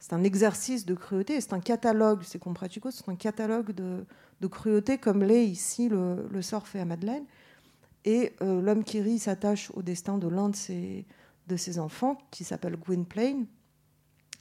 C'est 0.00 0.14
un 0.14 0.24
exercice 0.24 0.86
de 0.86 0.94
cruauté, 0.94 1.40
c'est 1.42 1.52
un 1.52 1.60
catalogue, 1.60 2.22
c'est 2.24 2.38
compratico, 2.38 2.90
c'est 2.90 3.06
un 3.08 3.16
catalogue 3.16 3.72
de, 3.72 4.06
de 4.40 4.46
cruauté 4.46 4.96
comme 4.98 5.22
l'est 5.22 5.46
ici 5.46 5.90
le, 5.90 6.42
sort 6.42 6.66
fait 6.66 6.80
à 6.80 6.86
Madeleine. 6.86 7.24
Et 8.06 8.32
euh, 8.40 8.62
l'homme 8.62 8.82
qui 8.82 9.00
rit 9.02 9.18
s'attache 9.18 9.70
au 9.74 9.82
destin 9.82 10.16
de 10.16 10.26
l'un 10.26 10.48
de 10.48 10.56
ses, 11.56 11.78
enfants, 11.78 12.16
qui 12.30 12.44
s'appelle 12.44 12.76
Gwynplaine, 12.76 13.46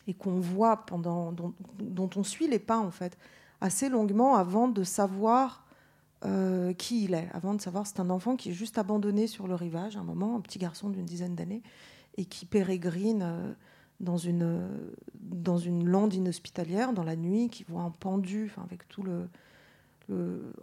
et 0.07 0.13
qu'on 0.13 0.39
voit 0.39 0.85
pendant, 0.85 1.33
dont, 1.33 2.09
on 2.15 2.23
suit 2.23 2.47
les 2.47 2.57
pas 2.57 2.79
en 2.79 2.89
fait 2.89 3.17
assez 3.59 3.89
longuement 3.89 4.35
avant 4.35 4.69
de 4.69 4.83
savoir 4.85 5.67
euh, 6.25 6.71
qui 6.73 7.03
il 7.03 7.13
est, 7.13 7.27
avant 7.33 7.53
de 7.53 7.61
savoir 7.61 7.85
c'est 7.85 7.99
un 7.99 8.09
enfant 8.09 8.37
qui 8.37 8.49
est 8.49 8.53
juste 8.53 8.77
abandonné 8.77 9.27
sur 9.27 9.47
le 9.47 9.55
rivage 9.55 9.97
un 9.97 10.03
moment, 10.03 10.37
un 10.37 10.41
petit 10.41 10.57
garçon 10.57 10.89
d'une 10.89 11.05
dizaine 11.05 11.35
d'années, 11.35 11.61
et 12.15 12.23
qui 12.23 12.45
pérégrine 12.45 13.21
euh, 13.23 13.53
dans, 13.99 14.17
une, 14.17 14.67
dans 15.19 15.57
une 15.57 15.87
lande 15.87 16.13
inhospitalière 16.13 16.93
dans 16.93 17.03
la 17.03 17.15
nuit, 17.15 17.49
qui 17.49 17.63
voit 17.63 17.81
un 17.81 17.91
pendu, 17.91 18.49
enfin, 18.49 18.63
avec 18.63 18.87
tout 18.87 19.03
le, 19.03 19.27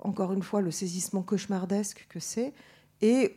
encore 0.01 0.33
une 0.33 0.43
fois 0.43 0.61
le 0.61 0.71
saisissement 0.71 1.23
cauchemardesque 1.23 2.07
que 2.09 2.21
c'est. 2.21 2.53
Et 3.03 3.37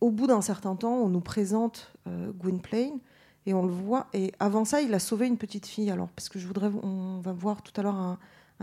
au 0.00 0.10
bout 0.10 0.26
d'un 0.26 0.42
certain 0.42 0.76
temps, 0.76 0.94
on 0.94 1.08
nous 1.08 1.20
présente 1.20 1.92
euh, 2.06 2.32
Gwynplaine 2.32 2.98
et 3.46 3.54
on 3.54 3.64
le 3.64 3.72
voit. 3.72 4.08
Et 4.12 4.32
avant 4.38 4.64
ça, 4.64 4.80
il 4.80 4.92
a 4.94 4.98
sauvé 4.98 5.26
une 5.26 5.38
petite 5.38 5.66
fille. 5.66 5.90
Alors, 5.90 6.08
parce 6.08 6.28
que 6.28 6.38
je 6.38 6.46
voudrais, 6.46 6.70
on 6.82 7.20
va 7.20 7.32
voir 7.32 7.62
tout 7.62 7.72
à 7.80 7.82
l'heure 7.82 7.96
un, 7.96 8.18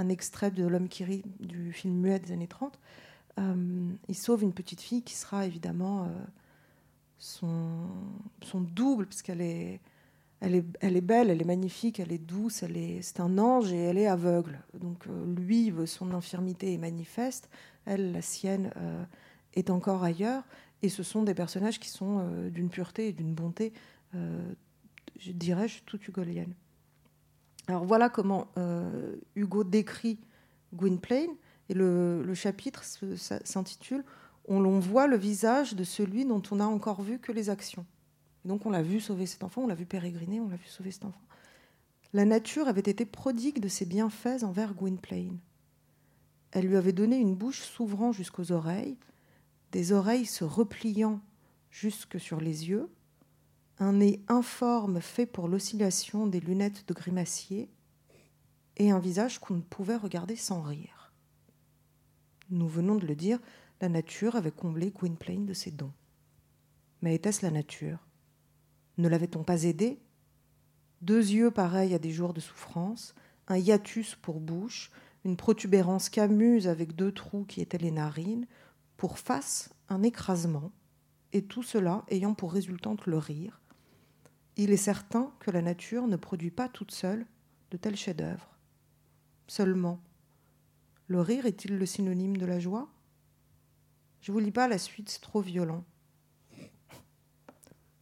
extrait 0.09 0.51
de 0.51 0.65
L'homme 0.65 0.89
qui 0.89 1.03
rit 1.03 1.23
du 1.39 1.71
film 1.71 1.95
muet 1.95 2.19
des 2.19 2.33
années 2.33 2.47
30. 2.47 2.77
Euh, 3.39 3.89
il 4.07 4.15
sauve 4.15 4.43
une 4.43 4.53
petite 4.53 4.81
fille 4.81 5.01
qui 5.03 5.15
sera 5.15 5.45
évidemment 5.45 6.03
euh, 6.03 6.07
son, 7.17 7.87
son 8.43 8.61
double, 8.61 9.05
parce 9.05 9.21
qu'elle 9.21 9.41
est, 9.41 9.79
elle 10.41 10.55
est, 10.55 10.65
elle 10.81 10.97
est 10.97 11.01
belle, 11.01 11.29
elle 11.29 11.41
est 11.41 11.45
magnifique, 11.45 11.99
elle 11.99 12.11
est 12.11 12.17
douce, 12.17 12.61
elle 12.63 12.77
est, 12.77 13.01
c'est 13.01 13.19
un 13.19 13.37
ange 13.37 13.71
et 13.71 13.77
elle 13.77 13.97
est 13.97 14.07
aveugle. 14.07 14.59
Donc 14.79 15.07
euh, 15.07 15.35
lui, 15.35 15.73
son 15.85 16.13
infirmité 16.13 16.73
est 16.73 16.77
manifeste, 16.77 17.49
elle, 17.85 18.11
la 18.11 18.21
sienne, 18.21 18.71
euh, 18.77 19.03
est 19.53 19.69
encore 19.69 20.03
ailleurs. 20.03 20.43
Et 20.81 20.89
ce 20.89 21.03
sont 21.03 21.23
des 21.23 21.33
personnages 21.33 21.79
qui 21.79 21.89
sont 21.89 22.19
euh, 22.19 22.49
d'une 22.49 22.69
pureté 22.69 23.07
et 23.07 23.13
d'une 23.13 23.33
bonté, 23.33 23.73
euh, 24.13 24.53
je 25.19 25.31
dirais-je, 25.31 25.83
tout 25.83 25.99
hugolienne. 26.07 26.53
Alors 27.67 27.85
voilà 27.85 28.09
comment 28.09 28.47
Hugo 29.35 29.63
décrit 29.63 30.19
Gwynplaine. 30.75 31.31
Et 31.67 31.73
le, 31.73 32.21
le 32.21 32.33
chapitre 32.35 32.83
s'intitule 32.83 34.03
On 34.47 34.59
l'on 34.59 34.79
voit 34.79 35.07
le 35.07 35.17
visage 35.17 35.73
de 35.73 35.83
celui 35.83 36.25
dont 36.25 36.43
on 36.51 36.57
n'a 36.57 36.67
encore 36.67 37.01
vu 37.01 37.17
que 37.17 37.31
les 37.31 37.49
actions. 37.49 37.83
Donc 38.45 38.65
on 38.65 38.69
l'a 38.69 38.83
vu 38.83 38.99
sauver 38.99 39.25
cet 39.25 39.43
enfant, 39.43 39.63
on 39.63 39.67
l'a 39.67 39.75
vu 39.75 39.85
pérégriner, 39.85 40.39
on 40.39 40.47
l'a 40.47 40.55
vu 40.55 40.67
sauver 40.67 40.91
cet 40.91 41.05
enfant. 41.05 41.21
La 42.13 42.25
nature 42.25 42.67
avait 42.67 42.79
été 42.79 43.05
prodigue 43.05 43.59
de 43.59 43.67
ses 43.67 43.85
bienfaits 43.85 44.43
envers 44.43 44.73
Gwynplaine. 44.73 45.39
Elle 46.51 46.67
lui 46.67 46.77
avait 46.77 46.93
donné 46.93 47.17
une 47.17 47.35
bouche 47.35 47.61
s'ouvrant 47.61 48.11
jusqu'aux 48.11 48.51
oreilles, 48.51 48.97
des 49.71 49.91
oreilles 49.91 50.25
se 50.25 50.45
repliant 50.45 51.19
jusque 51.69 52.19
sur 52.19 52.39
les 52.39 52.69
yeux, 52.69 52.89
un 53.79 53.93
nez 53.93 54.23
informe 54.29 55.01
fait 55.01 55.25
pour 55.25 55.49
l'oscillation 55.49 56.27
des 56.27 56.39
lunettes 56.39 56.87
de 56.87 56.93
grimacier, 56.93 57.69
et 58.77 58.91
un 58.91 58.99
visage 58.99 59.39
qu'on 59.39 59.55
ne 59.55 59.61
pouvait 59.61 59.97
regarder 59.97 60.35
sans 60.35 60.61
rire. 60.61 61.11
Nous 62.49 62.67
venons 62.67 62.95
de 62.95 63.07
le 63.07 63.15
dire, 63.15 63.39
la 63.81 63.89
nature 63.89 64.35
avait 64.35 64.51
comblé 64.51 64.91
Gwynplaine 64.91 65.45
de 65.45 65.53
ses 65.53 65.71
dons. 65.71 65.91
Mais 67.01 67.15
était-ce 67.15 67.45
la 67.45 67.51
nature? 67.51 67.99
Ne 68.97 69.07
l'avait-on 69.07 69.43
pas 69.43 69.63
aidé? 69.63 69.99
Deux 71.01 71.31
yeux 71.31 71.51
pareils 71.51 71.93
à 71.93 71.99
des 71.99 72.11
jours 72.11 72.33
de 72.33 72.39
souffrance, 72.39 73.13
un 73.47 73.57
hiatus 73.57 74.15
pour 74.15 74.39
bouche, 74.39 74.91
une 75.23 75.37
protubérance 75.37 76.09
camuse 76.09 76.67
avec 76.67 76.95
deux 76.95 77.11
trous 77.11 77.45
qui 77.45 77.61
étaient 77.61 77.77
les 77.77 77.91
narines, 77.91 78.47
pour 78.97 79.19
face 79.19 79.69
un 79.89 80.03
écrasement, 80.03 80.71
et 81.33 81.43
tout 81.43 81.63
cela 81.63 82.05
ayant 82.07 82.33
pour 82.33 82.53
résultante 82.53 83.05
le 83.05 83.17
rire. 83.17 83.61
Il 84.55 84.71
est 84.71 84.77
certain 84.77 85.33
que 85.39 85.51
la 85.51 85.61
nature 85.61 86.07
ne 86.07 86.15
produit 86.15 86.51
pas 86.51 86.69
toute 86.69 86.91
seule 86.91 87.25
de 87.71 87.77
tels 87.77 87.97
chefs-d'œuvre. 87.97 88.55
Seulement, 89.47 89.99
le 91.07 91.19
rire 91.19 91.45
est-il 91.45 91.77
le 91.77 91.85
synonyme 91.85 92.37
de 92.37 92.45
la 92.45 92.59
joie? 92.59 92.89
Je 94.21 94.31
vous 94.31 94.39
lis 94.39 94.51
pas 94.51 94.67
la 94.67 94.77
suite, 94.77 95.09
c'est 95.09 95.21
trop 95.21 95.41
violent. 95.41 95.83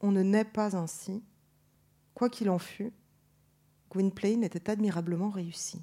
On 0.04 0.12
ne 0.12 0.22
naît 0.22 0.44
pas 0.44 0.76
ainsi. 0.76 1.24
Quoi 2.14 2.30
qu'il 2.30 2.50
en 2.50 2.60
fût, 2.60 2.92
Gwynplaine 3.90 4.44
était 4.44 4.70
admirablement 4.70 5.30
réussi. 5.30 5.82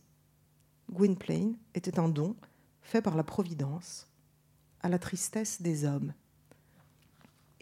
Gwynplaine 0.92 1.56
était 1.74 1.98
un 1.98 2.08
don 2.10 2.36
fait 2.82 3.00
par 3.00 3.16
la 3.16 3.24
Providence 3.24 4.08
à 4.82 4.90
la 4.90 4.98
tristesse 4.98 5.62
des 5.62 5.86
hommes. 5.86 6.12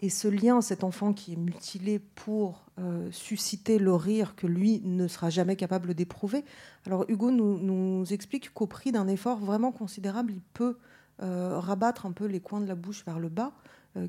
Et 0.01 0.09
ce 0.09 0.27
lien, 0.27 0.61
cet 0.61 0.83
enfant 0.83 1.13
qui 1.13 1.33
est 1.33 1.37
mutilé 1.37 1.99
pour 1.99 2.65
euh, 2.77 3.09
susciter 3.11 3.79
le 3.79 3.95
rire 3.95 4.35
que 4.35 4.47
lui 4.47 4.81
ne 4.83 5.07
sera 5.07 5.29
jamais 5.29 5.55
capable 5.55 5.93
d'éprouver. 5.93 6.43
Alors 6.85 7.05
Hugo 7.07 7.31
nous, 7.31 8.03
explique 8.11 8.53
qu'au 8.53 8.67
prix 8.67 8.91
d'un 8.91 9.07
effort 9.07 9.39
vraiment 9.39 9.71
considérable, 9.71 10.33
il 10.33 10.41
peut 10.41 10.77
euh, 11.21 11.57
rabattre 11.57 12.05
un 12.05 12.11
peu 12.11 12.25
les 12.25 12.41
coins 12.41 12.59
de 12.59 12.67
la 12.67 12.75
bouche 12.75 13.05
vers 13.05 13.19
le 13.19 13.29
bas, 13.29 13.53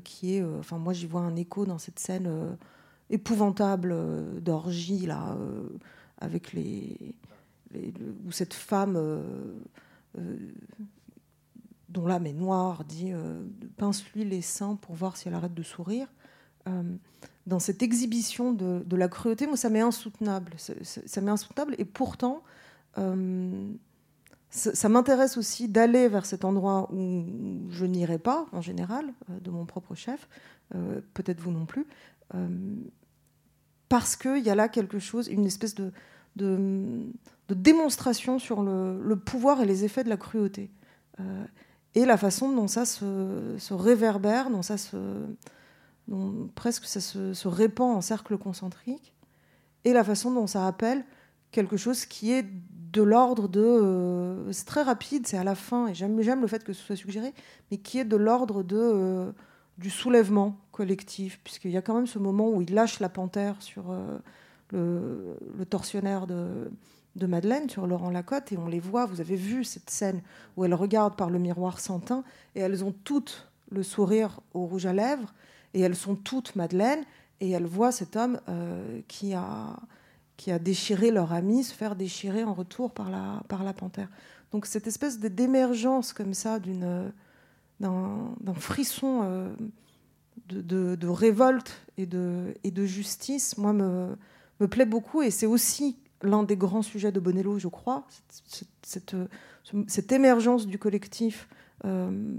qui 0.03 0.35
est, 0.35 0.41
euh, 0.41 0.59
enfin 0.59 0.77
moi 0.77 0.93
j'y 0.93 1.05
vois 1.07 1.21
un 1.21 1.35
écho 1.35 1.65
dans 1.65 1.77
cette 1.77 1.99
scène 1.99 2.27
euh, 2.27 2.53
épouvantable 3.09 3.91
euh, 3.93 4.39
d'orgie 4.39 5.05
là, 5.05 5.35
euh, 5.39 5.67
avec 6.19 6.53
les, 6.53 7.15
les- 7.71 7.91
le- 7.91 8.15
où 8.25 8.31
cette 8.31 8.53
femme 8.53 8.95
euh, 8.95 9.21
euh, 10.17 10.37
dont 11.89 12.07
l'âme 12.07 12.25
est 12.25 12.33
noire, 12.33 12.83
dit 12.85 13.11
euh, 13.11 13.43
pince-lui 13.77 14.23
les 14.23 14.41
seins 14.41 14.75
pour 14.75 14.95
voir 14.95 15.17
si 15.17 15.27
elle 15.27 15.33
arrête 15.33 15.53
de 15.53 15.63
sourire. 15.63 16.07
Euh, 16.67 16.83
dans 17.47 17.59
cette 17.59 17.81
exhibition 17.81 18.53
de, 18.53 18.95
la 18.95 19.07
cruauté, 19.07 19.47
moi, 19.47 19.57
ça 19.57 19.69
m'est 19.69 19.81
insoutenable. 19.81 20.53
Ça, 20.57 21.21
m'est 21.21 21.31
insoutenable. 21.31 21.75
Et 21.79 21.85
pourtant, 21.85 22.43
euh, 22.97 23.71
ça, 24.51 24.89
m'intéresse 24.89 25.37
aussi 25.37 25.69
d'aller 25.69 26.09
vers 26.09 26.25
cet 26.25 26.43
endroit 26.43 26.91
où 26.93 27.25
je 27.69 27.85
n'irai 27.85 28.19
pas, 28.19 28.47
en 28.51 28.61
général, 28.61 29.05
euh, 29.29 29.39
de 29.39 29.49
mon 29.49 29.65
propre 29.65 29.95
chef, 29.95 30.27
euh, 30.75 31.01
peut-être 31.13 31.41
vous 31.41 31.51
non 31.51 31.65
plus, 31.65 31.85
euh, 32.33 32.47
parce 33.89 34.15
qu'il 34.15 34.39
y 34.39 34.49
a 34.49 34.55
là 34.55 34.69
quelque 34.69 34.99
chose, 34.99 35.27
une 35.27 35.45
espèce 35.45 35.75
de, 35.75 35.91
démonstration 37.49 38.39
sur 38.39 38.63
le, 38.63 39.15
pouvoir 39.17 39.61
et 39.61 39.65
les 39.65 39.83
effets 39.83 40.05
de 40.05 40.09
la 40.09 40.15
cruauté. 40.15 40.71
Euh, 41.19 41.43
et 41.93 42.05
la 42.05 42.15
façon 42.15 42.53
dont 42.53 42.69
ça 42.69 42.85
se, 42.85 43.73
réverbère, 43.73 44.49
dont 44.49 44.61
ça 44.61 44.75
presque 46.55 46.85
ça 46.85 47.01
se, 47.01 47.33
se 47.33 47.47
répand 47.49 47.97
en 47.97 48.01
cercle 48.01 48.37
concentrique, 48.37 49.13
et 49.83 49.91
la 49.91 50.05
façon 50.05 50.31
dont 50.31 50.47
ça 50.47 50.67
appelle 50.67 51.03
quelque 51.51 51.75
chose 51.75 52.05
qui 52.05 52.31
est 52.31 52.45
de 52.91 53.01
l'ordre 53.01 53.47
de... 53.47 53.61
euh, 53.61 54.51
c'est 54.51 54.65
très 54.65 54.83
rapide, 54.83 55.25
c'est 55.27 55.37
à 55.37 55.43
la 55.43 55.55
fin, 55.55 55.87
et 55.87 55.93
j'aime 55.93 56.19
le 56.19 56.47
fait 56.47 56.63
que 56.63 56.73
ce 56.73 56.83
soit 56.83 56.95
suggéré, 56.95 57.33
mais 57.69 57.77
qui 57.77 57.99
est 57.99 58.05
de 58.05 58.17
l'ordre 58.17 58.63
de, 58.63 58.77
euh, 58.77 59.31
du 59.77 59.89
soulèvement 59.89 60.57
collectif, 60.71 61.39
puisqu'il 61.43 61.71
y 61.71 61.77
a 61.77 61.81
quand 61.81 61.95
même 61.95 62.07
ce 62.07 62.19
moment 62.19 62.49
où 62.49 62.61
il 62.61 62.73
lâche 62.73 62.99
la 62.99 63.09
panthère 63.09 63.61
sur 63.61 63.91
euh, 63.91 64.17
le, 64.71 65.37
le 65.57 65.65
tortionnaire 65.65 66.27
de, 66.27 66.69
de 67.15 67.27
Madeleine, 67.27 67.69
sur 67.69 67.87
Laurent 67.87 68.09
Lacotte, 68.09 68.51
et 68.51 68.57
on 68.57 68.67
les 68.67 68.79
voit, 68.79 69.05
vous 69.05 69.21
avez 69.21 69.35
vu 69.35 69.63
cette 69.63 69.89
scène 69.89 70.21
où 70.57 70.65
elles 70.65 70.73
regardent 70.73 71.15
par 71.15 71.29
le 71.29 71.39
miroir 71.39 71.79
sans 71.79 71.99
teint, 71.99 72.23
et 72.55 72.59
elles 72.59 72.83
ont 72.83 72.93
toutes 73.03 73.47
le 73.71 73.83
sourire 73.83 74.41
au 74.53 74.65
rouge 74.65 74.85
à 74.85 74.93
lèvres, 74.93 75.33
et 75.73 75.79
elles 75.79 75.95
sont 75.95 76.15
toutes 76.15 76.57
Madeleine, 76.57 77.03
et 77.39 77.51
elles 77.51 77.65
voient 77.65 77.93
cet 77.93 78.17
homme 78.17 78.39
qui, 79.07 79.33
a, 79.33 79.79
qui 80.41 80.49
a 80.49 80.57
déchiré 80.57 81.11
leur 81.11 81.33
ami 81.33 81.63
se 81.63 81.71
faire 81.71 81.95
déchirer 81.95 82.43
en 82.43 82.55
retour 82.55 82.89
par 82.89 83.11
la, 83.11 83.43
par 83.47 83.63
la 83.63 83.73
panthère. 83.73 84.09
Donc 84.51 84.65
cette 84.65 84.87
espèce 84.87 85.19
d'émergence 85.19 86.13
comme 86.13 86.33
ça 86.33 86.57
d'une 86.57 87.13
d'un 87.79 88.53
frisson 88.55 89.21
euh, 89.23 89.53
de, 90.49 90.95
de- 90.95 91.07
révolte 91.07 91.71
et 91.97 92.07
de, 92.07 92.55
et 92.63 92.71
de 92.71 92.85
justice, 92.85 93.57
moi, 93.57 93.71
me, 93.73 94.15
me 94.59 94.67
plaît 94.67 94.85
beaucoup. 94.85 95.21
Et 95.21 95.29
c'est 95.31 95.45
aussi 95.45 95.97
l'un 96.23 96.43
des 96.43 96.57
grands 96.57 96.83
sujets 96.83 97.11
de 97.11 97.19
Bonello, 97.19 97.59
je 97.59 97.67
crois, 97.67 98.07
cette, 98.83 99.15
cette, 99.87 100.11
émergence 100.11 100.65
du 100.67 100.77
collectif 100.77 101.47
euh, 101.85 102.35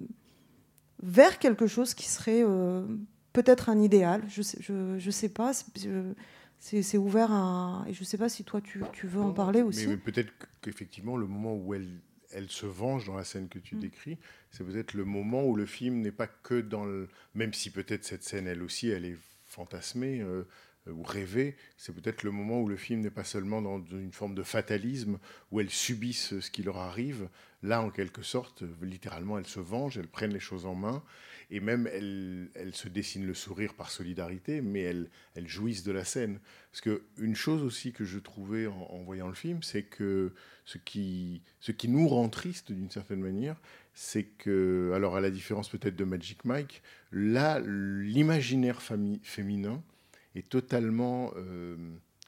vers 1.02 1.38
quelque 1.38 1.66
chose 1.66 1.94
qui 1.94 2.08
serait 2.08 2.44
euh, 2.44 2.84
peut-être 3.32 3.68
un 3.68 3.80
idéal. 3.80 4.22
Je 4.28 4.42
sais, 4.42 4.58
je, 4.60 4.96
je 4.98 5.10
sais 5.10 5.28
pas. 5.28 5.52
C'est 6.62 6.96
ouvert 6.96 7.32
à. 7.32 7.84
Et 7.88 7.92
je 7.92 8.04
sais 8.04 8.16
pas 8.18 8.28
si 8.28 8.44
toi, 8.44 8.60
tu, 8.60 8.82
tu 8.92 9.08
veux 9.08 9.20
en 9.20 9.32
parler 9.32 9.62
aussi. 9.62 9.86
Mais, 9.86 9.94
mais 9.94 9.96
peut-être 9.98 10.32
qu'effectivement, 10.60 11.16
le 11.16 11.26
moment 11.26 11.56
où 11.56 11.74
elle, 11.74 11.88
elle 12.30 12.48
se 12.48 12.66
venge 12.66 13.04
dans 13.06 13.16
la 13.16 13.24
scène 13.24 13.48
que 13.48 13.58
tu 13.58 13.74
Mm. 13.74 13.80
décris, 13.80 14.18
c'est 14.52 14.64
peut-être 14.64 14.94
le 14.94 15.04
moment 15.04 15.44
où 15.44 15.56
le 15.56 15.66
film 15.66 16.00
n'est 16.00 16.12
pas 16.12 16.28
que 16.28 16.60
dans 16.60 16.84
le. 16.84 17.08
Même 17.34 17.52
si 17.52 17.70
peut-être 17.70 18.04
cette 18.04 18.22
scène, 18.22 18.46
elle 18.46 18.62
aussi, 18.62 18.88
elle 18.88 19.04
est 19.04 19.18
fantasmée, 19.46 20.20
euh, 20.20 20.44
euh, 20.86 20.92
ou 20.92 21.02
rêver, 21.02 21.56
c'est 21.76 21.92
peut-être 21.94 22.22
le 22.22 22.30
moment 22.30 22.60
où 22.60 22.68
le 22.68 22.76
film 22.76 23.00
n'est 23.00 23.10
pas 23.10 23.24
seulement 23.24 23.60
dans 23.60 23.84
une 23.90 24.12
forme 24.12 24.34
de 24.36 24.44
fatalisme, 24.44 25.18
où 25.50 25.60
elles 25.60 25.70
subissent 25.70 26.38
ce 26.38 26.50
qui 26.50 26.62
leur 26.62 26.78
arrive. 26.78 27.28
Là, 27.62 27.82
en 27.82 27.90
quelque 27.90 28.22
sorte, 28.22 28.62
littéralement, 28.82 29.36
elles 29.38 29.46
se 29.46 29.60
vengent, 29.60 29.98
elles 29.98 30.08
prennent 30.08 30.32
les 30.32 30.40
choses 30.40 30.64
en 30.66 30.74
main, 30.74 31.02
et 31.52 31.60
même 31.60 31.86
elles, 31.92 32.48
se 32.72 32.88
dessinent 32.88 33.26
le 33.26 33.34
sourire 33.34 33.74
par 33.74 33.90
solidarité, 33.90 34.62
mais 34.62 34.80
elles, 34.80 35.08
jouissent 35.46 35.84
de 35.84 35.92
la 35.92 36.02
scène. 36.02 36.40
Parce 36.72 36.80
qu'une 36.80 37.36
chose 37.36 37.62
aussi 37.62 37.92
que 37.92 38.04
je 38.06 38.18
trouvais 38.18 38.66
en, 38.66 39.02
voyant 39.04 39.28
le 39.28 39.34
film, 39.34 39.62
c'est 39.62 39.82
que 39.82 40.32
ce 40.64 40.78
qui, 40.78 41.42
nous 41.84 42.08
rend 42.08 42.30
triste 42.30 42.72
d'une 42.72 42.90
certaine 42.90 43.20
manière, 43.20 43.60
c'est 43.92 44.24
que, 44.24 44.92
alors 44.94 45.14
à 45.14 45.20
la 45.20 45.30
différence 45.30 45.68
peut-être 45.68 45.94
de 45.94 46.04
Magic 46.04 46.46
Mike, 46.46 46.82
là, 47.12 47.60
l'imaginaire 47.60 48.80
féminin 48.80 49.82
est 50.34 50.48
totalement 50.48 51.34
euh, 51.36 51.76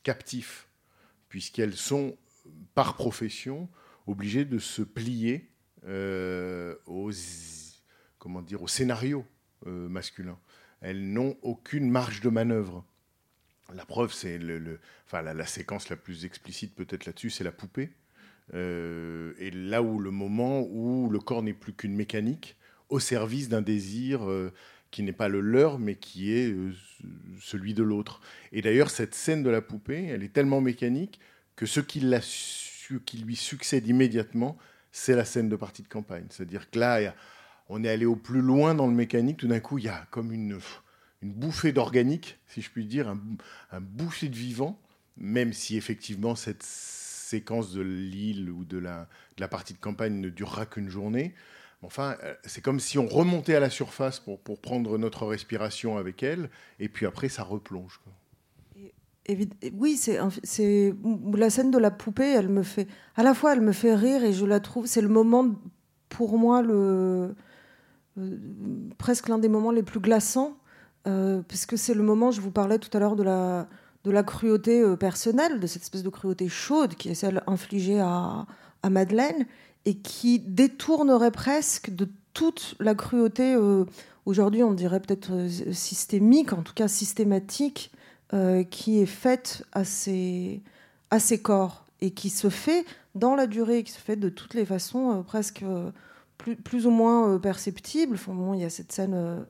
captif, 0.02 0.68
puisqu'elles 1.30 1.76
sont, 1.76 2.18
par 2.74 2.94
profession, 2.94 3.70
obligées 4.06 4.44
de 4.44 4.58
se 4.58 4.82
plier 4.82 5.48
euh, 5.86 6.74
aux, 6.84 7.10
comment 8.24 8.40
dire, 8.40 8.62
au 8.62 8.68
scénario 8.68 9.26
euh, 9.66 9.86
masculin. 9.86 10.38
Elles 10.80 11.12
n'ont 11.12 11.36
aucune 11.42 11.90
marge 11.90 12.22
de 12.22 12.30
manœuvre. 12.30 12.82
La 13.74 13.84
preuve, 13.84 14.14
c'est 14.14 14.38
le, 14.38 14.80
enfin, 15.06 15.20
la, 15.20 15.46
séquence 15.46 15.90
la 15.90 15.96
plus 15.96 16.24
explicite 16.24 16.74
peut-être 16.74 17.04
là-dessus, 17.04 17.28
c'est 17.28 17.44
la 17.44 17.52
poupée. 17.52 17.90
Euh, 18.54 19.34
et 19.38 19.50
là 19.50 19.82
où 19.82 19.98
le 19.98 20.10
moment 20.10 20.62
où 20.62 21.10
le 21.10 21.18
corps 21.18 21.42
n'est 21.42 21.52
plus 21.52 21.74
qu'une 21.74 21.94
mécanique 21.94 22.56
au 22.88 22.98
service 22.98 23.50
d'un 23.50 23.60
désir 23.60 24.26
euh, 24.26 24.50
qui 24.90 25.02
n'est 25.02 25.12
pas 25.12 25.28
le 25.28 25.40
leur, 25.40 25.78
mais 25.78 25.96
qui 25.96 26.32
est 26.32 26.56
celui 27.42 27.74
de 27.74 27.82
l'autre. 27.82 28.22
Et 28.52 28.62
d'ailleurs, 28.62 28.88
cette 28.88 29.14
scène 29.14 29.42
de 29.42 29.50
la 29.50 29.60
poupée, 29.60 30.06
elle 30.06 30.22
est 30.22 30.32
tellement 30.32 30.62
mécanique 30.62 31.20
que 31.56 31.66
ce 31.66 31.80
qui, 31.80 32.02
qui 33.04 33.18
lui 33.18 33.36
succède 33.36 33.86
immédiatement, 33.86 34.56
c'est 34.92 35.14
la 35.14 35.26
scène 35.26 35.50
de 35.50 35.56
partie 35.56 35.82
de 35.82 35.88
campagne. 35.88 36.26
C'est-à-dire 36.30 36.70
que 36.70 36.78
là, 36.78 37.00
il 37.02 37.04
y 37.04 37.06
a- 37.08 37.14
on 37.68 37.84
est 37.84 37.88
allé 37.88 38.06
au 38.06 38.16
plus 38.16 38.40
loin 38.40 38.74
dans 38.74 38.86
le 38.86 38.94
mécanique. 38.94 39.38
Tout 39.38 39.48
d'un 39.48 39.60
coup, 39.60 39.78
il 39.78 39.84
y 39.84 39.88
a 39.88 40.06
comme 40.10 40.32
une, 40.32 40.58
une 41.22 41.32
bouffée 41.32 41.72
d'organique, 41.72 42.38
si 42.46 42.62
je 42.62 42.70
puis 42.70 42.86
dire, 42.86 43.08
un, 43.08 43.20
un 43.72 43.80
bouffée 43.80 44.28
de 44.28 44.36
vivant, 44.36 44.80
même 45.16 45.52
si 45.52 45.76
effectivement 45.76 46.34
cette 46.34 46.62
séquence 46.62 47.72
de 47.72 47.82
l'île 47.82 48.50
ou 48.50 48.64
de 48.64 48.78
la, 48.78 49.08
partie 49.48 49.74
de 49.74 49.78
campagne 49.78 50.20
ne 50.20 50.28
durera 50.28 50.66
qu'une 50.66 50.88
journée. 50.88 51.34
Enfin, 51.82 52.16
euh, 52.22 52.34
c'est 52.44 52.62
comme 52.62 52.80
si 52.80 52.98
on 52.98 53.06
remontait 53.06 53.54
à 53.54 53.60
la 53.60 53.70
surface 53.70 54.20
pour, 54.20 54.38
pour 54.40 54.60
prendre 54.60 54.96
notre 54.98 55.26
respiration 55.26 55.96
avec 55.98 56.22
elle, 56.22 56.48
et 56.78 56.88
puis 56.88 57.06
après, 57.06 57.28
ça 57.28 57.42
replonge. 57.42 58.00
Oui, 59.72 59.96
c'est 59.96 60.18
la 60.18 61.50
scène 61.50 61.70
de 61.70 61.78
la 61.78 61.90
poupée. 61.90 62.34
Elle 62.34 62.50
me 62.50 62.62
fait 62.62 62.86
à 63.16 63.22
la 63.22 63.32
fois, 63.32 63.54
elle 63.54 63.62
me 63.62 63.72
fait 63.72 63.94
rire 63.94 64.22
et 64.22 64.34
je 64.34 64.44
la 64.44 64.60
trouve. 64.60 64.86
C'est 64.86 65.00
le 65.00 65.08
moment 65.08 65.46
pour 66.10 66.36
moi 66.38 66.60
le 66.60 67.34
presque 68.98 69.28
l'un 69.28 69.38
des 69.38 69.48
moments 69.48 69.70
les 69.72 69.82
plus 69.82 70.00
glaçants, 70.00 70.56
euh, 71.06 71.42
puisque 71.46 71.76
c'est 71.78 71.94
le 71.94 72.02
moment. 72.02 72.30
Je 72.30 72.40
vous 72.40 72.50
parlais 72.50 72.78
tout 72.78 72.94
à 72.96 73.00
l'heure 73.00 73.16
de 73.16 73.22
la 73.22 73.68
de 74.04 74.10
la 74.10 74.22
cruauté 74.22 74.82
euh, 74.82 74.96
personnelle, 74.96 75.60
de 75.60 75.66
cette 75.66 75.82
espèce 75.82 76.02
de 76.02 76.10
cruauté 76.10 76.48
chaude 76.48 76.94
qui 76.94 77.08
est 77.08 77.14
celle 77.14 77.42
infligée 77.46 78.00
à, 78.00 78.46
à 78.82 78.90
Madeleine 78.90 79.46
et 79.86 79.94
qui 79.96 80.40
détournerait 80.40 81.30
presque 81.30 81.90
de 81.94 82.08
toute 82.34 82.74
la 82.80 82.94
cruauté. 82.94 83.54
euh, 83.54 83.86
Aujourd'hui, 84.26 84.62
on 84.62 84.72
dirait 84.72 85.00
peut-être 85.00 85.32
euh, 85.32 85.72
systémique, 85.72 86.52
en 86.52 86.62
tout 86.62 86.74
cas 86.74 86.88
systématique 86.88 87.92
euh, 88.32 88.62
qui 88.64 88.98
est 88.98 89.06
faite 89.06 89.64
à 89.72 89.84
ces, 89.84 90.62
à 91.10 91.18
ces 91.18 91.40
corps 91.40 91.84
et 92.00 92.10
qui 92.10 92.30
se 92.30 92.48
fait 92.48 92.84
dans 93.14 93.34
la 93.34 93.46
durée, 93.46 93.84
qui 93.84 93.92
se 93.92 93.98
fait 93.98 94.16
de 94.16 94.28
toutes 94.28 94.54
les 94.54 94.64
façons 94.64 95.12
euh, 95.12 95.22
presque 95.22 95.62
euh, 95.62 95.90
plus, 96.38 96.56
plus 96.56 96.86
ou 96.86 96.90
moins 96.90 97.30
euh, 97.34 97.38
perceptibles. 97.38 98.14
Enfin, 98.14 98.34
il 98.54 98.60
y 98.60 98.64
a 98.64 98.70
cette 98.70 98.92
scène 98.92 99.14
euh, 99.14 99.40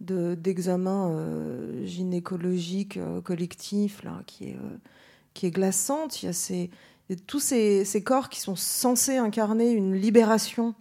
de- 0.00 0.34
d'examen 0.34 1.10
euh, 1.10 1.84
gynécologique 1.84 2.98
collectif 3.24 4.02
là, 4.02 4.22
qui, 4.26 4.44
est, 4.44 4.58
qui 5.34 5.46
est 5.46 5.50
glaçante. 5.50 6.22
Il 6.22 6.26
y 6.26 6.28
a, 6.28 6.32
ces, 6.32 6.70
tous 7.26 7.40
ces, 7.40 7.84
ces 7.84 8.02
corps 8.02 8.28
qui 8.28 8.40
sont 8.40 8.56
censés 8.56 9.16
incarner 9.16 9.72
une 9.72 9.94
libération 9.94 10.74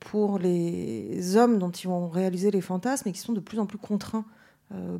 pour 0.00 0.40
les 0.40 1.36
hommes 1.36 1.60
dont 1.60 1.70
ils 1.70 1.86
vont 1.86 2.08
réaliser 2.08 2.50
les 2.50 2.60
fantasmes 2.60 3.08
et 3.08 3.12
qui 3.12 3.20
sont 3.20 3.32
de 3.32 3.38
plus 3.38 3.60
en 3.60 3.66
plus 3.66 3.78
contraints 3.78 4.24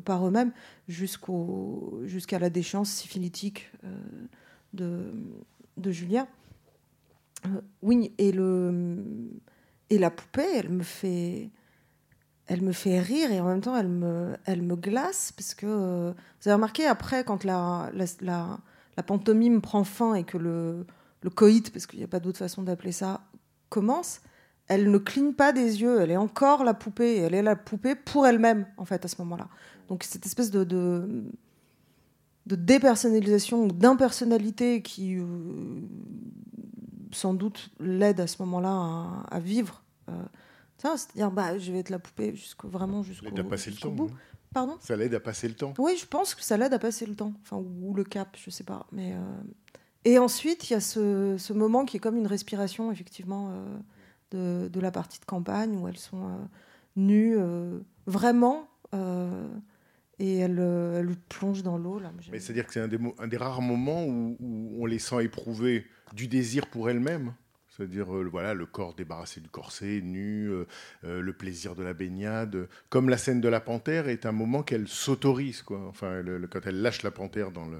par 0.05 0.25
eux-mêmes 0.25 0.53
jusqu'à 0.87 2.39
la 2.39 2.49
déchéance 2.49 2.89
syphilitique 2.89 3.69
de, 4.73 5.11
de 5.75 5.91
Julia. 5.91 6.25
Oui, 7.81 8.13
et, 8.17 8.31
le, 8.31 9.05
et 9.91 9.97
la 9.97 10.09
poupée, 10.09 10.47
elle 10.55 10.69
me 10.69 10.83
fait, 10.83 11.49
elle 12.47 12.61
me 12.61 12.71
fait 12.71 12.99
rire 13.01 13.29
et 13.31 13.41
en 13.41 13.45
même 13.45 13.59
temps, 13.59 13.75
elle 13.75 13.89
me, 13.89 14.37
elle 14.45 14.61
me 14.61 14.75
glace 14.77 15.33
parce 15.33 15.53
que 15.53 15.65
euh, 15.67 16.11
vous 16.11 16.47
avez 16.47 16.55
remarqué 16.55 16.85
après, 16.85 17.25
quand 17.25 17.43
la, 17.43 17.91
la, 17.93 18.57
la, 18.95 19.03
pantomime 19.03 19.61
prend 19.61 19.83
fin 19.83 20.13
et 20.13 20.23
que 20.23 20.37
le, 20.37 20.85
le 21.21 21.29
coït, 21.29 21.73
parce 21.73 21.87
qu'il 21.87 21.99
n'y 21.99 22.05
a 22.05 22.07
pas 22.07 22.21
d'autre 22.21 22.37
façon 22.37 22.63
d'appeler 22.63 22.93
ça, 22.93 23.21
commence, 23.67 24.21
elle 24.67 24.89
ne 24.89 24.97
cligne 24.97 25.33
pas 25.33 25.51
des 25.51 25.81
yeux, 25.81 25.99
elle 25.99 26.11
est 26.11 26.17
encore 26.17 26.63
la 26.63 26.73
poupée, 26.73 27.17
elle 27.17 27.33
est 27.33 27.41
la 27.41 27.57
poupée 27.57 27.95
pour 27.95 28.25
elle-même, 28.25 28.65
en 28.77 28.85
fait, 28.85 29.03
à 29.03 29.09
ce 29.09 29.15
moment-là. 29.19 29.49
Donc 29.89 30.05
cette 30.05 30.25
espèce 30.25 30.51
de, 30.51 30.63
de, 30.63 31.25
dépersonnalisation 32.45 33.65
ou 33.65 33.67
d'impersonnalité 33.73 34.81
qui, 34.81 35.17
euh, 35.17 35.25
sans 37.11 37.33
doute, 37.33 37.71
l'aide 37.81 38.21
à 38.21 38.27
ce 38.27 38.41
moment-là 38.41 39.25
à 39.29 39.39
vivre. 39.39 39.80
Euh, 40.09 40.13
ça, 40.77 40.95
C'est-à-dire, 40.97 41.31
bah, 41.31 41.57
je 41.57 41.71
vais 41.71 41.79
être 41.79 41.89
la 41.89 41.99
poupée 41.99 42.35
jusqu'au, 42.35 42.67
vraiment 42.67 43.03
jusqu'au, 43.03 43.25
l'aide 43.29 43.39
à 43.39 43.43
passer 43.43 43.69
le 43.69 43.75
jusqu'au 43.75 43.89
temps. 43.89 43.95
bout. 43.95 44.09
hein. 44.11 44.17
Pardon? 44.53 44.77
Ça 44.81 44.97
l'aide 44.97 45.13
à 45.13 45.19
passer 45.19 45.47
le 45.47 45.53
temps. 45.53 45.73
oui, 45.77 45.95
je 45.97 46.05
pense 46.05 46.35
que 46.35 46.43
ça 46.43 46.57
l'aide 46.57 46.73
à 46.73 46.79
passer 46.79 47.05
le 47.05 47.15
temps, 47.15 47.33
enfin 47.41 47.57
ou 47.57 47.93
le 47.93 48.03
cap, 48.03 48.35
je 48.43 48.49
sais 48.49 48.65
pas. 48.65 48.85
Mais 48.91 49.13
euh, 49.13 49.19
et 50.03 50.17
ensuite 50.19 50.69
il 50.69 50.73
y 50.73 50.75
a 50.75 50.81
ce, 50.81 51.37
ce 51.37 51.53
moment 51.53 51.85
qui 51.85 51.97
est 51.97 51.99
comme 52.01 52.17
une 52.17 52.27
respiration 52.27 52.91
effectivement 52.91 53.51
euh, 53.51 54.65
de, 54.65 54.67
de 54.67 54.79
la 54.81 54.91
partie 54.91 55.19
de 55.19 55.25
campagne 55.25 55.77
où 55.77 55.87
elles 55.87 55.97
sont 55.99 56.27
euh, 56.27 56.37
nues 56.97 57.37
vraiment 58.07 58.67
et 60.19 60.37
elles, 60.37 60.59
elles 60.59 61.15
plongent 61.29 61.63
dans 61.63 61.77
l'eau 61.77 61.99
là. 61.99 62.11
Mais 62.31 62.39
c'est-à-dire 62.39 62.67
que 62.67 62.73
c'est 62.73 62.81
un 62.81 62.87
des, 62.87 62.97
mo- 62.97 63.15
un 63.19 63.27
des 63.27 63.37
rares 63.37 63.61
moments 63.61 64.03
où, 64.05 64.35
où 64.39 64.75
on 64.79 64.85
les 64.85 64.99
sent 64.99 65.23
éprouver 65.23 65.85
du 66.13 66.27
désir 66.27 66.67
pour 66.67 66.89
elles-mêmes? 66.89 67.33
C'est-à-dire 67.81 68.15
euh, 68.15 68.29
voilà, 68.31 68.53
le 68.53 68.67
corps 68.67 68.93
débarrassé 68.93 69.41
du 69.41 69.49
corset, 69.49 70.01
nu, 70.01 70.45
euh, 70.49 70.67
euh, 71.03 71.19
le 71.19 71.33
plaisir 71.33 71.73
de 71.73 71.81
la 71.81 71.93
baignade. 71.93 72.67
Comme 72.89 73.09
la 73.09 73.17
scène 73.17 73.41
de 73.41 73.47
la 73.49 73.59
panthère 73.59 74.07
est 74.07 74.27
un 74.27 74.31
moment 74.31 74.61
qu'elle 74.61 74.87
s'autorise. 74.87 75.63
quoi. 75.63 75.83
Enfin, 75.89 76.21
le- 76.21 76.37
le- 76.37 76.47
quand 76.47 76.59
elle 76.67 76.79
lâche 76.83 77.01
la 77.01 77.09
panthère 77.09 77.49
dans 77.51 77.65
le, 77.65 77.79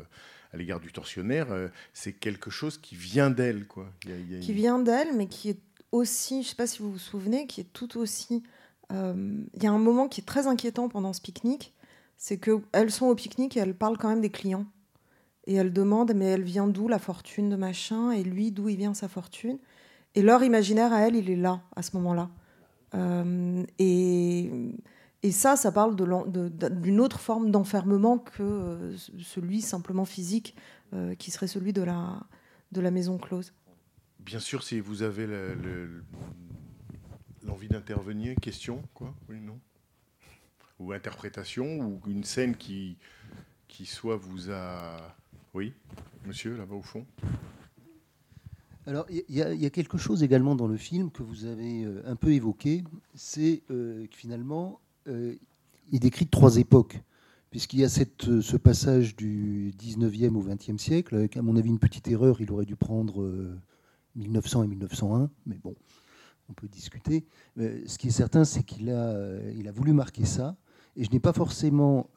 à 0.53 0.57
l'égard 0.57 0.79
du 0.79 0.91
tortionnaire, 0.91 1.47
c'est 1.93 2.13
quelque 2.13 2.49
chose 2.49 2.79
qui 2.79 2.95
vient 2.95 3.29
d'elle. 3.29 3.67
quoi. 3.67 3.91
Il 4.05 4.09
y 4.09 4.13
a- 4.13 4.17
il 4.17 4.31
y 4.33 4.35
a 4.37 4.39
qui 4.39 4.53
vient 4.53 4.79
d'elle, 4.79 5.15
mais 5.15 5.27
qui 5.27 5.49
est 5.51 5.59
aussi, 5.91 6.41
je 6.41 6.49
sais 6.49 6.55
pas 6.55 6.65
si 6.67 6.79
vous 6.81 6.91
vous 6.91 6.97
souvenez, 6.97 7.45
qui 7.45 7.61
est 7.61 7.71
tout 7.71 7.99
aussi. 7.99 8.41
Il 8.89 9.63
y 9.63 9.67
a 9.67 9.71
un 9.71 9.77
moment 9.77 10.07
qui 10.09 10.21
est 10.21 10.25
très 10.25 10.47
inquiétant 10.47 10.89
pendant 10.89 11.13
ce 11.13 11.21
pique-nique, 11.21 11.73
c'est 12.17 12.37
que 12.37 12.59
elles 12.71 12.91
sont 12.91 13.05
au 13.05 13.15
pique-nique 13.15 13.55
et 13.55 13.59
elles 13.59 13.75
parlent 13.75 13.97
quand 13.99 14.09
même 14.09 14.19
des 14.21 14.31
clients. 14.31 14.65
Et 15.47 15.53
elles 15.53 15.71
demandent, 15.73 16.13
mais 16.15 16.25
elle 16.25 16.43
vient 16.43 16.67
d'où 16.67 16.87
la 16.87 16.99
fortune 16.99 17.49
de 17.49 17.55
machin? 17.55 18.11
Et 18.11 18.23
lui, 18.23 18.51
d'où 18.51 18.67
il 18.69 18.77
vient 18.77 18.93
sa 18.93 19.07
fortune? 19.07 19.59
Et 20.15 20.21
leur 20.21 20.43
imaginaire 20.43 20.91
à 20.93 21.01
elle, 21.07 21.15
il 21.15 21.29
est 21.29 21.35
là, 21.35 21.61
à 21.75 21.81
ce 21.81 21.95
moment-là. 21.97 22.29
Euh, 22.95 23.63
et, 23.79 24.51
ça, 25.31 25.55
ça 25.55 25.71
parle 25.71 25.95
d'une 25.95 26.99
autre 26.99 27.19
forme 27.19 27.51
d'enfermement 27.51 28.17
que 28.17 28.41
euh, 28.43 28.97
celui 29.19 29.61
simplement 29.61 30.03
physique, 30.05 30.55
euh, 30.93 31.15
qui 31.15 31.31
serait 31.31 31.47
celui 31.47 31.71
de 31.73 31.81
la, 31.83 32.19
de 32.73 32.81
la 32.81 32.91
maison 32.91 33.17
close. 33.17 33.53
Bien 34.19 34.39
sûr, 34.39 34.63
si 34.63 34.79
vous 34.81 35.03
avez 35.03 35.25
le- 35.27 35.53
le- 35.55 36.03
l'envie 37.43 37.69
d'intervenir, 37.69 38.35
question, 38.41 38.83
quoi 38.93 39.13
Oui, 39.29 39.39
non 39.39 39.59
Ou 40.79 40.91
interprétation, 40.91 41.79
ou 41.79 42.01
une 42.07 42.23
scène 42.25 42.55
qui, 42.55 42.97
qui 43.69 43.85
soit 43.85 44.17
vous 44.17 44.51
a... 44.51 45.15
Oui, 45.53 45.73
monsieur, 46.25 46.55
là-bas 46.57 46.75
au 46.75 46.81
fond 46.81 47.05
Alors, 48.87 49.05
il 49.09 49.23
y, 49.29 49.41
a- 49.41 49.69
quelque 49.69 49.97
chose 49.99 50.23
également 50.23 50.55
dans 50.55 50.67
le 50.67 50.77
film 50.77 51.11
que 51.11 51.21
vous 51.21 51.45
avez 51.45 51.83
euh, 51.83 52.01
un 52.05 52.15
peu 52.15 52.33
évoqué, 52.33 52.83
c'est 53.13 53.61
euh, 53.69 54.07
que 54.07 54.15
finalement, 54.15 54.79
euh, 55.07 55.35
il 55.91 55.99
décrit 55.99 56.25
trois 56.25 56.57
époques, 56.57 56.99
puisqu'il 57.51 57.79
y 57.79 57.83
a 57.83 57.89
cette, 57.89 58.41
ce 58.41 58.57
passage 58.57 59.15
du 59.15 59.71
19e 59.79 60.35
au 60.35 60.41
20e 60.41 60.79
siècle, 60.79 61.15
avec 61.15 61.37
à 61.37 61.43
mon 61.43 61.57
avis 61.57 61.69
une 61.69 61.77
petite 61.77 62.07
erreur, 62.07 62.41
il 62.41 62.51
aurait 62.51 62.65
dû 62.65 62.75
prendre 62.75 63.21
euh, 63.21 63.55
1900 64.15 64.63
et 64.63 64.67
1901, 64.67 65.29
mais 65.45 65.59
bon, 65.63 65.75
on 66.49 66.53
peut 66.53 66.67
discuter. 66.67 67.23
Ce 67.57 67.97
qui 67.99 68.07
est 68.07 68.11
certain, 68.11 68.45
c'est 68.45 68.63
qu'il 68.63 68.89
a, 68.89 69.15
il 69.55 69.67
a 69.67 69.71
voulu 69.71 69.93
marquer 69.93 70.25
ça, 70.25 70.57
et 70.97 71.05
je 71.05 71.11
n'ai 71.11 71.19
pas 71.21 71.31
forcément 71.31 72.09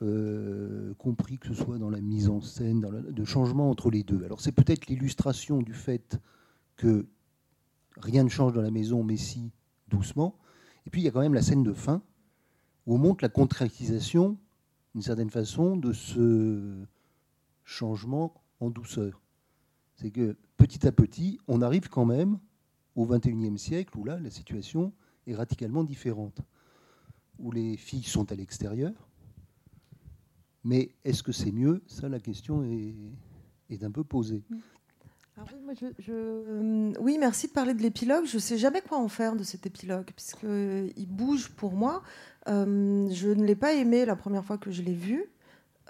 compris 0.98 1.38
que 1.38 1.46
ce 1.46 1.54
soit 1.54 1.78
dans 1.78 1.90
la 1.90 2.00
mise 2.00 2.28
en 2.28 2.40
scène, 2.40 2.80
dans 2.80 2.90
de 2.90 3.24
changement 3.24 3.70
entre 3.70 3.90
les 3.90 4.02
deux. 4.02 4.24
Alors 4.24 4.40
c'est 4.40 4.50
peut-être 4.50 4.88
l'illustration 4.88 5.62
du 5.62 5.72
fait 5.72 6.18
que 6.76 7.06
rien 7.96 8.24
ne 8.24 8.28
change 8.28 8.52
dans 8.52 8.62
la 8.62 8.70
maison, 8.70 9.02
mais 9.02 9.16
si 9.16 9.52
doucement. 9.88 10.38
Et 10.86 10.90
puis 10.90 11.00
il 11.00 11.04
y 11.04 11.08
a 11.08 11.10
quand 11.10 11.20
même 11.20 11.34
la 11.34 11.42
scène 11.42 11.62
de 11.62 11.72
fin 11.72 12.02
où 12.86 12.94
on 12.94 12.98
montre 12.98 13.24
la 13.24 13.28
concrétisation, 13.28 14.38
d'une 14.94 15.02
certaine 15.02 15.30
façon, 15.30 15.76
de 15.76 15.92
ce 15.92 16.84
changement 17.64 18.34
en 18.60 18.70
douceur. 18.70 19.22
C'est 19.96 20.10
que 20.10 20.36
petit 20.56 20.86
à 20.86 20.92
petit, 20.92 21.38
on 21.48 21.62
arrive 21.62 21.88
quand 21.88 22.04
même 22.04 22.38
au 22.94 23.06
XXIe 23.06 23.58
siècle 23.58 23.96
où 23.96 24.04
là, 24.04 24.18
la 24.18 24.30
situation 24.30 24.92
est 25.26 25.34
radicalement 25.34 25.84
différente, 25.84 26.40
où 27.38 27.50
les 27.50 27.76
filles 27.76 28.02
sont 28.02 28.30
à 28.30 28.34
l'extérieur. 28.34 28.92
Mais 30.62 30.94
est-ce 31.04 31.22
que 31.22 31.32
c'est 31.32 31.52
mieux? 31.52 31.82
Ça, 31.86 32.08
la 32.08 32.20
question 32.20 32.64
est, 32.64 32.94
est 33.70 33.82
un 33.84 33.90
peu 33.90 34.04
posée. 34.04 34.42
Je- 35.98 36.12
euh, 36.12 36.92
oui, 37.00 37.16
merci 37.18 37.48
de 37.48 37.52
parler 37.52 37.74
de 37.74 37.82
l'épilogue. 37.82 38.24
Je 38.26 38.36
ne 38.36 38.40
sais 38.40 38.56
jamais 38.56 38.80
quoi 38.80 38.98
en 38.98 39.08
faire 39.08 39.34
de 39.34 39.42
cet 39.42 39.66
épilogue, 39.66 40.06
puisqu'il 40.14 41.06
bouge 41.08 41.50
pour 41.50 41.72
moi. 41.72 42.02
Euh, 42.48 43.08
je 43.10 43.28
ne 43.28 43.44
l'ai 43.44 43.56
pas 43.56 43.74
aimé 43.74 44.04
la 44.04 44.16
première 44.16 44.44
fois 44.44 44.58
que 44.58 44.70
je 44.70 44.82
l'ai 44.82 44.94
vu. 44.94 45.24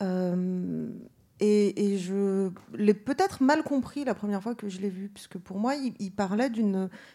Euh, 0.00 0.88
et, 1.40 1.98
je 1.98 2.50
l'ai 2.74 2.94
peut-être 2.94 3.42
mal 3.42 3.62
compris 3.62 4.04
la 4.04 4.14
première 4.14 4.42
fois 4.42 4.54
que 4.54 4.68
je 4.68 4.80
l'ai 4.80 4.88
vu, 4.88 5.10
puisque 5.12 5.36
pour 5.36 5.58
moi, 5.58 5.74
il, 5.74 5.92
il 5.98 6.10
parlait 6.10 6.50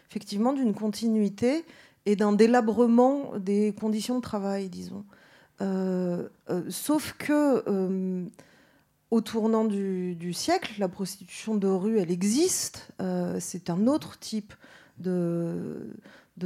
effectivement 0.08 0.52
d'une 0.52 0.74
continuité 0.74 1.64
et 2.06 2.14
d'un 2.16 2.32
délabrement 2.32 3.36
des 3.38 3.74
conditions 3.78 4.16
de 4.16 4.22
travail, 4.22 4.68
disons. 4.68 5.04
Euh, 5.60 6.28
euh, 6.48 6.62
sauf 6.70 7.14
que 7.18 7.62
euh, 7.68 8.24
au 9.10 9.20
tournant 9.20 9.64
du, 9.64 10.32
siècle, 10.32 10.74
la 10.78 10.88
prostitution 10.88 11.56
de 11.56 11.66
rue, 11.66 11.98
elle 11.98 12.10
existe. 12.10 12.92
Euh, 13.00 13.38
c'est 13.40 13.68
un 13.68 13.86
autre 13.86 14.18
type 14.18 14.54
de, 14.98 15.96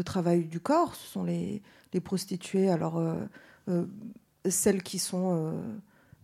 travail 0.05 0.45
du 0.45 0.61
corps. 0.61 0.95
Ce 0.95 1.07
sont 1.07 1.25
les, 1.25 1.63
prostituées, 2.03 2.71
alors 2.71 2.99
euh, 2.99 3.15
euh, 3.69 3.85
celles 4.49 4.83
qui 4.83 4.99
sont, 4.99 5.55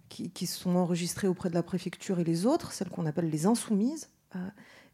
qui, 0.09 0.47
sont 0.47 0.76
enregistrées 0.76 1.28
auprès 1.28 1.49
de 1.49 1.55
la 1.55 1.62
préfecture 1.62 2.18
et 2.18 2.24
les 2.24 2.47
autres, 2.47 2.72
celles 2.72 2.88
qu'on 2.88 3.07
appelle 3.07 3.30
les 3.30 3.47
insoumises. 3.47 4.09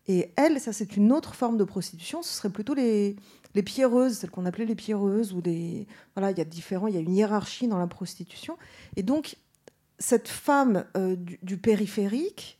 Et 0.08 0.32
elles, 0.36 0.60
ça 0.60 0.72
c'est 0.72 0.96
une 0.96 1.12
autre 1.12 1.34
forme 1.34 1.56
de 1.56 1.64
prostitution. 1.64 2.22
Ce 2.22 2.34
serait 2.34 2.50
plutôt 2.50 2.74
les, 2.74 3.16
les 3.54 3.62
pierreuses, 3.62 4.18
celles 4.18 4.30
qu'on 4.30 4.46
appelait 4.46 4.66
les 4.66 4.74
pierreuses 4.74 5.32
ou 5.32 5.40
les 5.40 5.86
voilà, 6.14 6.30
il 6.30 6.38
y 6.38 6.40
a 6.40 6.44
différents, 6.44 6.88
il 6.88 6.94
y 6.94 6.98
a 6.98 7.00
une 7.00 7.14
hiérarchie 7.14 7.68
dans 7.68 7.78
la 7.78 7.86
prostitution. 7.86 8.58
Et 8.96 9.02
donc 9.02 9.36
cette 9.98 10.28
femme 10.28 10.84
euh, 10.96 11.16
du, 11.16 11.56
périphérique, 11.56 12.58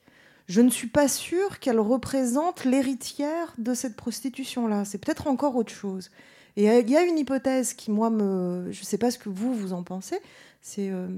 je 0.49 0.61
ne 0.61 0.70
suis 0.70 0.89
pas 0.89 1.09
sûre 1.09 1.59
qu'elle 1.59 1.80
représente 1.80 2.64
l'héritière 2.64 3.53
de 3.59 3.74
cette 3.74 3.97
prostitution-là. 3.97 4.84
C'est 4.84 4.99
peut-être 4.99 5.26
encore 5.26 5.57
autre 5.57 5.72
chose. 5.72 6.11
Et 6.57 6.70
euh, 6.70 6.80
il 6.80 6.91
y 6.91 6.97
a 6.97 7.03
une 7.03 7.18
hypothèse 7.18 7.74
qui, 7.74 7.91
moi, 7.91 8.11
me... 8.11 8.68
je 8.70 8.80
ne 8.80 8.84
sais 8.84 8.99
pas 8.99 9.11
ce 9.11 9.18
que 9.18 9.28
vous, 9.28 9.55
vous 9.55 9.72
en 9.72 9.82
pensez. 9.82 10.18
C'est 10.62 10.91
euh, 10.91 11.09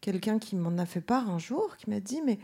quelqu'un 0.00 0.38
qui 0.38 0.54
m'en 0.54 0.78
a 0.78 0.86
fait 0.86 1.00
part 1.00 1.30
un 1.30 1.38
jour, 1.38 1.76
qui 1.76 1.90
m'a 1.90 2.00
dit, 2.00 2.20
mais 2.22 2.38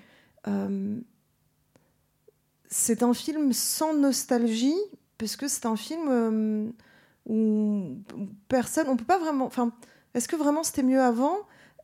c'est 2.68 3.02
un 3.02 3.12
film 3.12 3.52
sans 3.52 3.94
nostalgie, 3.94 4.80
parce 5.18 5.36
que 5.36 5.48
c'est 5.48 5.66
un 5.66 5.76
film 5.76 6.72
où 7.26 7.98
personne... 8.48 8.88
On 8.88 8.96
peut 8.96 9.04
pas 9.04 9.18
vraiment... 9.18 9.44
Enfin, 9.44 9.72
est-ce 10.14 10.26
que 10.26 10.36
vraiment 10.36 10.62
c'était 10.62 10.82
mieux 10.82 11.00
avant? 11.00 11.36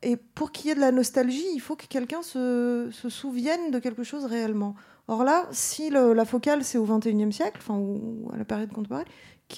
Et 0.03 0.16
pour 0.16 0.53
qu'il 0.53 0.68
y 0.68 0.70
ait 0.72 0.74
de 0.74 0.80
la 0.80 0.92
nostalgie, 0.92 1.47
il 1.55 1.61
faut 1.61 1.76
que 1.76 1.86
quelqu'un 1.86 2.22
se, 2.22 2.88
souvienne 3.09 3.70
de 3.70 3.78
quelque 3.78 4.03
chose 4.05 4.24
réellement. 4.24 4.74
Or 5.09 5.24
là, 5.24 5.47
si 5.53 5.90
la 5.90 6.24
focale 6.24 6.64
c'est 6.64 6.78
au 6.78 6.84
XXIe 6.84 7.32
siècle, 7.32 7.59
enfin 7.61 7.76
ou 7.78 8.28
à 8.32 8.36
la 8.36 8.44
période 8.44 8.72
contemporaine, 8.72 9.07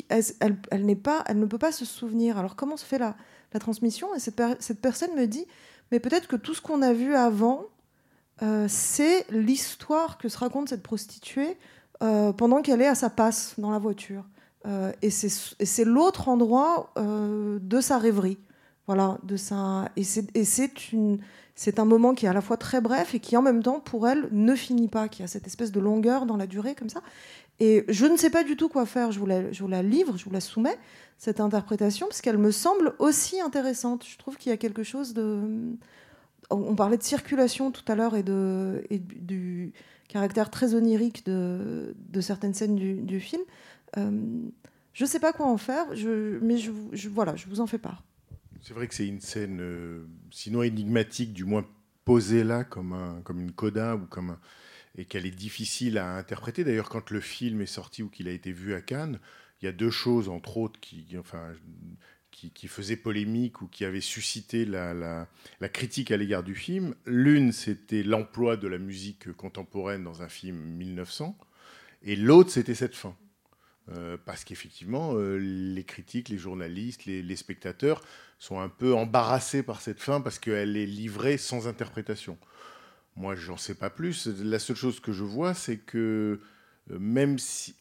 elle, 0.09 0.23
elle- 0.41 0.59
elle 0.71 0.97
pas, 0.97 1.25
elle 1.27 1.39
ne 1.39 1.47
peut 1.47 1.59
pas 1.59 1.73
se 1.73 1.85
souvenir. 1.85 2.39
Alors 2.39 2.55
comment 2.57 2.77
se 2.77 2.85
fait 2.85 2.99
la, 2.99 3.17
transmission? 3.59 4.15
Et 4.15 4.21
cette, 4.21 4.37
per- 4.37 4.57
cette 4.61 4.81
personne 4.81 5.15
me 5.17 5.27
dit, 5.27 5.47
mais 5.91 6.01
peut-être 6.01 6.29
que 6.29 6.37
tout 6.37 6.55
ce 6.55 6.61
qu'on 6.61 6.83
a 6.83 6.93
vu 6.93 7.15
avant, 7.15 7.65
euh, 8.43 8.67
c'est 8.69 9.27
l'histoire 9.31 10.19
que 10.19 10.29
se 10.29 10.39
raconte 10.39 10.69
cette 10.69 10.83
prostituée 10.83 11.57
euh, 12.03 12.33
pendant 12.33 12.61
qu'elle 12.63 12.83
est 12.83 12.87
à 12.87 12.95
sa 12.95 13.11
passe 13.11 13.55
dans 13.59 13.71
la 13.71 13.79
voiture. 13.79 14.25
Euh, 14.67 14.93
et 15.03 15.11
c'est 15.11 15.85
l'autre 15.85 16.29
endroit 16.29 16.93
de 16.97 17.81
sa 17.81 17.97
rêverie. 17.99 18.39
Voilà, 18.89 19.19
de 19.23 19.37
sa... 19.37 19.91
Et 19.97 20.03
c'est 20.03 21.79
un 21.79 21.85
moment 21.85 22.15
qui 22.15 22.25
est 22.25 22.29
à 22.29 22.33
la 22.33 22.41
fois 22.41 22.57
très 22.57 22.81
bref 22.81 23.15
et 23.15 23.21
qui 23.21 23.37
en 23.37 23.43
même 23.43 23.63
temps, 23.63 23.81
pour 23.81 24.09
elle, 24.09 24.29
ne 24.33 24.55
finit 24.55 24.89
pas, 24.89 25.09
qui 25.09 25.23
a 25.23 25.27
cette 25.27 25.47
espèce 25.47 25.73
de 25.73 25.79
longueur 25.79 26.25
dans 26.25 26.39
la 26.39 26.47
durée 26.47 26.75
comme 26.75 26.89
ça. 26.89 27.03
Et 27.61 27.85
je 27.89 28.07
ne 28.07 28.17
sais 28.17 28.31
pas 28.31 28.45
du 28.45 28.57
tout 28.57 28.71
quoi 28.71 28.87
faire. 28.87 29.13
Je 29.13 29.19
vous 29.19 29.27
la, 29.27 29.83
livre, 29.83 30.17
je 30.17 30.25
vous 30.25 30.31
la 30.31 30.41
soumets, 30.41 30.79
cette 31.19 31.39
interprétation, 31.39 32.07
parce 32.07 32.23
qu'elle 32.23 32.39
me 32.39 32.51
semble 32.51 32.95
aussi 32.99 33.43
intéressante. 33.43 34.07
Je 34.07 34.17
trouve 34.17 34.39
qu'il 34.39 34.49
y 34.49 34.55
a 34.55 34.57
quelque 34.57 34.83
chose 34.83 35.13
de... 35.13 35.77
On 36.49 36.75
parlait 36.75 36.97
de 36.97 37.03
circulation 37.03 37.71
tout 37.71 37.85
à 37.89 37.95
l'heure 37.95 38.17
et, 38.17 38.23
de, 38.23 38.83
et 38.89 38.99
du, 38.99 39.75
caractère 40.09 40.49
très 40.49 40.75
onirique 40.75 41.27
de, 41.27 41.95
certaines 42.23 42.55
scènes 42.55 42.77
du, 43.05 43.21
film. 43.21 43.43
Euh, 43.99 44.11
je 44.95 45.05
ne 45.05 45.09
sais 45.09 45.21
pas 45.21 45.35
quoi 45.35 45.45
en 45.45 45.59
faire, 45.59 45.89
mais 46.41 46.57
voilà, 47.13 47.37
je 47.37 47.47
vous 47.51 47.61
en 47.61 47.67
fais 47.67 47.77
part. 47.77 48.03
C'est 48.63 48.75
vrai 48.75 48.89
que 48.89 48.95
c'est 48.95 49.07
une 49.07 49.21
scène, 49.21 49.61
euh, 49.61 50.07
sinon 50.31 50.63
énigmatique, 50.63 51.33
du 51.33 51.45
moins 51.45 51.67
posée 52.05 52.45
là 52.45 52.65
comme, 52.65 52.93
un, 52.93 53.21
comme 53.23 53.41
une 53.41 53.53
coda 53.53 53.97
ou 53.97 54.07
comme 54.07 54.37
et 54.97 55.05
qu'elle 55.05 55.27
est 55.27 55.31
difficile 55.31 55.97
à 55.97 56.17
interpréter. 56.17 56.65
D'ailleurs, 56.65 56.89
quand 56.89 57.11
le 57.11 57.21
film 57.21 57.61
est 57.61 57.67
sorti 57.67 58.03
ou 58.03 58.09
qu'il 58.09 58.29
a 58.29 58.33
été 58.33 58.51
vu 58.51 58.75
à 58.75 58.81
Cannes, 58.81 59.21
il 59.61 59.67
y 59.67 59.69
a 59.69 59.73
deux 59.73 59.91
choses, 59.91 60.29
entre 60.29 60.57
autres, 60.57 60.81
qui, 60.81 61.07
faisaient 62.67 62.97
polémique 62.97 63.63
ou 63.63 63.69
qui 63.69 63.85
avaient 63.85 64.01
suscité 64.01 64.65
la 64.65 65.27
critique 65.73 66.11
à 66.11 66.17
l'égard 66.17 66.43
du 66.43 66.55
film. 66.55 66.95
L'une, 67.07 67.53
c'était 67.53 68.03
l'emploi 68.03 68.57
de 68.57 68.67
la 68.67 68.79
musique 68.79 69.33
contemporaine 69.33 70.03
dans 70.03 70.23
un 70.23 70.29
film 70.29 70.57
1900, 70.57 71.37
et 72.03 72.17
l'autre, 72.17 72.51
c'était 72.51 72.75
cette 72.75 72.95
fin. 72.95 73.17
Euh, 73.97 74.19
parce 74.23 74.45
qu'effectivement, 74.45 75.15
euh, 75.15 75.39
les 75.39 75.85
critiques, 75.85 76.29
les 76.29 76.37
journalistes, 76.37 77.07
les, 77.07 77.37
spectateurs 77.37 78.03
sont 78.39 78.61
un 78.61 78.69
peu 78.69 78.95
embarrassés 78.95 79.63
par 79.63 79.81
cette 79.81 80.01
fin 80.01 80.21
parce 80.21 80.39
qu'elle 80.39 80.77
est 80.77 80.87
livrée 80.87 81.39
sans 81.39 81.69
interprétation. 81.69 82.37
Moi, 83.17 83.35
j'en 83.35 83.57
sais 83.57 83.75
pas 83.75 83.89
plus. 83.89 84.27
La 84.27 84.59
seule 84.59 84.77
chose 84.77 85.01
que 85.01 85.13
je 85.13 85.25
vois, 85.25 85.55
c'est 85.55 85.79
que 85.79 86.41
euh, 86.91 86.99
même 86.99 87.39
si 87.39 87.77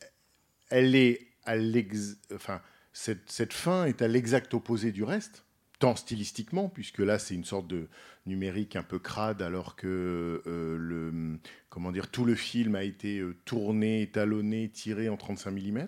elle 0.70 0.96
est 0.96 1.28
à 1.44 1.56
l'ex... 1.56 2.18
Enfin, 2.34 2.62
cette 2.94 3.54
fin 3.54 3.86
est 3.86 4.02
à 4.02 4.08
l'exact 4.08 4.54
opposé 4.54 4.92
du 4.92 5.04
reste, 5.04 5.44
tant 5.80 5.96
stylistiquement, 5.96 6.70
puisque 6.70 7.00
là, 7.00 7.20
c'est 7.20 7.36
une 7.36 7.44
sorte 7.44 7.68
de 7.68 7.88
numérique 8.26 8.76
un 8.76 8.84
peu 8.84 9.00
crade, 9.00 9.42
alors 9.42 9.76
que 9.76 10.42
euh, 10.48 10.78
le, 10.78 11.40
comment 11.70 11.92
dire, 11.92 12.10
tout 12.10 12.26
le 12.26 12.36
film 12.36 12.76
a 12.76 12.84
été 12.84 13.20
euh, 13.20 13.36
tourné, 13.46 14.02
étalonné, 14.02 14.70
tiré 14.70 15.10
en 15.10 15.18
35 15.18 15.52
mm, 15.52 15.88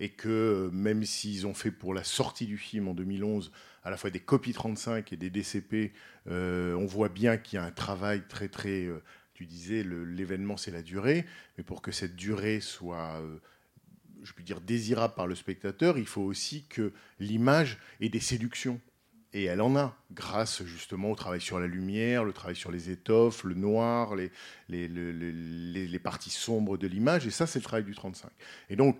et 0.00 0.10
que 0.10 0.28
euh, 0.28 0.70
même 0.70 1.04
s'ils 1.04 1.46
ont 1.46 1.54
fait 1.54 1.72
pour 1.72 1.94
la 1.94 2.04
sortie 2.04 2.46
du 2.46 2.58
film 2.58 2.88
en 2.88 2.94
2011 2.94 3.50
à 3.82 3.90
la 3.90 3.96
fois 3.96 4.10
des 4.10 4.20
copies 4.20 4.52
35 4.52 5.12
et 5.12 5.16
des 5.16 5.30
DCP, 5.30 5.92
on 6.26 6.84
voit 6.84 7.08
bien 7.08 7.38
qu'il 7.38 7.56
y 7.56 7.60
a 7.60 7.64
un 7.64 7.70
travail 7.70 8.22
très 8.28 8.48
très... 8.48 8.86
tu 9.32 9.46
disais, 9.46 9.82
l'événement, 9.82 10.58
c'est 10.58 10.72
la 10.72 10.82
durée, 10.82 11.24
mais 11.56 11.64
pour 11.64 11.80
que 11.80 11.90
cette 11.90 12.14
durée 12.14 12.60
soit... 12.60 13.22
je 14.22 14.32
puis 14.34 14.44
dire 14.44 14.60
désirable 14.60 15.14
par 15.14 15.26
le 15.26 15.34
spectateur, 15.34 15.96
il 15.96 16.06
faut 16.06 16.20
aussi 16.20 16.64
que 16.68 16.92
l'image 17.18 17.78
ait 18.00 18.10
des 18.10 18.20
séductions. 18.20 18.78
Et 19.34 19.44
elle 19.44 19.60
en 19.60 19.76
a, 19.76 19.94
grâce 20.12 20.62
justement 20.64 21.10
au 21.10 21.14
travail 21.14 21.40
sur 21.40 21.60
la 21.60 21.66
lumière, 21.66 22.24
le 22.24 22.32
travail 22.32 22.56
sur 22.56 22.70
les 22.72 22.88
étoffes, 22.90 23.44
le 23.44 23.54
noir, 23.54 24.16
les, 24.16 24.30
les, 24.68 24.88
le- 24.88 25.12
le- 25.12 25.30
les- 25.30 25.86
les 25.86 25.98
parties 25.98 26.30
sombres 26.30 26.78
de 26.78 26.86
l'image. 26.86 27.26
Et 27.26 27.30
ça, 27.30 27.46
c'est 27.46 27.58
le 27.58 27.64
travail 27.64 27.84
du 27.84 27.94
35. 27.94 28.30
Et 28.70 28.76
donc, 28.76 28.98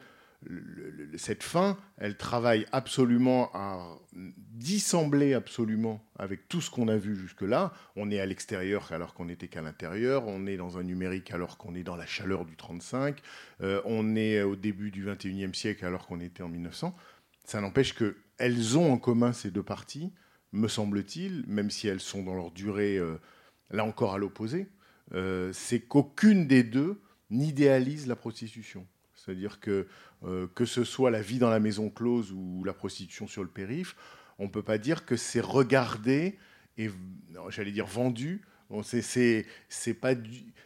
cette 1.17 1.43
fin, 1.43 1.77
elle 1.97 2.17
travaille 2.17 2.65
absolument 2.71 3.51
à 3.55 3.99
dissembler 4.13 5.35
absolument 5.35 6.01
avec 6.19 6.49
tout 6.49 6.61
ce 6.61 6.71
qu'on 6.71 6.89
a 6.89 6.97
vu 6.97 7.17
jusque-là. 7.17 7.73
On 7.97 8.11
est 8.11 8.21
à 8.21 8.27
l'extérieur 8.27 8.93
alors 8.93 9.15
qu'on 9.15 9.25
n'était 9.25 9.49
qu'à 9.49 9.63
l'intérieur. 9.63 10.27
On 10.29 10.47
est 10.47 10.57
dans 10.57 10.79
un 10.79 10.83
numérique 10.85 11.33
alors 11.33 11.59
qu'on 11.59 11.75
est 11.75 11.83
dans 11.83 11.97
la 11.97 12.07
chaleur 12.07 12.45
du 12.45 12.55
35. 12.57 13.21
Euh, 13.63 13.81
on 13.85 14.15
est 14.15 14.43
au 14.43 14.55
début 14.57 14.91
du 14.91 15.05
21e 15.07 15.55
siècle 15.55 15.85
alors 15.85 16.07
qu'on 16.07 16.21
était 16.21 16.43
en 16.43 16.49
1900. 16.49 16.95
Ça 17.45 17.61
n'empêche 17.61 17.95
qu'elles 18.39 18.79
ont 18.79 18.93
en 18.93 18.99
commun 18.99 19.33
ces 19.33 19.51
deux 19.51 19.63
parties, 19.63 20.13
me 20.53 20.69
semble-t-il, 20.69 21.45
même 21.47 21.71
si 21.71 21.89
elles 21.89 22.01
sont 22.01 22.23
dans 22.23 22.35
leur 22.35 22.51
durée, 22.51 22.97
euh, 22.97 23.19
là 23.71 23.85
encore 23.85 24.15
à 24.15 24.19
l'opposé, 24.19 24.69
euh, 25.13 25.53
c'est 25.53 25.81
qu'aucune 25.81 26.47
des 26.47 26.63
deux 26.63 27.01
n'idéalise 27.31 28.07
la 28.07 28.17
prostitution. 28.17 28.87
C'est-à-dire 29.15 29.61
que 29.61 29.87
euh, 30.25 30.47
que 30.55 30.65
ce 30.65 30.85
soit 30.85 31.11
la 31.11 31.21
vie 31.21 31.39
dans 31.39 31.51
la 31.51 31.61
maison 31.61 31.91
close 31.91 32.33
ou 32.33 32.65
la 32.65 32.73
prostitution 32.73 33.27
sur 33.27 33.43
le 33.43 33.49
périph', 33.49 33.95
on 34.39 34.45
ne 34.45 34.51
peut 34.51 34.63
pas 34.63 34.79
dire 34.79 35.05
que 35.05 35.17
c'est 35.17 35.41
regardé 35.41 36.39
et, 36.77 36.91
j'allais 37.51 37.73
dire, 37.73 37.87
vendu 37.87 38.43
Bon, 38.71 38.83
c'est, 38.83 39.47
pas 39.99 40.13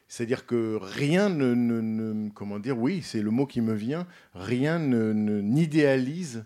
c'est-à-dire 0.08 0.44
que 0.44 0.76
rien 0.82 1.28
ne, 1.28 1.54
ne- 1.54 1.80
ne- 1.80 2.30
comment 2.30 2.58
dire, 2.58 2.76
oui, 2.76 3.00
c'est 3.00 3.22
le 3.22 3.30
mot 3.30 3.46
qui 3.46 3.60
me 3.60 3.74
vient, 3.74 4.08
rien 4.34 4.80
n'idéalise 4.80 6.44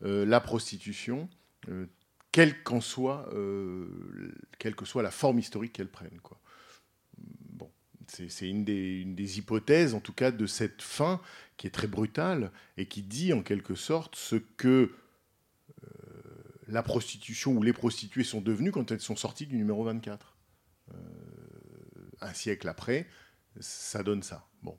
la 0.00 0.40
prostitution, 0.40 1.28
euh, 1.68 1.86
quelle 2.32 2.62
qu'en 2.62 2.80
soit, 2.80 3.28
euh, 3.32 3.88
quelle 4.58 4.76
que 4.76 4.84
soit 4.84 5.02
la 5.02 5.10
forme 5.10 5.38
historique 5.38 5.72
qu'elle 5.72 5.88
prenne, 5.88 6.20
quoi. 6.22 6.40
Bon, 7.18 7.70
c'est, 8.06 8.48
une, 8.48 8.64
des, 8.64 9.38
hypothèses, 9.38 9.94
en 9.94 10.00
tout 10.00 10.12
cas, 10.12 10.30
de 10.30 10.46
cette 10.46 10.82
fin 10.82 11.20
qui 11.56 11.66
est 11.66 11.70
très 11.70 11.88
brutale 11.88 12.52
et 12.76 12.86
qui 12.86 13.02
dit 13.02 13.32
en 13.32 13.42
quelque 13.42 13.74
sorte 13.74 14.14
ce 14.14 14.36
que 14.36 14.92
euh, 15.82 15.88
la 16.68 16.82
prostitution 16.82 17.52
ou 17.52 17.62
les 17.62 17.72
prostituées 17.72 18.24
sont 18.24 18.40
devenues 18.40 18.70
quand 18.70 18.92
elles 18.92 19.00
sont 19.00 19.16
sorties 19.16 19.46
du 19.46 19.56
numéro 19.56 19.84
24 19.84 20.36
un 22.20 22.34
siècle 22.34 22.68
après, 22.68 23.06
ça 23.60 24.02
donne 24.02 24.22
ça. 24.22 24.48
Bon. 24.62 24.78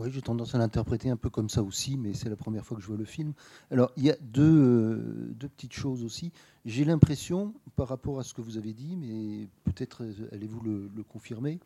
Oui, 0.00 0.12
j'ai 0.12 0.22
tendance 0.22 0.54
à 0.54 0.58
l'interpréter 0.58 1.10
un 1.10 1.16
peu 1.16 1.28
comme 1.28 1.48
ça 1.48 1.60
aussi, 1.60 1.96
mais 1.96 2.14
c'est 2.14 2.28
la 2.28 2.36
première 2.36 2.64
fois 2.64 2.76
que 2.76 2.82
je 2.84 2.86
vois 2.86 2.96
le 2.96 3.04
film. 3.04 3.32
Alors, 3.72 3.90
il 3.96 4.04
y 4.04 4.10
a 4.12 4.16
deux, 4.20 4.44
euh, 4.44 5.34
deux 5.34 5.48
petites 5.48 5.72
choses 5.72 6.04
aussi. 6.04 6.30
J'ai 6.64 6.84
l'impression, 6.84 7.52
par 7.74 7.88
rapport 7.88 8.20
à 8.20 8.22
ce 8.22 8.32
que 8.32 8.40
vous 8.40 8.58
avez 8.58 8.72
dit, 8.74 8.94
mais 8.96 9.48
peut-être 9.64 10.04
euh, 10.04 10.28
allez-vous 10.30 10.60
le, 10.60 11.02
confirmer, 11.02 11.58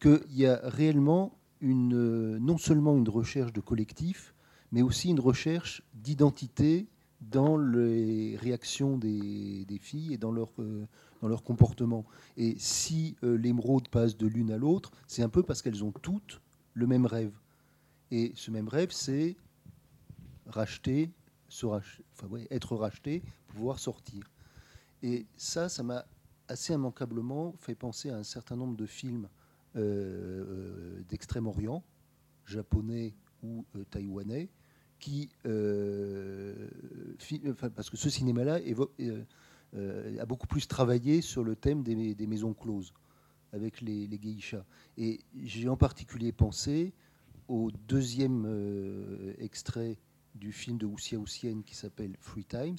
qu'il 0.00 0.20
y 0.28 0.44
a 0.44 0.60
réellement 0.64 1.32
une, 1.62 1.94
euh, 1.94 2.38
non 2.38 2.58
seulement 2.58 2.94
une 2.94 3.08
recherche 3.08 3.54
de 3.54 3.60
collectif, 3.62 4.34
mais 4.70 4.82
aussi 4.82 5.08
une 5.08 5.20
recherche 5.20 5.82
d'identité 5.94 6.88
dans 7.22 7.56
les 7.56 8.36
réactions 8.36 8.98
des, 8.98 9.64
filles 9.80 10.12
et 10.12 10.18
dans 10.18 10.30
leur, 10.30 10.52
dans 11.22 11.28
leur 11.28 11.42
comportement. 11.42 12.04
Et 12.36 12.54
si 12.58 13.16
l'émeraude 13.22 13.88
passe 13.88 14.16
de 14.18 14.26
l'une 14.26 14.52
à 14.52 14.58
l'autre, 14.58 14.92
c'est 15.06 15.22
un 15.22 15.30
peu 15.30 15.42
parce 15.42 15.62
qu'elles 15.62 15.82
ont 15.82 15.90
toutes 15.90 16.42
le 16.74 16.86
même 16.86 17.06
rêve. 17.06 17.32
Et 18.10 18.32
ce 18.34 18.50
même 18.50 18.68
rêve, 18.68 18.90
c'est 18.90 19.36
racheter, 20.46 21.10
se 21.48 21.66
être 22.50 22.76
racheté, 22.76 23.22
pouvoir 23.48 23.78
sortir. 23.78 24.30
Et 25.02 25.26
ça, 25.36 25.68
ça 25.68 25.82
m'a 25.82 26.06
assez 26.48 26.72
immanquablement 26.72 27.54
fait 27.58 27.74
penser 27.74 28.10
à 28.10 28.16
un 28.16 28.22
certain 28.22 28.56
nombre 28.56 28.76
de 28.76 28.86
films 28.86 29.28
euh, 29.76 31.02
d'Extrême-Orient, 31.08 31.84
japonais 32.46 33.14
ou 33.42 33.64
euh, 33.76 33.84
taïwanais, 33.90 34.48
qui, 34.98 35.30
euh, 35.46 36.68
parce 37.74 37.90
que 37.90 37.96
ce 37.96 38.10
cinéma-là 38.10 38.58
euh, 39.00 39.24
euh, 39.74 40.20
a 40.20 40.26
beaucoup 40.26 40.46
plus 40.46 40.66
travaillé 40.66 41.20
sur 41.20 41.44
le 41.44 41.54
thème 41.54 41.82
des, 41.82 42.14
des 42.14 42.26
maisons 42.26 42.54
closes 42.54 42.92
avec 43.52 43.80
les, 43.80 44.06
les 44.06 44.18
geishas. 44.18 44.64
Et 44.96 45.20
j'ai 45.42 45.68
en 45.68 45.76
particulier 45.76 46.32
pensé 46.32 46.92
au 47.48 47.70
deuxième 47.88 48.44
euh, 48.46 49.34
extrait 49.38 49.98
du 50.34 50.52
film 50.52 50.78
de 50.78 50.86
Wuxia 50.86 51.18
Wuxian 51.18 51.62
qui 51.62 51.74
s'appelle 51.74 52.16
Free 52.20 52.44
Times 52.44 52.76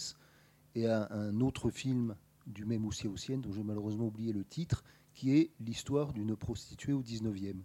et 0.76 0.88
à 0.88 1.11
un 1.11 1.41
autre 1.41 1.70
film 1.70 2.15
du 2.47 2.65
même 2.65 2.86
Wuxia 2.86 3.09
Wuxian 3.09 3.39
dont 3.39 3.51
j'ai 3.51 3.63
malheureusement 3.63 4.07
oublié 4.07 4.32
le 4.32 4.45
titre 4.45 4.84
qui 5.13 5.36
est 5.36 5.51
l'histoire 5.59 6.13
d'une 6.13 6.36
prostituée 6.36 6.93
au 6.93 7.01
19e. 7.01 7.57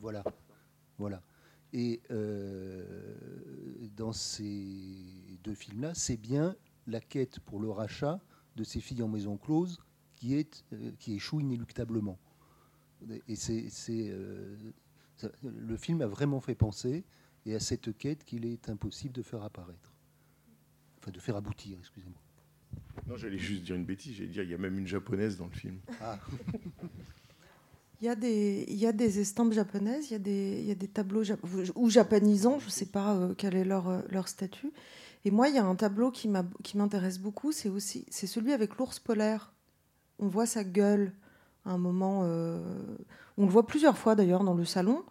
Voilà. 0.00 0.22
voilà. 0.98 1.22
Et 1.72 2.02
euh, 2.10 3.14
dans 3.96 4.12
ces 4.12 5.38
deux 5.42 5.54
films-là, 5.54 5.94
c'est 5.94 6.18
bien 6.18 6.54
la 6.86 7.00
quête 7.00 7.40
pour 7.40 7.60
le 7.60 7.70
rachat 7.70 8.20
de 8.56 8.64
ces 8.64 8.80
filles 8.80 9.02
en 9.02 9.08
maison 9.08 9.38
close 9.38 9.80
qui, 10.16 10.34
est, 10.34 10.64
euh, 10.72 10.92
qui 10.98 11.14
échoue 11.14 11.40
inéluctablement. 11.40 12.18
Et 13.26 13.34
c'est, 13.36 13.70
euh, 13.90 14.56
le 15.42 15.76
film 15.76 16.02
a 16.02 16.06
vraiment 16.06 16.40
fait 16.40 16.54
penser 16.54 17.04
et 17.46 17.54
à 17.54 17.60
cette 17.60 17.96
quête 17.96 18.24
qu'il 18.24 18.46
est 18.46 18.68
impossible 18.68 19.12
de 19.12 19.22
faire 19.22 19.42
apparaître. 19.42 19.92
Enfin, 20.98 21.10
de 21.10 21.18
faire 21.18 21.36
aboutir, 21.36 21.76
excusez-moi. 21.78 22.20
Non, 23.06 23.16
j'allais 23.16 23.38
juste 23.38 23.64
dire 23.64 23.74
une 23.74 23.84
bêtise. 23.84 24.14
J'allais 24.14 24.30
dire, 24.30 24.42
il 24.42 24.50
y 24.50 24.54
a 24.54 24.58
même 24.58 24.78
une 24.78 24.86
japonaise 24.86 25.36
dans 25.36 25.46
le 25.46 25.52
film. 25.52 25.78
Ah, 26.00 26.18
Il 28.00 28.06
y, 28.06 28.08
a 28.08 28.16
des, 28.16 28.64
il 28.66 28.74
y 28.74 28.86
a 28.88 28.90
des 28.90 29.20
estampes 29.20 29.52
japonaises, 29.52 30.10
il 30.10 30.14
y 30.14 30.16
a 30.16 30.18
des, 30.18 30.58
il 30.58 30.66
y 30.66 30.72
a 30.72 30.74
des 30.74 30.88
tableaux 30.88 31.22
ou 31.76 31.88
japonisants, 31.88 32.58
je 32.58 32.66
ne 32.66 32.70
sais 32.72 32.86
pas 32.86 33.14
euh, 33.14 33.32
quel 33.38 33.54
est 33.54 33.64
leur, 33.64 33.88
euh, 33.88 34.00
leur 34.10 34.26
statut. 34.26 34.72
Et 35.24 35.30
moi, 35.30 35.48
il 35.48 35.54
y 35.54 35.58
a 35.58 35.64
un 35.64 35.76
tableau 35.76 36.10
qui 36.10 36.26
m'intéresse 36.26 37.20
beaucoup, 37.20 37.52
c'est 37.52 37.68
aussi 37.68 38.04
c'est 38.10 38.26
celui 38.26 38.52
avec 38.52 38.76
l'ours 38.76 38.98
polaire. 38.98 39.52
On 40.18 40.26
voit 40.26 40.46
sa 40.46 40.64
gueule 40.64 41.12
un 41.64 41.78
moment, 41.78 42.22
euh, 42.24 42.60
on 43.38 43.44
le 43.44 43.50
voit 43.50 43.66
plusieurs 43.66 43.96
fois 43.96 44.14
d'ailleurs 44.14 44.44
dans 44.44 44.54
le 44.54 44.64
salon, 44.64 45.02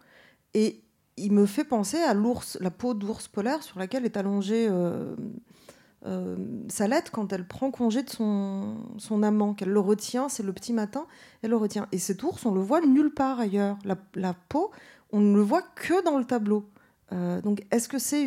et 0.54 0.82
il 1.16 1.32
me 1.32 1.46
fait 1.46 1.64
penser 1.64 1.98
à 1.98 2.14
l'ours, 2.14 2.58
la 2.60 2.70
peau 2.70 2.94
d'ours 2.94 3.28
polaire 3.28 3.62
sur 3.62 3.78
laquelle 3.78 4.04
est 4.04 4.16
allongée 4.16 4.66
euh, 4.70 5.14
euh, 6.06 6.36
Salette 6.68 7.10
quand 7.10 7.32
elle 7.32 7.46
prend 7.46 7.70
congé 7.70 8.02
de 8.02 8.10
son, 8.10 8.76
son 8.98 9.22
amant, 9.22 9.54
qu'elle 9.54 9.70
le 9.70 9.80
retient, 9.80 10.28
c'est 10.28 10.42
le 10.42 10.52
petit 10.52 10.72
matin, 10.72 11.06
elle 11.42 11.50
le 11.50 11.56
retient. 11.56 11.86
Et 11.92 11.98
cet 11.98 12.22
ours, 12.22 12.44
on 12.44 12.52
le 12.52 12.60
voit 12.60 12.80
nulle 12.80 13.12
part 13.12 13.40
ailleurs. 13.40 13.78
La, 13.84 14.34
peau, 14.34 14.70
on 15.10 15.20
ne 15.20 15.34
le 15.34 15.42
voit 15.42 15.62
que 15.62 16.02
dans 16.04 16.18
le 16.18 16.24
tableau. 16.24 16.68
Donc, 17.44 17.66
est-ce 17.70 17.90
que 17.90 17.98
c'est 17.98 18.26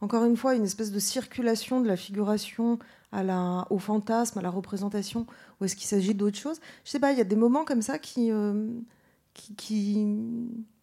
encore 0.00 0.24
une 0.24 0.36
fois 0.36 0.56
une 0.56 0.64
espèce 0.64 0.90
de 0.90 0.98
circulation 0.98 1.80
de 1.80 1.86
la 1.86 1.96
figuration 1.96 2.80
au 3.12 3.78
fantasme, 3.78 4.38
à 4.38 4.42
la 4.42 4.50
représentation, 4.50 5.26
ou 5.60 5.64
est-ce 5.64 5.76
qu'il 5.76 5.86
s'agit 5.86 6.14
d'autre 6.14 6.38
chose? 6.38 6.60
Je 6.84 6.90
sais 6.90 7.00
pas. 7.00 7.12
Il 7.12 7.18
y 7.18 7.20
a 7.20 7.24
des 7.24 7.36
moments 7.36 7.64
comme 7.64 7.82
ça 7.82 7.98
qui, 7.98 8.30
euh, 8.30 8.68
qui, 9.34 9.54
qui, 9.54 10.06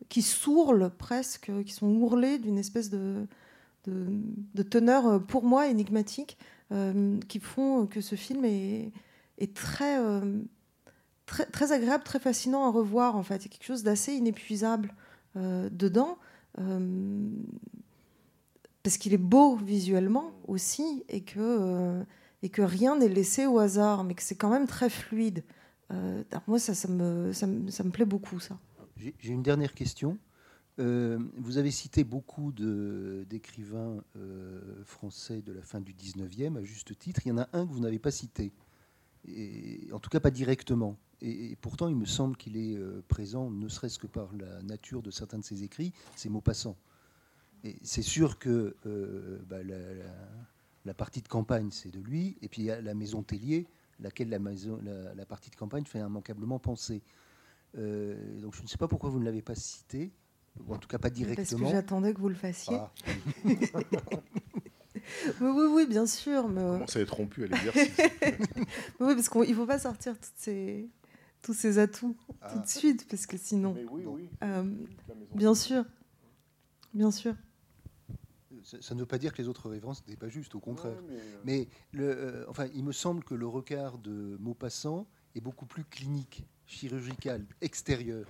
qui 0.09 0.21
sourlent 0.21 0.91
presque, 0.97 1.51
qui 1.65 1.73
sont 1.73 1.87
ourlés 1.87 2.37
d'une 2.37 2.57
espèce 2.57 2.89
de, 2.89 3.25
de, 3.87 4.63
teneur 4.63 5.07
euh, 5.07 5.19
pour 5.19 5.43
moi 5.43 5.67
énigmatique, 5.67 6.37
euh, 6.71 7.19
qui 7.27 7.39
font 7.39 7.87
que 7.87 8.01
ce 8.01 8.15
film 8.15 8.45
est, 8.45 8.91
est 9.39 9.55
très, 9.55 9.97
très, 11.25 11.45
très 11.47 11.71
agréable, 11.71 12.03
très 12.03 12.19
fascinant 12.19 12.65
à 12.65 12.71
revoir. 12.71 13.15
En 13.15 13.23
fait, 13.23 13.37
il 13.37 13.43
y 13.43 13.45
a 13.45 13.49
quelque 13.49 13.65
chose 13.65 13.83
d'assez 13.83 14.13
inépuisable 14.13 14.93
dedans. 15.35 16.17
parce 18.83 18.97
qu'il 18.97 19.13
est 19.13 19.17
beau 19.17 19.55
visuellement 19.55 20.31
aussi 20.47 21.03
et 21.09 21.21
que, 21.21 22.03
et 22.41 22.49
que 22.49 22.61
rien 22.61 22.97
n'est 22.97 23.09
laissé 23.09 23.45
au 23.45 23.59
hasard, 23.59 24.03
mais 24.03 24.13
que 24.13 24.23
c'est 24.23 24.35
quand 24.35 24.49
même 24.49 24.67
très 24.67 24.89
fluide. 24.89 25.43
Euh, 25.91 26.23
moi, 26.47 26.59
ça, 26.59 26.73
ça, 26.73 26.87
me, 26.87 27.33
ça, 27.33 27.47
me, 27.47 27.69
ça 27.69 27.83
me 27.83 27.89
plaît 27.89 28.05
beaucoup, 28.05 28.39
ça. 28.39 28.57
J'ai 28.97 29.31
une 29.31 29.43
dernière 29.43 29.73
question. 29.73 30.17
Euh, 30.79 31.19
vous 31.35 31.57
avez 31.57 31.71
cité 31.71 32.03
beaucoup 32.03 32.53
d'écrivains 32.53 34.01
euh, 34.15 34.83
français 34.85 35.41
de 35.41 35.51
la 35.51 35.61
fin 35.61 35.81
du 35.81 35.93
19e, 35.93 36.57
à 36.57 36.63
juste 36.63 36.97
titre. 36.97 37.21
Il 37.25 37.29
y 37.29 37.31
en 37.31 37.37
a 37.37 37.49
un 37.53 37.65
que 37.65 37.71
vous 37.71 37.81
n'avez 37.81 37.99
pas 37.99 38.11
cité, 38.11 38.53
et, 39.27 39.89
en 39.91 39.99
tout 39.99 40.09
cas 40.09 40.19
pas 40.19 40.31
directement. 40.31 40.97
Et, 41.21 41.57
pourtant, 41.59 41.89
il 41.89 41.97
me 41.97 42.05
semble 42.05 42.37
qu'il 42.37 42.55
est 42.55 42.77
présent, 43.09 43.49
ne 43.49 43.67
serait-ce 43.67 43.99
que 43.99 44.07
par 44.07 44.29
la 44.37 44.61
nature 44.63 45.01
de 45.01 45.11
certains 45.11 45.39
de 45.39 45.43
ses 45.43 45.63
écrits, 45.63 45.91
c'est 46.15 46.29
Maupassant. 46.29 46.77
C'est 47.81 48.01
sûr 48.01 48.39
que 48.39 48.77
bah, 49.49 49.57
la 50.89 50.95
partie 50.95 51.21
de 51.21 51.27
campagne, 51.27 51.69
c'est 51.71 51.91
de 51.91 51.99
lui, 51.99 52.35
et 52.41 52.49
puis 52.49 52.63
il 52.63 52.65
y 52.65 52.71
a 52.71 52.81
la 52.81 52.95
maison 52.95 53.21
Tellier, 53.21 53.67
laquelle 53.99 54.29
la, 54.29 54.39
maison, 54.39 54.79
la, 54.81 55.13
la 55.13 55.25
partie 55.27 55.51
de 55.51 55.55
campagne 55.55 55.85
fait 55.85 55.99
immanquablement 55.99 56.57
penser. 56.57 57.03
Euh, 57.77 58.39
donc 58.41 58.55
je 58.55 58.63
ne 58.63 58.67
sais 58.67 58.77
pas 58.79 58.87
pourquoi 58.87 59.11
vous 59.11 59.19
ne 59.19 59.25
l'avez 59.25 59.43
pas 59.43 59.53
cité, 59.53 60.11
ou 60.65 60.73
en 60.73 60.79
tout 60.79 60.87
cas 60.87 60.97
pas 60.97 61.09
Parce 61.09 61.19
que 61.21 61.25
directement. 61.25 61.69
j'attendais 61.69 62.11
que 62.15 62.19
vous 62.19 62.29
le 62.29 62.33
fassiez. 62.35 62.75
Ah, 62.75 62.91
Oui, 65.41 65.49
oui, 65.55 65.65
oui, 65.71 65.87
bien 65.87 66.05
sûr. 66.05 66.47
Mais, 66.49 66.61
Comment 66.61 66.87
ça 66.87 66.99
être 66.99 67.13
rompu 67.15 67.43
à 67.43 67.47
l'exercice 67.47 67.97
oui, 68.99 69.15
parce 69.15 69.29
qu'il 69.29 69.41
ne 69.41 69.53
faut 69.53 69.65
pas 69.65 69.79
sortir 69.79 70.13
toutes 70.19 70.33
ces, 70.35 70.89
tous 71.41 71.53
ces 71.53 71.77
atouts 71.79 72.15
tout 72.27 72.35
Ah. 72.41 72.57
de 72.57 72.67
suite, 72.67 73.07
parce 73.09 73.25
que 73.25 73.37
sinon. 73.37 73.73
Mais 73.73 73.85
oui, 73.89 74.03
oui. 74.05 74.29
Euh, 74.43 74.63
bien 75.35 75.55
sûr. 75.55 75.85
Bien 76.93 77.11
sûr. 77.11 77.33
Ça, 78.79 78.95
ne 78.95 78.99
veut 78.99 79.05
pas 79.05 79.17
dire 79.17 79.33
que 79.33 79.41
les 79.41 79.47
autres 79.47 79.69
références 79.69 80.05
n'étaient 80.05 80.19
pas 80.19 80.29
justes, 80.29 80.55
au 80.55 80.59
contraire. 80.59 80.95
Ouais, 80.95 81.07
mais, 81.09 81.19
euh, 81.19 81.41
Mais 81.43 81.67
le, 81.91 82.05
euh, 82.05 82.45
enfin, 82.47 82.67
il 82.73 82.83
me 82.83 82.91
semble 82.91 83.23
que 83.23 83.33
le 83.33 83.47
regard 83.47 83.97
de 83.97 84.37
Maupassant 84.39 85.07
est 85.35 85.41
beaucoup 85.41 85.65
plus 85.65 85.83
clinique, 85.83 86.45
chirurgical, 86.65 87.45
extérieur. 87.61 88.27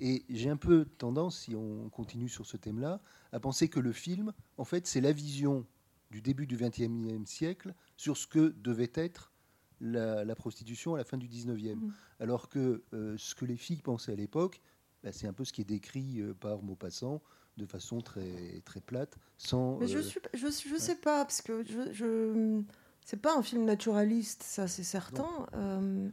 Et 0.00 0.24
j'ai 0.28 0.50
un 0.50 0.56
peu 0.56 0.84
tendance, 0.84 1.40
si 1.40 1.54
on 1.54 1.88
continue 1.90 2.28
sur 2.28 2.46
ce 2.46 2.56
thème-là, 2.56 3.00
à 3.32 3.40
penser 3.40 3.68
que 3.68 3.80
le 3.80 3.92
film, 3.92 4.32
en 4.56 4.64
fait, 4.64 4.86
c'est 4.86 5.00
la 5.00 5.12
vision 5.12 5.66
du 6.10 6.20
début 6.20 6.46
du 6.46 6.56
XXe 6.56 7.28
siècle 7.28 7.74
sur 7.96 8.16
ce 8.16 8.26
que 8.26 8.54
devait 8.58 8.92
être 8.94 9.32
la, 9.80 10.24
la 10.24 10.34
prostitution 10.34 10.94
à 10.94 10.98
la 10.98 11.04
fin 11.04 11.18
du 11.18 11.28
XIXe. 11.28 11.76
Mhm. 11.76 11.92
Alors 12.20 12.48
que 12.48 12.84
euh, 12.94 13.16
ce 13.18 13.34
que 13.34 13.44
les 13.44 13.56
filles 13.56 13.82
pensaient 13.82 14.12
à 14.12 14.16
l'époque, 14.16 14.60
bah, 15.02 15.12
c'est 15.12 15.26
un 15.26 15.32
peu 15.32 15.44
ce 15.44 15.52
qui 15.52 15.62
est 15.62 15.64
décrit 15.64 16.20
euh, 16.20 16.34
par 16.34 16.62
Maupassant 16.62 17.20
de 17.56 17.66
façon 17.66 18.00
très, 18.00 18.62
très 18.64 18.80
plate, 18.80 19.16
sans... 19.38 19.78
Mais 19.78 19.86
je 19.86 19.98
euh, 19.98 20.02
suis, 20.02 20.20
je, 20.34 20.46
je 20.46 20.76
sais 20.76 20.96
pas, 20.96 21.24
parce 21.24 21.42
que 21.42 21.62
je, 21.64 21.92
je 21.92 22.62
c'est 23.04 23.20
pas 23.20 23.36
un 23.36 23.42
film 23.42 23.64
naturaliste, 23.64 24.42
ça 24.42 24.68
c'est 24.68 24.84
certain. 24.84 25.46
Euh, 25.54 26.08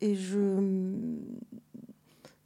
Et 0.00 0.14
je. 0.16 0.38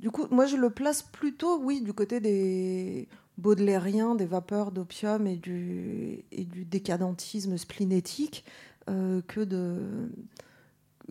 Du 0.01 0.11
coup, 0.11 0.27
moi, 0.31 0.47
je 0.47 0.57
le 0.57 0.71
place 0.71 1.03
plutôt, 1.03 1.59
oui, 1.61 1.81
du 1.81 1.93
côté 1.93 2.21
des 2.21 3.09
baudelairiens, 3.39 4.15
des 4.15 4.27
vapeurs 4.27 4.71
d'opium 4.73 5.27
et 5.27 5.37
du, 5.37 6.25
et 6.31 6.45
du 6.45 6.65
décadentisme 6.65 7.57
splénétique 7.57 8.45
euh, 8.91 9.23
que 9.23 9.41
de 9.41 10.11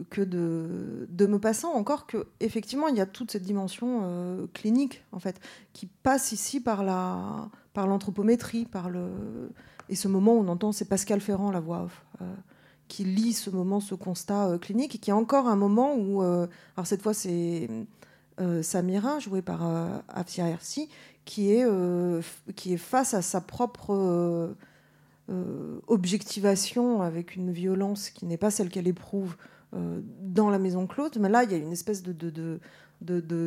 que 0.09 0.21
de, 0.21 1.07
de 1.09 1.25
me 1.25 1.39
passant 1.39 1.73
encore 1.73 2.07
que 2.07 2.25
effectivement 2.39 2.87
il 2.87 2.95
y 2.95 3.01
a 3.01 3.05
toute 3.05 3.31
cette 3.31 3.43
dimension 3.43 4.01
euh, 4.03 4.47
clinique 4.53 5.03
en 5.11 5.19
fait 5.19 5.39
qui 5.73 5.85
passe 5.85 6.31
ici 6.31 6.59
par 6.59 6.83
la 6.83 7.49
par 7.73 7.87
l'anthropométrie 7.87 8.65
par 8.65 8.89
le 8.89 9.07
et 9.89 9.95
ce 9.95 10.07
moment 10.07 10.33
on 10.33 10.47
entend 10.47 10.71
c'est 10.71 10.85
Pascal 10.85 11.21
Ferrand 11.21 11.51
la 11.51 11.59
voix 11.59 11.83
off 11.83 12.05
euh, 12.21 12.33
qui 12.87 13.03
lit 13.03 13.33
ce 13.33 13.49
moment 13.51 13.79
ce 13.79 13.93
constat 13.93 14.47
euh, 14.47 14.57
clinique 14.57 14.95
et 14.95 14.97
qui 14.97 15.11
est 15.11 15.13
encore 15.13 15.47
un 15.47 15.55
moment 15.55 15.95
où 15.95 16.21
alors 16.21 16.85
cette 16.85 17.01
fois 17.01 17.13
c'est 17.13 17.69
Samira 18.63 19.19
jouée 19.19 19.43
par 19.43 19.61
Afia 20.07 20.47
Hersi 20.47 20.89
qui 21.23 21.51
est 21.51 21.67
qui 22.55 22.73
est 22.73 22.77
face 22.77 23.13
à 23.13 23.21
sa 23.21 23.41
propre 23.41 24.55
objectivation 25.87 27.03
avec 27.03 27.35
une 27.35 27.51
violence 27.51 28.09
qui 28.09 28.25
n'est 28.25 28.37
pas 28.37 28.49
celle 28.49 28.69
qu'elle 28.69 28.87
éprouve 28.87 29.35
dans 30.21 30.49
la 30.49 30.59
maison 30.59 30.87
close. 30.87 31.11
Mais 31.19 31.29
là, 31.29 31.43
il 31.43 31.51
y 31.51 31.55
a 31.55 31.57
une 31.57 31.71
espèce 31.71 32.03
de, 32.03 32.59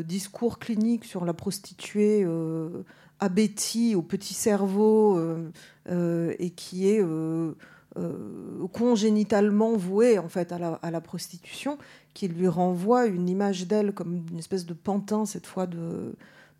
discours 0.03 0.59
clinique 0.59 1.05
sur 1.05 1.25
la 1.25 1.35
prostituée 1.35 2.25
euh, 2.25 2.83
abétie 3.21 3.95
au 3.95 4.03
petit 4.03 4.35
cerveau 4.35 5.19
euh, 5.19 5.51
euh, 5.89 6.35
et 6.39 6.51
qui 6.51 6.89
est 6.89 7.03
euh, 7.03 7.53
euh, 7.97 8.67
congénitalement 8.73 9.77
vouée 9.77 10.19
en 10.19 10.29
fait 10.29 10.53
à 10.53 10.91
la, 10.91 11.01
prostitution, 11.01 11.79
qui 12.15 12.29
lui 12.29 12.49
renvoie 12.49 13.07
une 13.07 13.29
image 13.29 13.67
d'elle 13.67 13.93
comme 13.93 14.23
une 14.31 14.39
espèce 14.39 14.67
de 14.67 14.75
pantin 14.75 15.25
cette 15.27 15.47
fois 15.47 15.67
de 15.67 16.15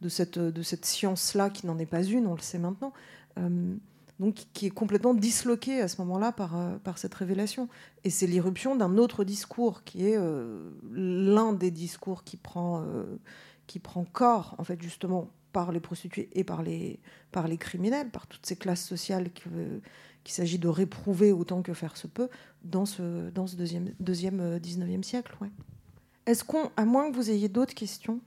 cette 0.09 0.85
science-là 0.85 1.51
qui 1.51 1.67
n'en 1.67 1.79
est 1.79 1.87
pas 1.87 2.03
une, 2.03 2.27
on 2.27 2.35
le 2.35 2.41
sait 2.41 2.59
maintenant. 2.59 2.93
Donc 4.19 4.47
qui 4.55 4.67
est 4.67 4.71
complètement 4.71 5.13
disloqué 5.13 5.81
à 5.81 5.89
ce 5.89 6.01
moment-là 6.01 6.33
par, 6.33 6.57
euh, 6.57 6.77
par 6.79 6.97
cette 6.97 7.13
révélation. 7.15 7.69
Et 8.05 8.11
c'est 8.11 8.27
l'irruption 8.27 8.75
d'un 8.75 8.97
autre 8.97 9.25
discours 9.25 9.85
qui 9.85 10.07
est 10.07 10.17
euh, 10.17 10.71
l'un 10.91 11.53
des 11.53 11.71
discours 11.71 12.25
qui 12.25 12.39
prend, 12.39 12.83
euh, 12.83 13.05
qui 13.67 13.79
prend 13.79 14.05
corps, 14.05 14.55
en 14.59 14.65
fait, 14.65 14.81
justement, 14.81 15.31
par 15.53 15.73
les 15.73 15.81
prostituées 15.81 16.31
et 16.33 16.45
par 16.45 16.63
les, 16.63 16.99
par 17.31 17.49
les 17.49 17.59
criminels, 17.59 18.11
par 18.11 18.27
toutes 18.27 18.47
ces 18.47 18.57
classes 18.57 18.85
sociales 18.85 19.31
qu'il 19.33 19.81
s'agit 20.27 20.59
de 20.59 20.69
réprouver 20.69 21.33
autant 21.33 21.63
que 21.63 21.75
faire 21.75 21.97
se 21.97 22.07
peut 22.07 22.29
dans 22.63 22.87
ce, 22.87 23.31
dans 23.31 23.47
ce 23.47 23.57
deuxième, 23.57 23.93
deuxième 24.01 24.41
euh, 24.41 24.59
19e 24.59 25.03
siècle. 25.03 25.35
Ouais. 25.41 25.51
Est-ce 26.27 26.45
qu'on, 26.45 26.71
à 26.77 26.85
moins 26.85 27.11
que 27.11 27.17
vous 27.17 27.31
ayez 27.31 27.49
d'autres 27.49 27.75
questions, 27.75 28.21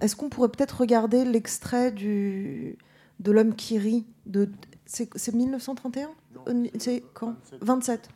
est-ce 0.00 0.14
qu'on 0.14 0.28
pourrait 0.28 0.48
peut-être 0.48 0.80
regarder 0.80 1.24
l'extrait 1.24 1.90
du, 1.90 2.78
de 3.18 3.32
l'homme 3.32 3.54
qui 3.54 3.78
rit 3.78 4.06
de, 4.26 4.48
c'est, 4.90 5.08
c'est 5.16 5.32
1931 5.32 6.10
Euh, 6.48 6.66
C'est 6.78 7.04
quand 7.14 7.36
27. 7.60 8.08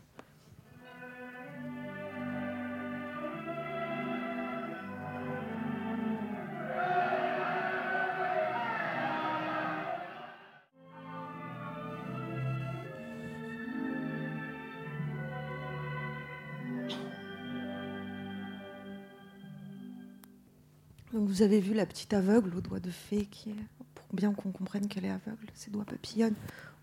Donc 21.12 21.28
vous 21.28 21.42
avez 21.42 21.60
vu 21.60 21.74
la 21.74 21.86
petite 21.86 22.12
aveugle 22.12 22.56
aux 22.56 22.60
doigts 22.60 22.80
de 22.80 22.90
fée 22.90 23.26
qui 23.26 23.50
est, 23.50 23.83
bien 24.14 24.32
qu'on 24.32 24.50
comprenne 24.50 24.88
qu'elle 24.88 25.04
est 25.04 25.10
aveugle, 25.10 25.46
ses 25.54 25.70
doigts 25.70 25.84
papillonnent 25.84 26.34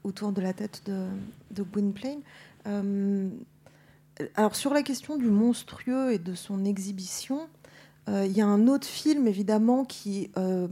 autour 0.04 0.32
de 0.32 0.42
la 0.42 0.54
tête 0.54 0.82
de, 0.86 1.08
de 1.52 1.64
Gwynplaine. 1.64 2.22
Euh, 2.68 3.30
alors 4.36 4.56
sur 4.56 4.74
la 4.74 4.84
question 4.84 5.18
du 5.18 5.28
monstrueux 5.28 6.14
et 6.14 6.20
de 6.20 6.36
son 6.36 6.66
exhibition, 6.66 7.48
euh, 8.10 8.26
il 8.26 8.36
y 8.36 8.42
a 8.42 8.48
un 8.48 8.68
autre 8.68 8.88
film 8.88 9.28
évidemment 9.28 9.86
qui 9.86 10.32
euh, 10.38 10.68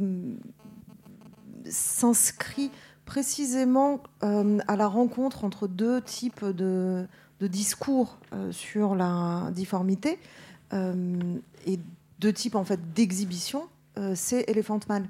s'inscrit 1.66 2.72
précisément 3.05 4.03
à 4.22 4.76
la 4.76 4.86
rencontre 4.86 5.43
entre 5.43 5.68
deux 5.68 5.99
types 5.99 6.45
de, 6.45 7.07
de 7.39 7.47
discours 7.47 8.20
sur 8.51 8.93
la 8.93 9.49
difformité 9.51 10.20
et 10.72 11.80
deux 12.20 12.34
types 12.34 12.53
en 12.53 12.64
fait 12.64 12.93
d'exhibition. 12.93 13.64
C'est 14.14 14.47
Elephant 14.47 14.80
Man 14.88 15.07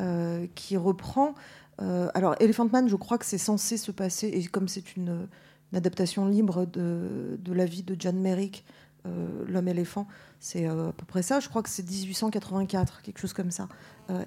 euh, 0.00 0.46
qui 0.54 0.78
reprend. 0.78 1.34
euh, 1.82 2.08
alors 2.14 2.34
Elephant 2.40 2.66
Man, 2.72 2.88
je 2.88 2.96
crois 2.96 3.18
que 3.18 3.26
c'est 3.26 3.38
censé 3.38 3.76
se 3.76 3.90
passer 3.90 4.28
et 4.28 4.44
comme 4.46 4.66
c'est 4.66 4.96
une, 4.96 5.28
adaptation 5.72 6.26
libre 6.26 6.64
de, 6.64 7.38
la 7.46 7.64
vie 7.64 7.84
de 7.84 7.94
John 7.96 8.18
Merrick, 8.18 8.64
euh, 9.06 9.44
l'homme 9.46 9.68
éléphant, 9.68 10.08
c'est 10.40 10.66
à 10.66 10.74
peu 10.96 11.04
près 11.06 11.22
ça. 11.22 11.38
Je 11.38 11.48
crois 11.48 11.62
que 11.62 11.68
c'est 11.68 11.88
1884, 11.88 13.02
quelque 13.02 13.20
chose 13.20 13.32
comme 13.32 13.52
ça. 13.52 13.68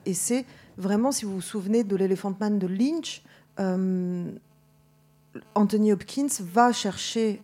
Et 0.05 0.13
c'est 0.13 0.45
vraiment, 0.77 1.11
si 1.11 1.25
vous 1.25 1.33
vous 1.33 1.41
souvenez 1.41 1.83
de 1.83 1.97
l'Elephant 1.97 2.33
Man 2.39 2.59
de 2.59 2.67
Lynch, 2.67 3.23
Anthony 5.55 5.91
Hopkins 5.91 6.27
va 6.39 6.71
chercher 6.71 7.41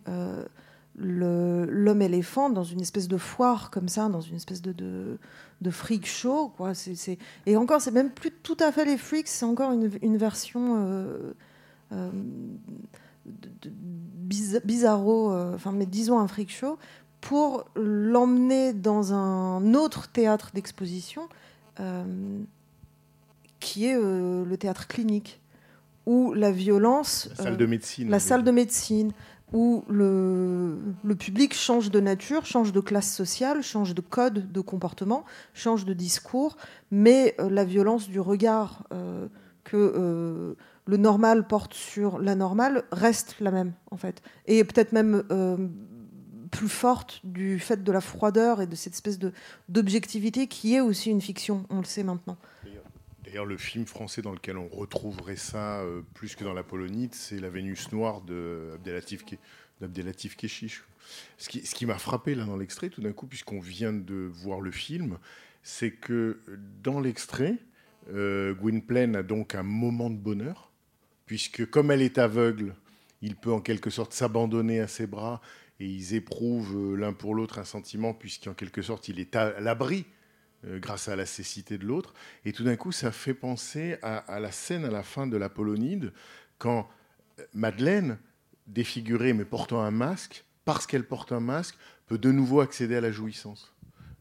l'homme 0.96 2.02
éléphant 2.02 2.48
dans 2.48 2.64
une 2.64 2.80
espèce 2.80 3.08
de 3.08 3.18
foire 3.18 3.70
comme 3.70 3.88
ça, 3.88 4.08
dans 4.08 4.22
une 4.22 4.36
espèce 4.36 4.62
de, 4.62 5.18
de 5.60 5.70
freak 5.70 6.06
show. 6.06 6.48
Quoi. 6.56 6.74
C'est- 6.74 7.18
Et 7.46 7.56
encore, 7.56 7.80
c'est 7.80 7.90
même 7.90 8.10
plus 8.10 8.30
tout 8.30 8.56
à 8.60 8.72
fait 8.72 8.84
les 8.84 8.96
freaks, 8.96 9.28
c'est 9.28 9.44
encore 9.44 9.72
une, 9.72 9.90
une 10.02 10.16
version 10.16 10.76
euh, 10.78 11.34
euh, 11.92 12.10
bizarro, 14.64 15.32
euh, 15.32 15.54
enfin, 15.54 15.72
mais 15.72 15.86
disons 15.86 16.18
un 16.18 16.28
freak 16.28 16.50
show, 16.50 16.78
pour 17.20 17.64
l'emmener 17.76 18.72
dans 18.72 19.12
un 19.12 19.74
autre 19.74 20.08
théâtre 20.08 20.50
d'exposition 20.54 21.28
qui 23.58 23.86
est 23.86 23.94
le 23.98 24.54
théâtre 24.58 24.86
clinique, 24.86 25.40
où 26.06 26.32
la 26.34 26.50
violence. 26.50 27.28
La 27.38 27.44
salle 27.44 27.56
de 27.56 27.66
médecine. 27.66 28.10
la 28.10 28.20
salle 28.20 28.44
de 28.44 28.50
médecine, 28.50 29.12
où 29.52 29.84
le, 29.88 30.76
public 31.18 31.54
change 31.54 31.90
de 31.90 32.00
nature, 32.00 32.46
change 32.46 32.72
de 32.72 32.80
classe 32.80 33.12
sociale, 33.12 33.62
change 33.62 33.94
de 33.94 34.00
code 34.00 34.52
de 34.52 34.60
comportement, 34.60 35.24
change 35.54 35.84
de 35.84 35.92
discours, 35.92 36.56
mais 36.90 37.34
euh, 37.40 37.50
la 37.50 37.64
violence 37.64 38.08
du 38.08 38.20
regard 38.20 38.84
euh, 38.92 39.26
que 39.64 39.76
euh, 39.76 40.54
le 40.86 40.96
normal 40.96 41.46
porte 41.46 41.74
sur 41.74 42.18
la 42.18 42.34
normale 42.34 42.84
reste 42.92 43.36
la 43.40 43.50
même, 43.50 43.72
en 43.90 43.96
fait. 43.96 44.22
Et 44.46 44.64
peut-être 44.64 44.92
même 44.92 45.22
plus 46.50 46.68
forte 46.68 47.20
du 47.24 47.58
fait 47.58 47.84
de 47.84 47.92
la 47.92 48.00
froideur 48.00 48.60
et 48.60 48.66
de 48.66 48.74
cette 48.74 48.94
espèce 48.94 49.18
d'objectivité 49.68 50.48
qui 50.48 50.74
est 50.74 50.80
aussi 50.80 51.10
une 51.10 51.20
fiction, 51.20 51.64
on 51.70 51.78
le 51.78 51.84
sait 51.84 52.02
maintenant. 52.02 52.36
D'ailleurs, 53.30 53.46
le 53.46 53.58
film 53.58 53.86
français 53.86 54.22
dans 54.22 54.32
lequel 54.32 54.58
on 54.58 54.66
retrouverait 54.66 55.36
ça 55.36 55.82
euh, 55.82 56.02
plus 56.14 56.34
que 56.34 56.42
dans 56.42 56.52
la 56.52 56.64
Polonite, 56.64 57.14
c'est 57.14 57.38
La 57.38 57.48
Vénus 57.48 57.92
noire 57.92 58.22
d'Abdelatif 58.22 59.24
Keshish. 60.36 60.82
Ce 61.38 61.48
qui, 61.48 61.86
m'a 61.86 61.98
frappé 61.98 62.34
là 62.34 62.44
dans 62.44 62.56
l'extrait, 62.56 62.88
tout 62.88 63.00
d'un 63.00 63.12
coup, 63.12 63.28
puisqu'on 63.28 63.60
vient 63.60 63.92
de 63.92 64.16
voir 64.16 64.60
le 64.60 64.72
film, 64.72 65.16
c'est 65.62 65.92
que 65.92 66.40
dans 66.82 66.98
l'extrait, 66.98 67.58
euh, 68.12 68.52
Gwynplaine 68.52 69.14
a 69.14 69.22
donc 69.22 69.54
un 69.54 69.62
moment 69.62 70.10
de 70.10 70.18
bonheur, 70.18 70.72
puisque 71.26 71.70
comme 71.70 71.92
elle 71.92 72.02
est 72.02 72.18
aveugle, 72.18 72.74
il 73.22 73.36
peut 73.36 73.52
en 73.52 73.60
quelque 73.60 73.90
sorte 73.90 74.12
s'abandonner 74.12 74.80
à 74.80 74.88
ses 74.88 75.06
bras 75.06 75.40
et 75.78 75.86
ils 75.86 76.14
éprouvent 76.14 76.76
euh, 76.76 76.96
l'un 76.96 77.12
pour 77.12 77.36
l'autre 77.36 77.60
un 77.60 77.64
sentiment, 77.64 78.12
puisqu'en 78.12 78.54
quelque 78.54 78.82
sorte 78.82 79.06
il 79.06 79.20
est 79.20 79.36
à 79.36 79.60
l'abri 79.60 80.04
grâce 80.64 81.08
à 81.08 81.16
la 81.16 81.26
cécité 81.26 81.78
de 81.78 81.86
l'autre. 81.86 82.12
Et 82.44 82.52
tout 82.52 82.64
d'un 82.64 82.76
coup, 82.76 82.92
ça 82.92 83.12
fait 83.12 83.34
penser 83.34 83.96
à, 84.02 84.18
à 84.18 84.40
la 84.40 84.52
scène 84.52 84.84
à 84.84 84.90
la 84.90 85.02
fin 85.02 85.26
de 85.26 85.36
l'Apollonide, 85.36 86.12
quand 86.58 86.88
euh, 87.38 87.44
Madeleine, 87.54 88.18
défigurée 88.66 89.32
mais 89.32 89.44
portant 89.44 89.80
un 89.80 89.90
masque, 89.90 90.44
parce 90.64 90.86
qu'elle 90.86 91.04
porte 91.04 91.32
un 91.32 91.40
masque, 91.40 91.76
peut 92.06 92.18
de 92.18 92.30
nouveau 92.30 92.60
accéder 92.60 92.96
à 92.96 93.00
la 93.00 93.10
jouissance. 93.10 93.74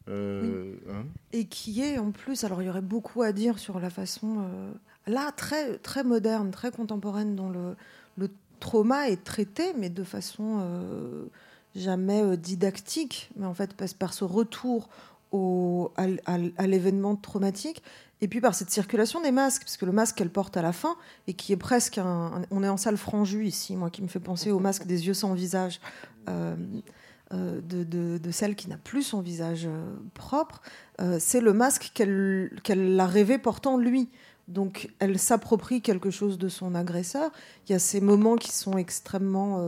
Euh, 0.08 0.74
hein 0.90 1.06
Et 1.34 1.46
qui 1.46 1.82
est 1.82 2.00
en 2.00 2.12
plus, 2.12 2.44
alors 2.44 2.62
il 2.62 2.66
y 2.66 2.70
aurait 2.70 2.82
beaucoup 2.82 3.22
à 3.22 3.32
dire 3.32 3.60
sur 3.60 3.80
la 3.80 3.90
façon, 3.90 4.38
euh, 4.40 4.72
là, 5.06 5.32
très, 5.32 5.78
très 5.78 6.04
moderne, 6.04 6.50
très 6.50 6.72
contemporaine, 6.72 7.36
dont 7.36 7.50
le, 7.50 7.76
le 8.18 8.30
trauma 8.60 9.10
est 9.10 9.24
traité, 9.24 9.74
mais 9.78 9.90
de 9.90 10.04
façon 10.04 10.60
euh, 10.62 11.26
jamais 11.76 12.24
euh, 12.24 12.38
didactique, 12.38 13.30
mais 13.36 13.46
en 13.46 13.54
fait 13.54 13.74
par, 13.74 13.88
par 14.00 14.14
ce 14.14 14.24
retour 14.24 14.90
à, 15.34 16.67
l'événement 16.67 17.15
traumatique, 17.15 17.84
et 18.21 18.27
puis 18.27 18.41
par 18.41 18.55
cette 18.55 18.69
circulation 18.69 19.21
des 19.21 19.32
masques, 19.32 19.63
parce 19.63 19.77
que 19.77 19.86
le 19.86 19.91
masque 19.91 20.17
qu'elle 20.17 20.30
porte 20.30 20.57
à 20.57 20.61
la 20.61 20.73
fin, 20.73 20.95
et 21.27 21.34
qui 21.34 21.53
est 21.53 21.57
presque 21.57 21.97
un... 21.97 22.41
on 22.51 22.63
est 22.63 22.69
en 22.69 22.77
salle 22.77 22.97
franjue 22.97 23.45
ici, 23.45 23.75
moi, 23.75 23.89
qui 23.89 24.01
me 24.01 24.07
fait 24.07 24.19
penser 24.19 24.51
au 24.51 24.59
masque 24.59 24.86
des 24.86 25.07
yeux 25.07 25.13
sans 25.13 25.34
visage. 25.34 25.80
Euh, 26.27 26.55
euh, 27.32 27.61
de, 27.61 28.32
celle 28.32 28.55
qui 28.55 28.69
n'a 28.69 28.77
plus 28.77 29.03
son 29.03 29.21
visage 29.21 29.67
euh, 29.67 29.95
propre, 30.15 30.61
c'est 31.19 31.41
le 31.41 31.53
masque 31.53 31.91
qu'elle 31.93 32.51
qu'elle 32.63 32.99
a 32.99 33.05
rêvé 33.05 33.38
portant 33.38 33.77
lui. 33.77 34.09
Donc 34.47 34.89
elle 34.97 35.19
s'approprie 35.19 35.82
quelque 35.82 36.09
chose 36.09 36.39
de 36.39 36.49
son 36.49 36.73
agresseur. 36.73 37.32
Il 37.67 37.71
y 37.71 37.75
a 37.75 37.80
ces 37.80 38.01
moments 38.01 38.36
qui 38.36 38.51
sont 38.51 38.77
extrêmement 38.77 39.63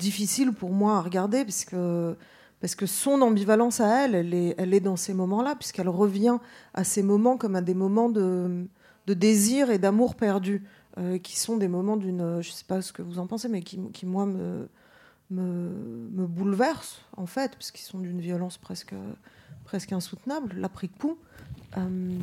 difficiles 0.00 0.52
pour 0.52 0.70
moi 0.70 0.96
à 0.96 1.00
regarder 1.02 1.44
parce 1.44 1.64
que, 1.64 2.16
parce 2.60 2.74
que 2.74 2.86
son 2.86 3.22
ambivalence 3.22 3.80
à 3.80 4.04
elle, 4.04 4.14
elle 4.14 4.74
est, 4.74 4.80
dans 4.80 4.96
ces 4.96 5.14
moments-là, 5.14 5.54
puisqu'elle 5.56 5.88
revient 5.88 6.38
à 6.74 6.84
ces 6.84 7.02
moments 7.02 7.36
comme 7.36 7.56
à 7.56 7.62
des 7.62 7.74
moments 7.74 8.10
de, 8.10 8.66
désir 9.06 9.70
et 9.70 9.78
d'amour 9.78 10.14
perdu, 10.14 10.62
euh, 10.98 11.18
qui 11.18 11.38
sont 11.38 11.56
des 11.56 11.68
moments 11.68 11.96
d'une, 11.96 12.40
je 12.42 12.48
ne 12.48 12.54
sais 12.54 12.64
pas 12.66 12.82
ce 12.82 12.92
que 12.92 13.02
vous 13.02 13.18
en 13.18 13.26
pensez, 13.26 13.48
mais 13.48 13.62
qui, 13.62 14.06
moi, 14.06 14.26
me, 14.26 14.68
me, 15.30 16.26
bouleversent, 16.26 17.00
en 17.16 17.26
fait, 17.26 17.52
parce 17.52 17.70
qu'ils 17.70 17.86
sont 17.86 17.98
d'une 17.98 18.20
violence 18.20 18.58
presque, 18.58 18.94
insoutenable, 19.90 20.54
l'après-coup. 20.56 21.16
Euh, 21.76 22.18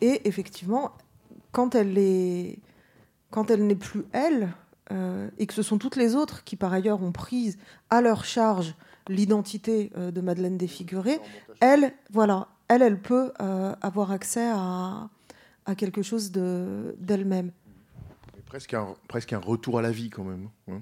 et 0.00 0.26
effectivement, 0.28 0.92
quand 1.52 1.74
elle 1.74 1.96
est, 1.98 2.58
quand 3.30 3.50
elle 3.50 3.66
n'est 3.66 3.76
plus 3.76 4.04
elle, 4.12 4.48
euh, 4.90 5.28
et 5.38 5.46
que 5.46 5.54
ce 5.54 5.62
sont 5.62 5.78
toutes 5.78 5.96
les 5.96 6.14
autres 6.14 6.44
qui 6.44 6.56
par 6.56 6.72
ailleurs 6.72 7.02
ont 7.02 7.12
pris 7.12 7.56
à 7.90 8.00
leur 8.00 8.24
charge 8.24 8.74
l'identité 9.08 9.90
euh, 9.96 10.10
de 10.10 10.20
Madeleine 10.20 10.56
défigurée, 10.56 11.20
elle, 11.60 11.92
voilà, 12.12 12.48
elle, 12.68 12.82
elle 12.82 13.00
peut 13.00 13.32
euh, 13.40 13.74
avoir 13.80 14.10
accès 14.10 14.48
à, 14.52 15.08
à 15.66 15.74
quelque 15.74 16.02
chose 16.02 16.30
de- 16.32 16.94
d'elle-même. 16.98 17.50
Presque 18.46 18.74
un, 18.74 18.94
presque 19.08 19.32
un 19.32 19.38
retour 19.40 19.78
à 19.78 19.82
la 19.82 19.90
vie 19.90 20.10
quand 20.10 20.24
même. 20.24 20.48
hein? 20.70 20.80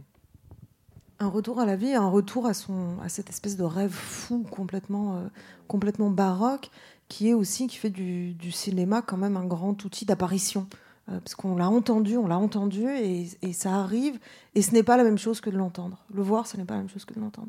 Un 1.18 1.28
retour 1.28 1.60
à 1.60 1.66
la 1.66 1.76
vie, 1.76 1.94
un 1.94 2.08
retour 2.08 2.46
à, 2.46 2.52
son, 2.54 2.98
à 3.02 3.08
cette 3.08 3.30
espèce 3.30 3.56
de 3.56 3.64
rêve 3.64 3.90
fou 3.90 4.44
complètement, 4.50 5.16
euh, 5.16 5.26
complètement 5.66 6.10
baroque, 6.10 6.70
qui 7.08 7.28
est 7.30 7.34
aussi, 7.34 7.68
qui 7.68 7.76
fait 7.76 7.90
du, 7.90 8.34
du 8.34 8.52
cinéma 8.52 9.00
quand 9.00 9.16
même 9.16 9.36
un 9.36 9.46
grand 9.46 9.82
outil 9.84 10.04
d'apparition. 10.04 10.66
Euh, 11.08 11.20
parce 11.20 11.34
qu'on 11.36 11.56
l'a 11.56 11.70
entendu, 11.70 12.16
on 12.18 12.26
l'a 12.26 12.36
entendu, 12.36 12.86
et, 12.88 13.28
et 13.40 13.52
ça 13.52 13.76
arrive, 13.76 14.18
et 14.54 14.60
ce 14.60 14.72
n'est 14.72 14.82
pas 14.82 14.96
la 14.96 15.04
même 15.04 15.18
chose 15.18 15.40
que 15.40 15.48
de 15.50 15.56
l'entendre. 15.56 15.98
Le 16.12 16.20
voir, 16.20 16.46
ce 16.46 16.56
n'est 16.56 16.64
pas 16.64 16.74
la 16.74 16.80
même 16.80 16.90
chose 16.90 17.04
que 17.04 17.14
de 17.14 17.20
l'entendre. 17.20 17.48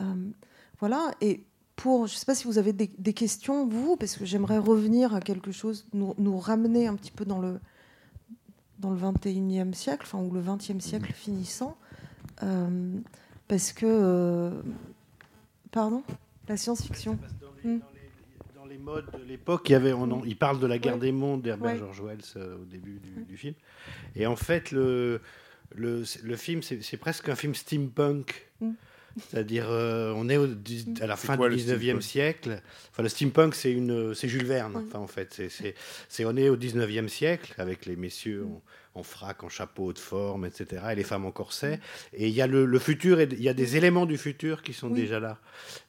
Euh, 0.00 0.04
voilà, 0.80 1.12
et 1.20 1.44
pour, 1.76 2.06
je 2.06 2.14
ne 2.14 2.18
sais 2.18 2.26
pas 2.26 2.34
si 2.34 2.44
vous 2.46 2.58
avez 2.58 2.72
des, 2.72 2.90
des 2.98 3.12
questions, 3.12 3.66
vous, 3.66 3.96
parce 3.96 4.16
que 4.16 4.24
j'aimerais 4.24 4.58
revenir 4.58 5.14
à 5.14 5.20
quelque 5.20 5.52
chose, 5.52 5.86
nous, 5.92 6.14
nous 6.18 6.38
ramener 6.38 6.86
un 6.86 6.94
petit 6.96 7.10
peu 7.12 7.24
dans 7.24 7.40
le, 7.40 7.58
dans 8.78 8.90
le 8.90 8.98
21e 8.98 9.72
siècle, 9.74 10.02
enfin, 10.06 10.18
ou 10.18 10.30
le 10.32 10.40
20e 10.42 10.80
siècle 10.80 11.12
finissant. 11.12 11.76
Euh, 12.42 12.98
parce 13.48 13.72
que. 13.72 13.86
euh, 13.86 14.62
pardon? 15.70 16.02
La 16.48 16.56
science-fiction. 16.56 17.12
Dans 17.40 17.48
les, 17.62 17.70
Mm. 17.76 17.80
dans 17.80 18.66
les- 18.66 18.78
modes 18.78 19.06
de 19.16 19.22
l'époque, 19.24 19.68
il, 19.68 19.72
y 19.72 19.74
avait, 19.76 19.92
on 19.92 20.24
il 20.24 20.36
parle 20.36 20.58
de 20.58 20.66
la 20.66 20.78
guerre 20.78 20.94
Ouais. 20.94 21.00
des 21.00 21.12
mondes 21.12 21.42
d'Herbert 21.42 21.72
Ouais. 21.74 21.78
George 21.78 22.00
Wells 22.00 22.20
euh, 22.36 22.56
au 22.60 22.64
début 22.64 22.98
du, 22.98 23.22
du 23.24 23.36
film. 23.36 23.54
Et 24.16 24.26
en 24.26 24.34
fait, 24.34 24.72
le, 24.72 25.20
le, 25.76 26.02
le 26.24 26.36
film, 26.36 26.62
c'est 26.62 26.82
c'est 26.82 26.96
presque 26.96 27.28
un 27.28 27.36
film 27.36 27.54
steampunk. 27.54 28.50
Mm. 28.60 28.70
C'est-à-dire, 29.18 29.66
euh, 29.68 30.12
on 30.16 30.28
est 30.28 30.36
au 30.36 30.46
dix- 30.46 30.86
à 31.00 31.06
la 31.06 31.16
fin 31.16 31.36
quoi, 31.36 31.48
du 31.48 31.56
le 31.56 31.60
19e 31.62 32.00
steampunk 32.00 32.02
siècle. 32.02 32.62
Enfin, 32.90 33.02
le 33.02 33.08
steampunk, 33.08 33.54
c'est 33.54 33.72
une, 33.72 34.14
c'est 34.14 34.28
Jules 34.28 34.44
Verne. 34.46 34.76
Ouais. 34.76 34.82
Enfin, 34.86 34.98
en 34.98 35.06
fait, 35.06 35.42
c'est, 36.08 36.24
on 36.24 36.36
est 36.36 36.48
au 36.48 36.56
19e 36.56 37.08
siècle 37.08 37.54
avec 37.58 37.86
les 37.86 37.96
messieurs 37.96 38.44
en, 38.44 38.62
en 39.00 39.02
frac, 39.02 39.42
en 39.42 39.48
chapeau 39.48 39.92
de 39.92 39.98
forme, 39.98 40.44
etc. 40.44 40.82
Et 40.92 40.94
les 40.94 41.04
femmes 41.04 41.24
en 41.24 41.30
corset. 41.30 41.80
Et 42.12 42.28
il 42.28 42.34
y 42.34 42.42
a 42.42 42.46
le, 42.46 42.64
le 42.66 42.78
futur, 42.78 43.20
et 43.20 43.28
il 43.30 43.42
y 43.42 43.48
a 43.48 43.54
des 43.54 43.76
éléments 43.76 44.04
du 44.06 44.18
futur 44.18 44.62
qui 44.62 44.72
sont 44.74 44.88
Oui. 44.90 45.00
déjà 45.00 45.18
là. 45.20 45.38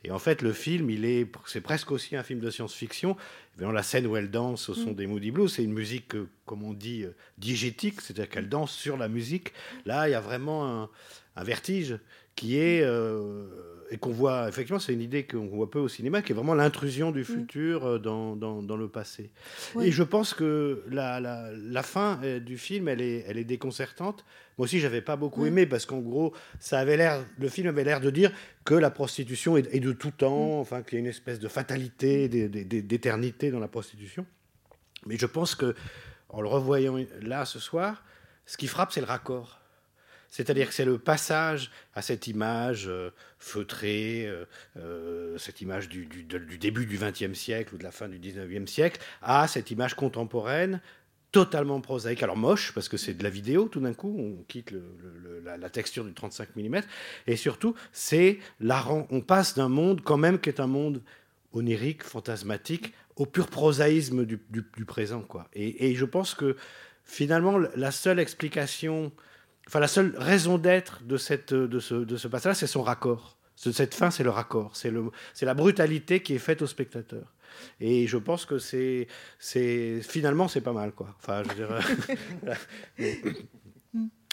Et 0.03 0.11
en 0.11 0.19
fait, 0.19 0.41
le 0.41 0.53
film, 0.53 0.89
il 0.89 1.03
est, 1.05 1.27
c'est 1.45 1.61
presque 1.61 1.91
aussi 1.91 2.15
un 2.15 2.23
film 2.23 2.39
de 2.39 2.49
science-fiction. 2.49 3.15
Dans 3.59 3.71
la 3.71 3.83
scène 3.83 4.07
où 4.07 4.17
elle 4.17 4.31
danse 4.31 4.69
au 4.69 4.73
son 4.73 4.91
Mm. 4.91 4.95
des 4.95 5.05
Moody 5.07 5.29
Blues, 5.31 5.53
c'est 5.53 5.63
une 5.63 5.73
musique, 5.73 6.15
euh, 6.15 6.27
comme 6.45 6.63
on 6.63 6.73
dit, 6.73 7.03
euh, 7.03 7.13
diégétique, 7.37 8.01
c'est-à-dire 8.01 8.27
qu'elle 8.29 8.49
danse 8.49 8.71
sur 8.71 8.97
la 8.97 9.07
musique. 9.07 9.53
Là, 9.85 10.07
il 10.09 10.11
y 10.11 10.15
a 10.15 10.19
vraiment 10.21 10.65
un, 10.83 10.89
un 11.35 11.43
vertige 11.43 11.97
qui 12.35 12.57
est 12.57 12.81
euh, 12.83 13.45
et 13.91 13.97
qu'on 13.97 14.11
voit 14.11 14.47
effectivement, 14.49 14.79
c'est 14.79 14.93
une 14.93 15.01
idée 15.01 15.27
qu'on 15.27 15.45
voit 15.47 15.69
peu 15.69 15.77
au 15.79 15.87
cinéma, 15.87 16.21
qui 16.23 16.31
est 16.31 16.35
vraiment 16.35 16.55
l'intrusion 16.55 17.11
du 17.11 17.23
futur 17.23 17.85
euh, 17.85 17.99
dans, 17.99 18.35
dans, 18.35 18.63
dans 18.63 18.75
le 18.77 18.87
passé. 18.87 19.29
Ouais. 19.75 19.87
Et 19.87 19.91
je 19.91 20.01
pense 20.01 20.33
que 20.33 20.83
la, 20.89 21.19
la, 21.19 21.51
la 21.53 21.83
fin 21.83 22.19
euh, 22.23 22.39
du 22.39 22.57
film, 22.57 22.87
elle 22.87 23.01
est, 23.01 23.23
elle 23.27 23.37
est 23.37 23.43
déconcertante. 23.43 24.25
Moi 24.57 24.65
aussi, 24.65 24.79
j'avais 24.79 25.01
pas 25.01 25.15
beaucoup 25.15 25.45
aimé 25.45 25.65
parce 25.67 25.85
qu'en 25.85 25.99
gros, 25.99 26.33
ça 26.59 26.79
avait 26.79 26.97
l'air, 26.97 27.23
le 27.37 27.49
film 27.49 27.67
avait 27.67 27.83
l'air 27.83 28.01
de 28.01 28.09
dire 28.09 28.31
que 28.65 28.73
la 28.73 28.89
prostitution 28.89 29.57
est, 29.57 29.71
est 29.75 29.79
de 29.79 29.91
tout 29.91 30.11
temps, 30.11 30.59
enfin 30.59 30.81
qu'il 30.81 30.93
y 30.93 30.97
a 30.97 30.99
une 31.01 31.07
espèce 31.09 31.39
de 31.39 31.47
fatalité, 31.47 32.29
d'é- 32.29 32.49
d'é- 32.49 32.81
d'éternité 32.81 33.51
dans 33.51 33.59
la 33.59 33.67
prostitution. 33.67 34.25
Mais 35.05 35.17
je 35.17 35.25
pense 35.27 35.53
que, 35.53 35.75
en 36.29 36.41
le 36.41 36.47
revoyant 36.47 36.97
là 37.21 37.45
ce 37.45 37.59
soir, 37.59 38.03
ce 38.45 38.57
qui 38.57 38.67
frappe, 38.67 38.91
c'est 38.91 39.01
le 39.01 39.07
raccord. 39.07 39.59
C'est-à-dire 40.33 40.69
que 40.69 40.73
c'est 40.73 40.83
le 40.83 40.97
passage 40.97 41.69
à 41.93 42.01
cette 42.01 42.25
image 42.25 42.87
euh, 42.87 43.11
feutrée, 43.37 44.25
euh, 44.25 44.45
euh, 44.77 45.37
cette 45.37 45.61
image 45.61 45.89
du, 45.89 46.07
début 46.59 46.87
du 46.87 46.97
XXe 46.97 47.37
siècle 47.37 47.75
ou 47.75 47.77
de 47.77 47.83
la 47.83 47.91
fin 47.91 48.09
du 48.09 48.17
XIXe 48.17 48.69
siècle, 48.69 48.99
à 49.21 49.47
cette 49.47 49.69
image 49.69 49.93
contemporaine 49.93 50.81
totalement 51.31 51.81
prosaïque. 51.81 52.23
Alors 52.23 52.35
moche, 52.35 52.73
parce 52.73 52.89
que 52.89 52.97
c'est 52.97 53.13
de 53.13 53.21
la 53.21 53.29
vidéo 53.29 53.67
tout 53.67 53.79
d'un 53.79 53.93
coup, 53.93 54.15
on 54.17 54.43
quitte 54.45 54.73
la, 55.43 55.69
texture 55.69 56.03
du 56.03 56.15
35 56.15 56.55
mm, 56.55 56.79
et 57.27 57.35
surtout, 57.35 57.75
c'est 57.91 58.39
la 58.59 58.83
on 58.89 59.21
passe 59.21 59.53
d'un 59.53 59.69
monde 59.69 60.01
quand 60.01 60.17
même 60.17 60.39
qui 60.39 60.49
est 60.49 60.59
un 60.59 60.65
monde 60.65 61.03
onirique, 61.51 62.03
fantasmatique, 62.03 62.91
au 63.17 63.27
pur 63.27 63.45
prosaïsme 63.45 64.25
du, 64.25 64.39
présent. 64.87 65.21
Quoi. 65.21 65.47
Et 65.53 65.93
je 65.93 66.05
pense 66.05 66.33
que 66.33 66.57
finalement, 67.03 67.59
la 67.59 67.91
seule 67.91 68.19
explication, 68.19 69.11
enfin 69.67 69.79
la 69.79 69.87
seule 69.87 70.13
raison 70.17 70.57
d'être 70.57 71.03
de, 71.03 71.17
cette, 71.17 71.53
de 71.53 71.79
ce, 71.79 71.95
de 71.95 72.17
ce 72.17 72.27
passage, 72.27 72.57
c'est 72.57 72.67
son 72.67 72.83
raccord. 72.83 73.37
Ce- 73.55 73.71
Cette 73.71 73.93
fin, 73.93 74.09
c'est 74.11 74.23
le 74.23 74.29
raccord, 74.31 74.75
c'est 74.75 74.89
le- 74.91 75.11
c'est 75.33 75.45
la 75.45 75.53
brutalité 75.53 76.21
qui 76.21 76.33
est 76.33 76.39
faite 76.39 76.61
au 76.61 76.67
spectateur. 76.67 77.33
Et 77.79 78.07
je 78.07 78.17
pense 78.17 78.45
que 78.45 78.57
c'est, 78.57 79.07
c'est 79.39 80.01
finalement, 80.01 80.47
c'est 80.47 80.61
pas 80.61 80.73
mal, 80.73 80.91
quoi. 80.91 81.15
Enfin, 81.19 81.43
je 81.43 81.49
veux 81.49 81.55
dire, 81.55 81.71
euh, 81.71 82.53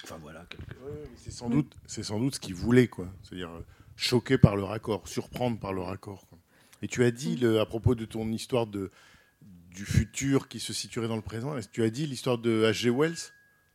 enfin 0.04 0.16
voilà. 0.20 0.44
quelque- 0.48 0.62
Ouais, 0.82 0.90
ouais, 0.90 0.98
mais 1.02 1.16
C'est 1.16 1.30
sans 1.30 1.50
doute, 1.50 1.72
c'est 1.86 2.02
sans 2.02 2.18
doute 2.18 2.36
ce 2.36 2.40
qu'il 2.40 2.54
voulait, 2.54 2.88
quoi. 2.88 3.06
C'est-à-dire 3.22 3.50
euh, 3.50 3.60
choquer 3.96 4.38
par 4.38 4.56
le 4.56 4.64
raccord, 4.64 5.06
surprendre 5.06 5.58
par 5.60 5.72
le 5.72 5.82
raccord. 5.82 6.26
quoi. 6.28 6.38
Et 6.82 6.88
tu 6.88 7.04
as 7.04 7.10
dit, 7.10 7.36
le- 7.36 7.60
à 7.60 7.66
propos 7.66 7.94
de 7.94 8.04
ton 8.06 8.28
histoire 8.32 8.66
de 8.66 8.90
du 9.70 9.84
futur 9.84 10.48
qui 10.48 10.58
se 10.58 10.72
situerait 10.72 11.06
dans 11.06 11.14
le 11.16 11.22
présent, 11.22 11.54
tu 11.72 11.84
as 11.84 11.90
dit 11.90 12.04
l'histoire 12.06 12.38
de 12.38 12.64
H.G. 12.72 12.90
Wells? 12.90 13.32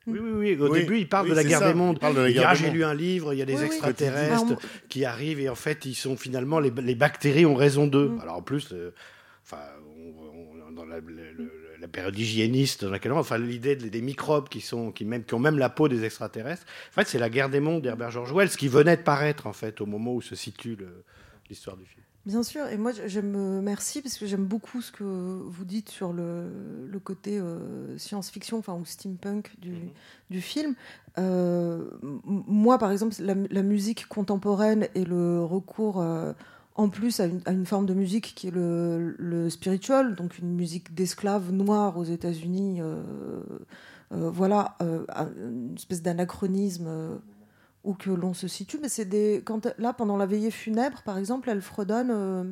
Oui, 0.08 0.20
oui, 0.22 0.32
oui. 0.56 0.58
Au 0.62 0.70
Oui, 0.72 0.80
début, 0.82 0.98
il 1.00 1.10
parle 1.10 1.26
oui, 1.26 1.32
de 1.32 1.36
la 1.36 1.44
guerre 1.44 1.60
ça, 1.60 1.68
des 1.68 1.74
mondes. 1.74 1.98
il 1.98 2.00
parle 2.00 2.16
de 2.16 2.22
la 2.22 2.30
Il 2.30 2.34
dit, 2.34 2.40
guerre 2.40 2.50
ah, 2.50 2.56
j'ai 2.56 2.70
lu 2.70 2.84
un 2.84 2.94
livre, 2.94 3.34
il 3.34 3.38
y 3.40 3.42
a 3.42 3.46
des 3.46 3.56
Oui, 3.58 3.64
extraterrestres 3.66 4.46
Alors, 4.46 4.60
qui 4.90 5.04
arrivent 5.06 5.40
et 5.40 5.50
en 5.50 5.56
fait, 5.56 5.86
ils 5.86 5.96
sont 5.96 6.16
finalement 6.18 6.60
les, 6.60 6.72
les 6.72 6.96
bactéries 6.96 7.46
ont 7.46 7.56
raison 7.56 7.88
d'eux. 7.88 8.10
Mm. 8.10 8.20
Alors 8.22 8.36
en 8.38 8.42
plus, 8.42 8.72
le- 8.72 8.94
enfin, 9.44 9.58
on- 9.98 10.68
on- 10.68 10.72
dans 10.72 10.86
la, 10.86 11.00
le- 11.00 11.32
le- 11.38 11.52
la 11.80 11.88
période 11.88 12.18
hygiéniste 12.18 12.84
dans 12.86 12.92
laquelle 12.92 13.12
on, 13.14 13.18
enfin, 13.20 13.38
l'idée 13.38 13.76
des, 13.76 13.90
des 13.90 14.02
microbes 14.02 14.50
qui 14.50 14.62
sont, 14.62 14.92
qui 14.92 15.06
même, 15.06 15.24
qui 15.24 15.34
ont 15.34 15.40
même 15.40 15.58
la 15.58 15.70
peau 15.70 15.88
des 15.88 16.04
extraterrestres. 16.04 16.64
En 16.92 16.94
fait, 16.94 17.08
c'est 17.08 17.20
la 17.20 17.30
guerre 17.30 17.50
des 17.50 17.60
mondes 17.60 17.82
d'Herbert 17.82 18.12
George 18.12 18.32
Wells 18.34 18.50
qui 18.50 18.68
venait 18.68 18.98
de 18.98 19.02
paraître 19.02 19.48
en 19.48 19.54
fait 19.54 19.82
au 19.82 19.86
moment 19.86 20.14
où 20.14 20.22
se 20.22 20.36
situe 20.36 20.78
l'histoire 21.50 21.78
du 21.78 21.86
film. 21.86 22.04
Bien 22.26 22.42
sûr, 22.42 22.66
et 22.68 22.78
moi 22.78 22.92
je- 22.92 23.20
euh, 23.20 23.62
merci 23.62 24.02
parce 24.02 24.18
que 24.18 24.26
j'aime 24.26 24.46
beaucoup 24.46 24.82
ce 24.82 24.92
que 24.92 25.04
vous 25.04 25.64
dites 25.64 25.90
sur 25.90 26.12
le, 26.12 26.46
le 26.92 27.00
côté 27.00 27.38
euh, 27.38 27.96
science-fiction, 28.00 28.58
enfin 28.58 28.74
ou 28.74 28.84
steampunk 28.84 29.56
du, 29.62 29.72
Mhm. 29.72 29.90
du 30.32 30.42
film. 30.42 30.74
Euh, 31.20 31.88
moi, 32.24 32.80
par 32.80 32.92
exemple, 32.92 33.14
la, 33.20 33.36
la 33.52 33.62
musique 33.62 34.08
contemporaine 34.08 34.88
et 34.96 35.06
le 35.06 35.44
recours 35.44 36.02
euh, 36.02 36.34
en 36.74 36.90
plus 36.90 37.20
à 37.20 37.26
une, 37.26 37.42
à 37.46 37.52
une 37.52 37.66
forme 37.68 37.86
de 37.86 37.94
musique 37.94 38.34
qui 38.36 38.48
est 38.48 38.52
le, 38.52 39.16
le 39.20 39.50
spiritual, 39.52 40.16
donc 40.16 40.40
une 40.40 40.54
musique 40.56 40.96
d'esclaves 40.96 41.52
noirs 41.52 41.96
aux 41.98 42.04
États-Unis. 42.06 42.82
voilà, 44.12 44.76
un- 44.80 45.30
une 45.38 45.74
espèce 45.76 46.02
d'anachronisme. 46.02 46.88
Où 47.86 47.94
que 47.94 48.10
l'on 48.10 48.34
se 48.34 48.48
situe. 48.48 48.80
Mais 48.82 48.90
c'est 48.90 49.06
des 49.06 49.42
quand 49.46 49.68
là 49.78 49.94
pendant 49.94 50.18
la 50.18 50.26
veillée 50.26 50.52
funèbre, 50.52 51.02
par 51.04 51.18
exemple, 51.18 51.50
elle 51.50 51.62
fredonne 51.62 52.12
euh, 52.12 52.44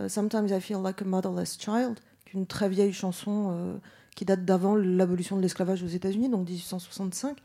euh, 0.00 0.08
Sometimes 0.08 0.48
I 0.48 0.60
feel 0.60 0.78
like 0.82 1.02
a 1.02 1.04
motherless 1.04 1.58
child, 1.58 1.98
une 2.34 2.46
très 2.46 2.68
vieille 2.68 2.92
chanson 2.92 3.50
euh, 3.52 3.76
qui 4.14 4.24
date 4.24 4.44
d'avant 4.44 4.74
l'abolition 4.74 5.36
de 5.36 5.42
l'esclavage 5.42 5.82
aux 5.82 5.88
États-Unis, 5.88 6.28
donc 6.28 6.48
1865, 6.48 7.38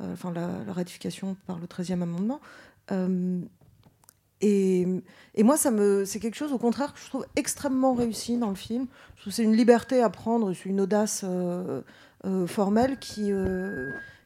euh, 0.00 0.12
enfin 0.12 0.32
la, 0.32 0.72
ratification 0.72 1.36
par 1.46 1.58
le 1.58 1.66
13e 1.66 2.02
amendement. 2.02 2.40
Et, 4.42 4.86
et 5.34 5.42
moi, 5.42 5.58
ça 5.58 5.70
me, 5.70 6.06
c'est 6.06 6.18
quelque 6.18 6.34
chose, 6.34 6.54
au 6.54 6.58
contraire, 6.58 6.94
que 6.94 6.98
je 6.98 7.06
trouve 7.06 7.26
extrêmement 7.36 7.92
réussi 7.92 8.38
dans 8.38 8.48
le 8.48 8.54
film. 8.54 8.86
Je 9.16 9.20
trouve 9.20 9.32
c'est 9.34 9.42
une 9.42 9.54
liberté 9.54 10.02
à 10.02 10.08
prendre, 10.08 10.54
c'est 10.54 10.70
une 10.70 10.80
audace 10.80 11.26
formelle 12.46 12.98
qui, 12.98 13.30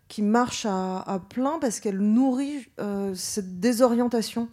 qui 0.09 0.23
marche 0.23 0.67
à, 0.67 1.21
plein 1.29 1.59
parce 1.59 1.81
qu'elle 1.81 1.99
nourrit 1.99 2.67
euh, 2.81 3.15
cette 3.15 3.59
désorientation 3.61 4.49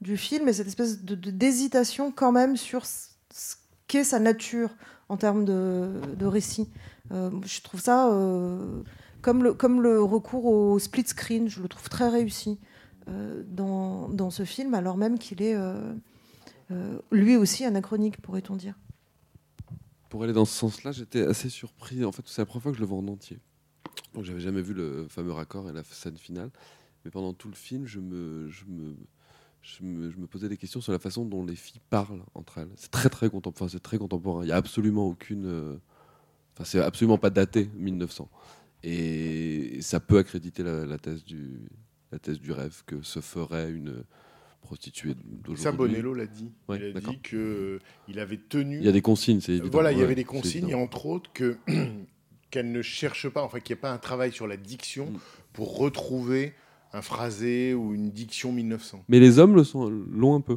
du 0.00 0.16
film 0.16 0.48
et 0.48 0.52
cette 0.52 0.66
espèce 0.66 1.02
de 1.02 1.14
d'hésitation 1.14 2.10
quand 2.10 2.32
même 2.32 2.56
sur 2.56 2.84
ce 2.86 3.56
qu'est 3.86 4.04
sa 4.04 4.18
nature 4.18 4.70
en 5.08 5.16
termes 5.16 5.44
de, 5.44 6.24
récit. 6.24 6.70
Euh, 7.12 7.30
je 7.44 7.60
trouve 7.60 7.80
ça 7.80 8.10
euh, 8.10 8.82
comme, 9.20 9.44
le, 9.44 9.54
comme 9.54 9.82
le 9.82 10.02
recours 10.02 10.46
au 10.46 10.78
split 10.78 11.06
screen, 11.06 11.48
je 11.48 11.60
le 11.60 11.68
trouve 11.68 11.88
très 11.88 12.08
réussi 12.08 12.58
dans, 13.46 14.08
dans 14.08 14.30
ce 14.30 14.46
film, 14.46 14.72
alors 14.72 14.96
même 14.96 15.18
qu'il 15.18 15.42
est 15.42 15.54
lui 17.12 17.36
aussi 17.36 17.66
anachronique, 17.66 18.22
pourrait-on 18.22 18.56
dire. 18.56 18.78
Pour 20.08 20.22
aller 20.22 20.32
dans 20.32 20.46
ce 20.46 20.54
sens-là, 20.54 20.92
j'étais 20.92 21.22
assez 21.22 21.50
surpris. 21.50 22.02
En 22.02 22.12
fait, 22.12 22.22
c'est 22.24 22.40
la 22.40 22.46
première 22.46 22.62
fois 22.62 22.72
que 22.72 22.78
je 22.78 22.82
le 22.82 22.86
vois 22.86 22.96
en 22.96 23.08
entier. 23.08 23.40
Donc, 24.14 24.24
j'avais 24.24 24.40
jamais 24.40 24.62
vu 24.62 24.74
le 24.74 25.06
fameux 25.08 25.32
raccord 25.32 25.68
et 25.68 25.72
la 25.72 25.82
scène 25.84 26.16
finale. 26.16 26.50
Mais 27.04 27.10
pendant 27.10 27.32
tout 27.34 27.48
le 27.48 27.54
film, 27.54 27.84
je 27.86 28.00
me, 28.00 28.48
je 28.48 28.64
me, 28.66 28.94
je 29.62 29.82
me, 29.84 30.10
je 30.10 30.16
me 30.16 30.26
posais 30.26 30.48
des 30.48 30.56
questions 30.56 30.80
sur 30.80 30.92
la 30.92 30.98
façon 30.98 31.24
dont 31.24 31.44
les 31.44 31.56
filles 31.56 31.80
parlent 31.90 32.22
entre 32.34 32.58
elles. 32.58 32.70
C'est 32.76 32.90
très, 32.90 33.08
très 33.10 33.28
contemporain. 33.28 33.68
C'est 33.68 33.82
très 33.82 33.98
contemporain. 33.98 34.42
Il 34.42 34.46
n'y 34.46 34.52
a 34.52 34.56
absolument 34.56 35.06
aucune. 35.06 35.46
euh, 35.46 35.76
Enfin, 36.54 36.64
c'est 36.64 36.78
absolument 36.78 37.18
pas 37.18 37.30
daté 37.30 37.68
1900. 37.76 38.30
Et 38.84 39.78
ça 39.80 39.98
peut 40.00 40.18
accréditer 40.18 40.62
la, 40.62 40.84
la 40.86 40.98
thèse 40.98 41.24
du, 41.24 41.58
la 42.12 42.18
thèse 42.18 42.38
du 42.38 42.52
rêve 42.52 42.82
que 42.86 43.02
se 43.02 43.20
ferait 43.20 43.70
une 43.72 44.04
prostituée 44.60 45.14
d'aujourd'hui. 45.14 45.62
Ça, 45.62 45.72
Bonello 45.72 46.14
l'a 46.14 46.26
dit. 46.26 46.52
Ouais, 46.68 46.78
il 46.78 46.84
a 46.84 46.92
d'accord. 46.92 47.12
dit 47.14 47.20
qu'il 47.20 48.18
avait 48.18 48.38
tenu. 48.38 48.78
Il 48.78 48.84
y 48.84 48.88
a 48.88 48.92
des 48.92 49.02
consignes, 49.02 49.40
c'est 49.40 49.52
évident. 49.52 49.68
Voilà, 49.72 49.92
il 49.92 49.96
y 49.96 49.98
Ouais, 49.98 50.04
avait 50.04 50.14
des 50.14 50.20
c'est 50.22 50.26
consignes, 50.28 50.64
et 50.64 50.66
évident. 50.68 50.82
entre 50.82 51.06
autres 51.06 51.32
que 51.32 51.56
qu'elle 52.54 52.70
ne 52.70 52.82
cherche 52.82 53.28
pas, 53.28 53.42
enfin 53.42 53.58
qu'il 53.58 53.74
n'y 53.74 53.78
ait 53.78 53.82
pas 53.82 53.90
un 53.92 53.98
travail 53.98 54.30
sur 54.30 54.46
la 54.46 54.56
diction 54.56 55.06
Mm. 55.06 55.18
pour 55.54 55.76
retrouver 55.76 56.54
un 56.92 57.02
phrasé 57.02 57.74
ou 57.74 57.92
une 57.94 58.10
diction 58.10 58.52
1900. 58.52 59.04
Mais 59.08 59.18
les 59.18 59.40
hommes 59.40 59.56
le 59.56 59.64
sont 59.64 59.88
l'ont 59.90 60.36
un 60.36 60.40
peu, 60.40 60.56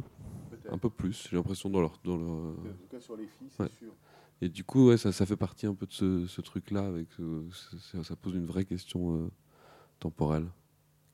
un 0.70 0.78
peu 0.78 0.90
plus. 0.90 1.26
J'ai 1.28 1.36
l'impression 1.36 1.68
dans 1.68 1.80
leur, 1.80 1.98
dans 2.04 2.16
leur. 2.16 2.30
En 2.30 2.52
tout 2.54 2.86
cas 2.90 3.00
sur 3.00 3.16
les 3.16 3.26
filles, 3.26 3.48
Ouais. 3.58 3.66
sûr. 3.78 3.92
Et 4.40 4.48
du 4.48 4.62
coup, 4.62 4.86
ouais, 4.88 4.96
ça, 4.96 5.10
ça 5.10 5.26
fait 5.26 5.36
partie 5.36 5.66
un 5.66 5.74
peu 5.74 5.86
de 5.86 5.92
ce, 5.92 6.26
ce 6.28 6.40
truc-là. 6.40 6.86
Avec, 6.86 7.08
euh, 7.18 7.42
ça, 7.92 8.04
ça 8.04 8.14
pose 8.14 8.34
une 8.34 8.46
vraie 8.46 8.64
question 8.64 9.16
euh, 9.16 9.28
temporelle 9.98 10.46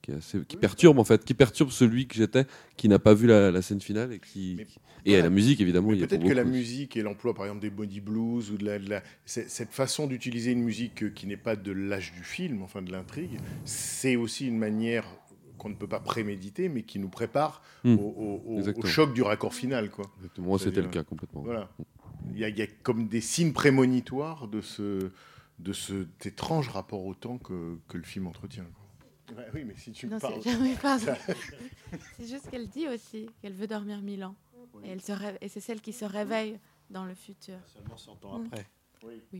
qui 0.05 0.11
est 0.11 0.15
assez, 0.15 0.39
qui 0.47 0.55
perturbe 0.57 0.99
en 0.99 1.03
fait, 1.03 1.25
qui 1.25 1.33
perturbe 1.33 1.71
celui 1.71 2.07
que 2.07 2.15
j'étais, 2.15 2.45
qui 2.77 2.87
n'a 2.89 2.99
pas 2.99 3.13
vu 3.15 3.25
la, 3.27 3.49
la 3.51 3.61
scène 3.61 3.81
finale 3.81 4.13
et 4.13 4.19
qui. 4.19 4.53
Mais 4.57 4.67
et 5.07 5.09
voilà. 5.11 5.23
la 5.23 5.29
musique 5.29 5.61
évidemment. 5.61 5.89
Peut-être 5.89 6.23
que 6.23 6.33
la 6.33 6.43
musique 6.43 6.95
et 6.97 7.01
l'emploi, 7.01 7.33
par 7.33 7.45
exemple, 7.45 7.61
des 7.61 7.69
body 7.69 8.01
blues 8.01 8.51
ou 8.51 8.57
de 8.57 8.65
la, 8.65 8.79
de 8.79 8.89
la- 8.89 9.03
c'est- 9.25 9.49
cette 9.49 9.71
façon 9.71 10.07
d'utiliser 10.07 10.51
une 10.51 10.63
musique 10.63 11.13
qui 11.13 11.27
n'est 11.27 11.37
pas 11.37 11.55
de 11.55 11.71
l'âge 11.71 12.13
du 12.13 12.23
film, 12.23 12.61
enfin 12.63 12.81
de 12.81 12.91
l'intrigue, 12.91 13.39
c'est 13.65 14.15
aussi 14.15 14.47
une 14.47 14.57
manière 14.57 15.05
qu'on 15.57 15.69
ne 15.69 15.75
peut 15.75 15.87
pas 15.87 15.99
préméditer, 15.99 16.69
mais 16.69 16.83
qui 16.83 16.99
nous 16.99 17.09
prépare 17.09 17.61
Hmm. 17.83 17.95
au, 17.99 18.61
choc 18.85 19.13
du 19.13 19.21
raccord 19.21 19.53
final, 19.53 19.89
quoi. 19.91 20.05
Exactement. 20.17 20.47
Moi, 20.47 20.59
c'était 20.59 20.81
le 20.81 20.87
cas 20.89 21.03
complètement. 21.03 21.41
Voilà. 21.43 21.69
Il 22.33 22.39
y, 22.39 22.43
a, 22.43 22.49
il 22.49 22.57
y 22.57 22.61
a 22.63 22.67
comme 22.83 23.07
des 23.07 23.21
signes 23.21 23.53
prémonitoires 23.53 24.47
de 24.47 24.61
ce 24.61 25.11
de 25.59 25.71
cet 25.71 26.25
étrange 26.25 26.67
rapport 26.69 27.05
au 27.05 27.13
temps 27.13 27.37
que, 27.37 27.77
que 27.87 27.97
le 27.97 28.03
film 28.03 28.27
entretient. 28.27 28.65
quoi. 28.75 28.84
Oui, 29.53 29.63
mais 29.65 29.75
si 29.77 29.91
tu 29.91 30.07
me 30.07 30.11
Non, 30.13 30.19
parles. 30.19 30.35
c'est 30.43 30.49
jamais 30.51 30.75
pas 30.75 30.99
ça. 30.99 31.15
C'est 32.17 32.27
juste 32.27 32.49
qu'elle 32.49 32.67
dit 32.67 32.87
aussi 32.87 33.27
qu'elle 33.41 33.53
veut 33.53 33.67
dormir 33.67 34.01
mille 34.01 34.23
ans. 34.23 34.35
Et, 34.83 34.89
elle 34.89 35.01
se 35.01 35.11
rêve- 35.13 35.37
et 35.41 35.47
c'est 35.47 35.61
celle 35.61 35.79
qui 35.81 35.93
se 35.93 36.03
réveille 36.05 36.59
dans 36.89 37.05
le 37.05 37.13
futur. 37.13 37.55
Seulement 37.73 37.95
100 37.97 38.25
ans 38.25 38.41
après. 38.45 38.65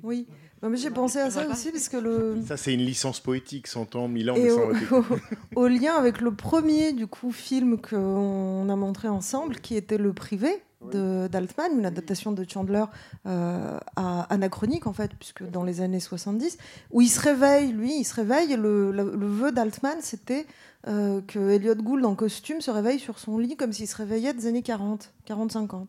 Oui, 0.04 0.28
Non, 0.62 0.70
mais 0.70 0.78
j'ai 0.78 0.92
pensé 0.92 1.18
à 1.20 1.32
ça 1.32 1.48
aussi 1.48 1.72
parce 1.72 1.90
que 1.90 1.98
le. 1.98 2.40
Ça, 2.46 2.56
c'est 2.56 2.74
une 2.74 2.82
licence 2.86 3.20
poétique, 3.20 3.66
100 3.68 3.96
ans, 3.96 4.08
1000 4.08 4.30
ans, 4.30 4.36
Et 4.36 4.44
mais 4.44 4.50
sans 4.50 4.96
au, 4.96 5.02
au- 5.02 5.20
au 5.64 5.68
lien 5.68 5.96
avec 5.96 6.22
le 6.22 6.32
premier 6.36 6.94
du 6.94 7.08
coup 7.08 7.32
film 7.32 7.82
qu'on 7.82 8.70
a 8.70 8.76
montré 8.76 9.08
ensemble, 9.08 9.56
qui 9.60 9.76
était 9.76 9.98
le 9.98 10.14
privé 10.14 10.50
d'Altman, 10.92 11.72
une 11.78 11.86
adaptation 11.86 12.32
de 12.32 12.46
Chandler 12.48 12.86
euh, 13.26 13.78
à 13.96 14.24
anachronique 14.34 14.88
en 14.88 14.94
fait, 14.94 15.12
puisque 15.18 15.50
dans 15.50 15.64
les 15.64 15.82
années 15.82 16.00
70, 16.00 16.58
où 16.92 17.02
il 17.02 17.10
se 17.10 17.20
réveille, 17.20 17.72
lui, 17.72 18.00
il 18.00 18.04
se 18.04 18.14
réveille, 18.14 18.54
et 18.54 18.58
le, 18.58 18.92
le, 18.92 19.16
le 19.16 19.28
vœu 19.28 19.52
d'Altman, 19.52 19.98
c'était 20.02 20.46
euh, 20.88 21.22
que 21.22 21.40
Elliot 21.50 21.76
Gould 21.76 22.06
en 22.06 22.14
costume 22.16 22.62
se 22.62 22.70
réveille 22.70 23.00
sur 23.00 23.18
son 23.18 23.40
lit 23.40 23.56
comme 23.56 23.74
s'il 23.74 23.88
se 23.88 23.96
réveillait 23.96 24.34
des 24.34 24.46
années 24.46 24.62
40, 24.62 25.12
40-50. 25.28 25.88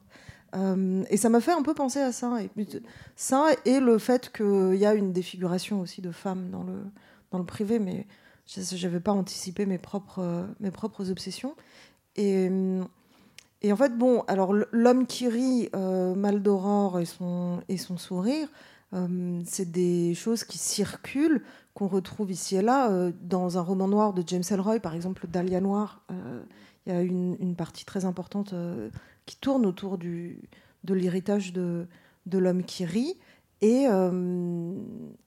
Euh, 0.55 1.05
et 1.11 1.19
ça 1.19 1.29
m'a 1.29 1.41
fait 1.41 1.53
un 1.53 1.63
peu 1.63 1.75
penser 1.75 2.01
à 2.01 2.13
ça. 2.13 2.43
Et, 2.43 2.51
ça 3.15 3.49
et 3.67 3.81
le 3.81 3.99
fait 3.99 4.33
qu'il 4.33 4.77
y 4.77 4.87
a 4.87 4.95
une 4.95 5.13
défiguration 5.13 5.81
aussi 5.81 6.01
de 6.01 6.13
femmes 6.13 6.51
dans 6.51 6.63
le, 6.63 6.85
dans 7.31 7.39
le 7.39 7.45
privé, 7.45 7.79
mais 7.79 8.07
je 8.47 8.87
n'avais 8.87 9.01
pas 9.01 9.13
anticipé 9.13 9.67
mes 9.67 9.79
propres, 9.79 10.47
mes 10.61 10.71
propres 10.71 11.11
obsessions. 11.11 11.55
Et, 12.17 12.49
et 13.67 13.73
en 13.73 13.77
fait, 13.77 13.99
bon, 13.99 14.23
alors 14.29 14.55
l'homme 14.71 15.09
qui 15.09 15.27
rit, 15.27 15.71
euh, 15.75 16.14
Mal 16.14 16.41
d'Aurore 16.41 17.01
et 17.01 17.05
son, 17.05 17.61
sourire, 17.97 18.47
euh, 18.95 19.43
c'est 19.45 19.73
des 19.73 20.14
choses 20.14 20.45
qui 20.45 20.57
circulent, 20.57 21.43
qu'on 21.75 21.89
retrouve 21.89 22.31
ici 22.31 22.55
et 22.55 22.62
là. 22.62 22.93
euh, 22.93 23.11
dans 23.23 23.59
un 23.59 23.62
roman 23.62 23.89
noir 23.89 24.12
de 24.12 24.23
James 24.25 24.45
Ellroy, 24.49 24.79
par 24.79 24.95
exemple, 24.95 25.27
Dahlia 25.27 25.61
Noir, 25.61 26.05
euh, 26.12 26.45
il 26.87 26.93
y 26.93 26.97
a 26.97 27.03
une, 27.03 27.57
partie 27.57 27.85
très 27.85 28.05
importante 28.05 28.55
qui 29.25 29.35
tourne 29.35 29.67
autour 29.67 29.99
du, 29.99 30.43
de 30.85 30.95
l'héritage 30.95 31.53
de, 31.53 31.89
de 32.27 32.39
l'homme 32.39 32.62
qui 32.62 32.85
rit. 32.85 33.19
Et, 33.62 33.87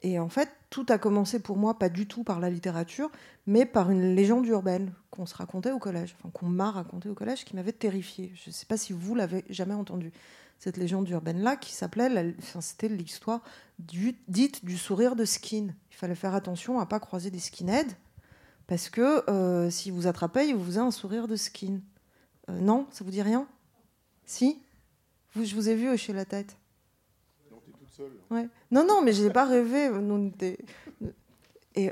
et 0.01 0.19
en 0.19 0.29
fait, 0.29 0.49
tout 0.69 0.85
a 0.89 0.97
commencé 0.97 1.39
pour 1.39 1.57
moi, 1.57 1.79
pas 1.79 1.89
du 1.89 2.07
tout 2.07 2.23
par 2.23 2.39
la 2.39 2.49
littérature, 2.49 3.09
mais 3.47 3.65
par 3.65 3.89
une 3.89 4.15
légende 4.15 4.45
urbaine 4.45 4.93
qu'on 5.09 5.25
se 5.25 5.35
racontait 5.35 5.71
au 5.71 5.79
collège, 5.79 6.15
enfin 6.19 6.29
qu'on 6.31 6.47
m'a 6.47 6.69
racontée 6.71 7.09
au 7.09 7.15
collège, 7.15 7.43
qui 7.45 7.55
m'avait 7.55 7.71
terrifiée. 7.71 8.31
Je 8.35 8.49
ne 8.49 8.53
sais 8.53 8.65
pas 8.67 8.77
si 8.77 8.93
vous 8.93 9.15
l'avez 9.15 9.45
jamais 9.49 9.73
entendue, 9.73 10.11
cette 10.59 10.77
légende 10.77 11.09
urbaine-là, 11.09 11.55
qui 11.55 11.73
s'appelait, 11.73 12.09
la- 12.09 12.31
enfin, 12.37 12.61
c'était 12.61 12.89
l'histoire 12.89 13.41
dite 14.27 14.63
du 14.63 14.77
sourire 14.77 15.15
de 15.15 15.25
skin. 15.25 15.69
Il 15.89 15.95
fallait 15.95 16.15
faire 16.15 16.35
attention 16.35 16.79
à 16.79 16.85
pas 16.85 16.99
croiser 16.99 17.31
des 17.31 17.39
skinheads, 17.39 17.95
parce 18.67 18.89
que 18.89 19.27
euh, 19.29 19.71
si 19.71 19.89
vous 19.89 20.05
attrapez, 20.05 20.47
il 20.49 20.55
vous 20.55 20.65
faisait 20.65 20.79
un 20.79 20.91
sourire 20.91 21.27
de 21.27 21.35
skin. 21.35 21.79
Euh, 22.49 22.59
non, 22.59 22.85
ça 22.91 23.03
vous 23.03 23.09
dit 23.11 23.23
rien? 23.23 23.47
Si? 24.25 24.61
Vous, 25.33 25.45
Je 25.45 25.55
vous 25.55 25.69
ai 25.69 25.75
vu 25.75 25.89
hocher 25.89 26.13
la 26.13 26.25
tête. 26.25 26.57
Non, 28.71 28.85
non, 28.85 29.01
mais 29.03 29.13
je 29.13 29.23
n'ai 29.23 29.29
pas 29.31 29.45
rêvé. 29.45 29.89
Nous, 29.89 30.13
on 30.15 30.27
était- 30.27 30.57
Et 31.75 31.91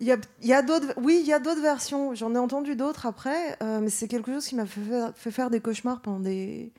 il 0.00 0.06
y 0.06 0.52
a, 0.52 0.62
d'autres. 0.62 0.94
Oui, 0.96 1.18
il 1.20 1.26
y 1.26 1.32
a 1.32 1.38
d'autres 1.38 1.60
versions. 1.62 2.14
J'en 2.14 2.34
ai 2.34 2.38
entendu 2.38 2.76
d'autres 2.76 3.06
après, 3.06 3.56
euh, 3.62 3.80
mais 3.80 3.90
c'est 3.90 4.08
quelque 4.08 4.32
chose 4.32 4.46
qui 4.46 4.54
m'a 4.54 4.66
fait 4.66 5.30
faire, 5.30 5.50
des 5.50 5.60
cauchemars 5.60 6.00
pendant 6.00 6.20
des, 6.20 6.72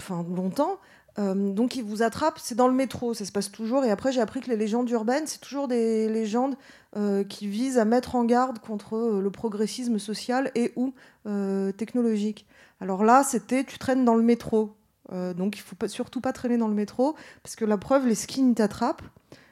enfin, 0.00 0.24
longtemps. 0.34 0.78
Euh, 1.18 1.52
donc 1.52 1.76
il 1.76 1.84
vous 1.84 2.02
attrape, 2.02 2.38
c'est 2.38 2.54
dans 2.54 2.68
le 2.68 2.72
métro, 2.74 3.12
ça 3.12 3.26
se 3.26 3.32
passe 3.32 3.52
toujours. 3.52 3.84
Et 3.84 3.90
après, 3.90 4.12
j'ai 4.12 4.20
appris 4.22 4.40
que 4.40 4.48
les 4.48 4.56
légendes 4.56 4.88
urbaines, 4.88 5.26
c'est 5.26 5.40
toujours 5.40 5.68
des 5.68 6.08
légendes 6.08 6.56
euh, 6.96 7.22
qui 7.22 7.46
visent 7.46 7.76
à 7.76 7.84
mettre 7.84 8.14
en 8.16 8.24
garde 8.24 8.58
contre 8.60 8.96
euh, 8.96 9.20
le 9.20 9.30
progressisme 9.30 9.98
social 9.98 10.50
et 10.54 10.72
ou 10.76 10.94
euh, 11.26 11.70
technologique. 11.72 12.46
Alors 12.80 13.04
là, 13.04 13.24
c'était 13.24 13.64
tu 13.64 13.78
traînes 13.78 14.06
dans 14.06 14.14
le 14.14 14.22
métro. 14.22 14.74
Euh, 15.12 15.34
donc 15.34 15.56
il 15.56 15.60
faut 15.60 15.76
surtout 15.86 16.20
pas 16.20 16.32
traîner 16.32 16.56
dans 16.56 16.68
le 16.68 16.74
métro, 16.74 17.16
parce 17.42 17.56
que 17.56 17.64
la 17.64 17.78
preuve, 17.78 18.06
les 18.06 18.14
skins 18.14 18.54
t'attrapent. 18.54 19.02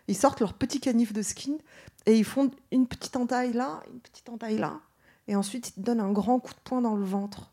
Ils 0.08 0.16
sortent 0.16 0.40
leur 0.40 0.54
petit 0.54 0.80
canif 0.80 1.12
de 1.12 1.22
skin 1.22 1.56
et 2.06 2.16
ils 2.16 2.24
font 2.24 2.50
une 2.72 2.86
petite 2.86 3.16
entaille 3.16 3.52
là, 3.52 3.80
une 3.92 4.00
petite 4.00 4.28
entaille 4.28 4.58
là. 4.58 4.80
Et 5.28 5.36
ensuite, 5.36 5.68
ils 5.68 5.72
te 5.74 5.80
donnent 5.80 6.00
un 6.00 6.10
grand 6.10 6.40
coup 6.40 6.52
de 6.52 6.60
poing 6.64 6.80
dans 6.80 6.96
le 6.96 7.04
ventre. 7.04 7.52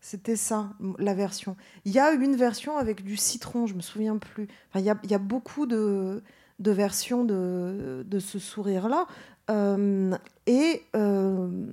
C'était 0.00 0.36
ça, 0.36 0.70
la 0.98 1.14
version. 1.14 1.56
Il 1.84 1.92
y 1.92 2.00
a 2.00 2.12
une 2.12 2.36
version 2.36 2.76
avec 2.76 3.04
du 3.04 3.16
citron, 3.16 3.66
je 3.66 3.74
me 3.74 3.80
souviens 3.80 4.18
plus. 4.18 4.48
Enfin, 4.68 4.80
il, 4.80 5.10
y 5.10 5.14
a, 5.14 5.18
beaucoup 5.18 5.64
de, 5.64 6.22
versions 6.58 7.24
de, 7.24 8.04
de 8.06 8.18
ce 8.18 8.40
sourire-là. 8.40 9.06
Euh, 9.50 10.16
et 10.46 10.82
euh, 10.96 11.66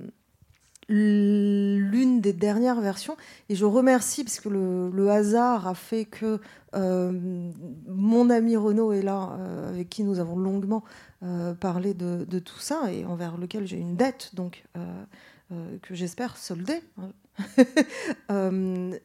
l'une 0.90 2.20
des 2.20 2.32
dernières 2.32 2.80
versions, 2.80 3.16
et 3.48 3.54
je 3.54 3.64
remercie 3.64 4.24
parce 4.24 4.40
que 4.40 4.48
le, 4.48 5.10
hasard 5.10 5.68
a 5.68 5.74
fait 5.74 6.04
que 6.04 6.40
euh, 6.74 7.12
mon 7.86 8.28
ami 8.28 8.56
Renaud 8.56 8.92
est 8.92 9.02
là, 9.02 9.36
euh, 9.38 9.68
avec 9.70 9.88
qui 9.88 10.02
nous 10.02 10.18
avons 10.18 10.36
longuement 10.36 10.82
euh, 11.22 11.54
parlé 11.54 11.94
de, 11.94 12.38
tout 12.40 12.58
ça, 12.58 12.92
et 12.92 13.04
envers 13.04 13.36
lequel 13.36 13.66
j'ai 13.66 13.78
une 13.78 13.96
dette, 13.96 14.34
donc 14.34 14.64
que 15.82 15.94
j'espère 15.94 16.36
solder. 16.36 16.80
hein. 16.98 17.10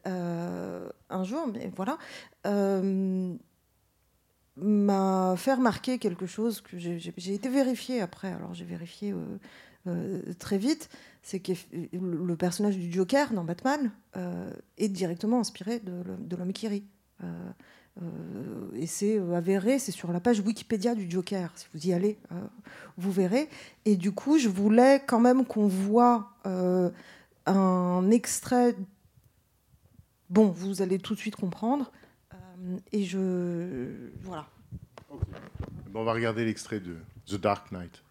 Un 1.09 1.23
jour, 1.23 1.47
mais 1.53 1.71
voilà, 1.75 1.97
m'a 4.57 5.35
fait 5.37 5.53
remarquer 5.53 5.99
quelque 5.99 6.25
chose 6.25 6.61
que 6.61 6.77
j'ai 6.77 7.33
été 7.33 7.49
vérifié 7.49 8.01
après. 8.01 8.31
Alors 8.31 8.53
j'ai 8.53 8.65
vérifié 8.65 9.13
très 10.39 10.57
vite, 10.57 10.89
c'est 11.27 11.39
que 11.39 11.53
le 11.91 12.35
personnage 12.35 12.77
du 12.77 12.91
Joker 12.91 13.33
dans 13.33 13.43
Batman 13.43 13.89
euh, 14.15 14.47
est 14.77 14.89
directement 14.89 15.39
inspiré 15.39 15.79
de, 15.79 16.35
l'homme- 16.37 16.53
qui 16.53 16.67
rit. 16.67 16.85
Euh, 17.23 17.49
Euh, 18.01 18.03
et 18.73 18.87
c'est 18.87 19.19
avéré, 19.33 19.79
c'est 19.79 19.93
sur 19.93 20.11
la 20.11 20.19
page 20.19 20.41
Wikipédia 20.41 20.95
du 20.95 21.09
Joker. 21.09 21.49
Si 21.55 21.65
vous 21.73 21.87
y 21.87 21.93
allez, 21.93 22.17
vous 22.97 23.09
verrez. 23.09 23.47
Et 23.85 23.95
du 23.95 24.11
coup, 24.11 24.37
je 24.37 24.49
voulais 24.49 25.01
quand 25.07 25.21
même 25.21 25.45
qu'on 25.45 25.69
voit 25.69 26.33
un 27.45 28.11
extrait. 28.11 28.75
Bon, 30.29 30.47
vous 30.49 30.81
allez 30.81 30.99
tout 30.99 31.15
de 31.15 31.19
suite 31.19 31.37
comprendre. 31.37 31.89
Et 32.91 33.05
je. 33.05 34.09
Voilà. 34.23 34.45
Bon, 35.89 36.01
on 36.01 36.03
va 36.03 36.11
regarder 36.11 36.43
l'extrait 36.43 36.81
de 36.81 36.97
The 37.27 37.35
Dark 37.35 37.71
Knight. 37.71 38.03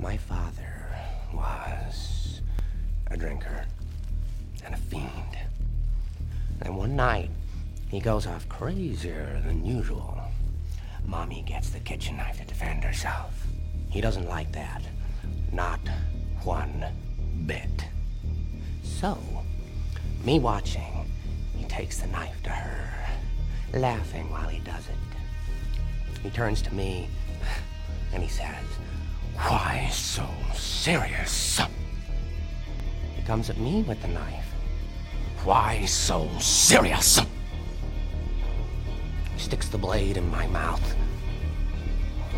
My 0.00 0.16
father 0.16 0.96
was 1.34 2.40
a 3.08 3.18
drinker 3.18 3.66
and 4.64 4.74
a 4.74 4.78
fiend. 4.78 5.36
And 6.62 6.74
one 6.74 6.96
night, 6.96 7.28
he 7.88 8.00
goes 8.00 8.26
off 8.26 8.48
crazier 8.48 9.42
than 9.44 9.62
usual. 9.66 10.18
Mommy 11.04 11.42
gets 11.46 11.68
the 11.68 11.80
kitchen 11.80 12.16
knife 12.16 12.38
to 12.38 12.46
defend 12.46 12.82
herself. 12.82 13.46
He 13.90 14.00
doesn't 14.00 14.26
like 14.26 14.50
that. 14.52 14.82
Not 15.52 15.80
one 16.44 16.86
bit. 17.44 17.84
So, 18.82 19.18
me 20.24 20.38
watching, 20.38 21.10
he 21.54 21.66
takes 21.66 21.98
the 21.98 22.06
knife 22.06 22.42
to 22.44 22.50
her, 22.50 23.78
laughing 23.78 24.30
while 24.30 24.48
he 24.48 24.60
does 24.60 24.88
it. 24.88 26.20
He 26.22 26.30
turns 26.30 26.62
to 26.62 26.74
me 26.74 27.10
and 28.14 28.22
he 28.22 28.30
says, 28.30 28.64
Why 29.48 29.88
so 29.90 30.28
serious? 30.54 31.60
He 33.16 33.22
comes 33.22 33.50
at 33.50 33.58
me 33.58 33.82
with 33.82 34.00
the 34.02 34.08
knife. 34.08 34.54
Why 35.44 35.84
so 35.86 36.28
serious? 36.38 37.18
He 39.34 39.38
sticks 39.38 39.68
the 39.68 39.78
blade 39.78 40.16
in 40.16 40.30
my 40.30 40.46
mouth. 40.48 40.94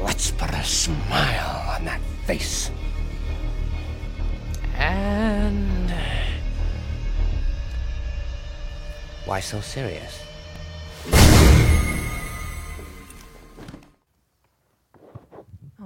Let's 0.01 0.31
put 0.31 0.51
a 0.51 0.65
smile 0.65 1.77
on 1.77 1.85
that 1.85 2.01
face. 2.25 2.71
And. 4.77 5.93
Why 9.25 9.41
so 9.41 9.61
serious? 9.61 10.21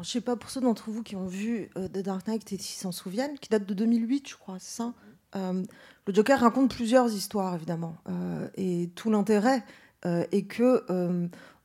Je 0.07 0.13
sais 0.13 0.21
pas 0.21 0.37
pour 0.37 0.51
ceux 0.51 0.61
d'entre 0.61 0.91
vous 0.91 1.03
qui 1.03 1.17
ont 1.17 1.27
vu 1.27 1.69
euh, 1.77 1.89
The 1.89 1.99
Dark 1.99 2.29
Knight 2.29 2.53
et 2.53 2.57
qui 2.57 2.75
s'en 2.75 2.93
souviennent, 2.93 3.37
qui 3.41 3.49
date 3.49 3.67
de 3.67 3.75
2008, 3.75 4.29
je 4.29 4.37
crois, 4.37 4.57
c'est 4.61 4.77
ça. 4.77 4.95
Euh, 5.35 5.65
le 6.07 6.15
Joker 6.15 6.39
raconte 6.39 6.73
plusieurs 6.73 7.13
histoires, 7.13 7.55
évidemment, 7.57 7.97
Euh, 8.09 8.49
et 8.57 8.91
tout 8.95 9.11
l'intérêt 9.11 9.65
est 10.05 10.47
que 10.47 10.85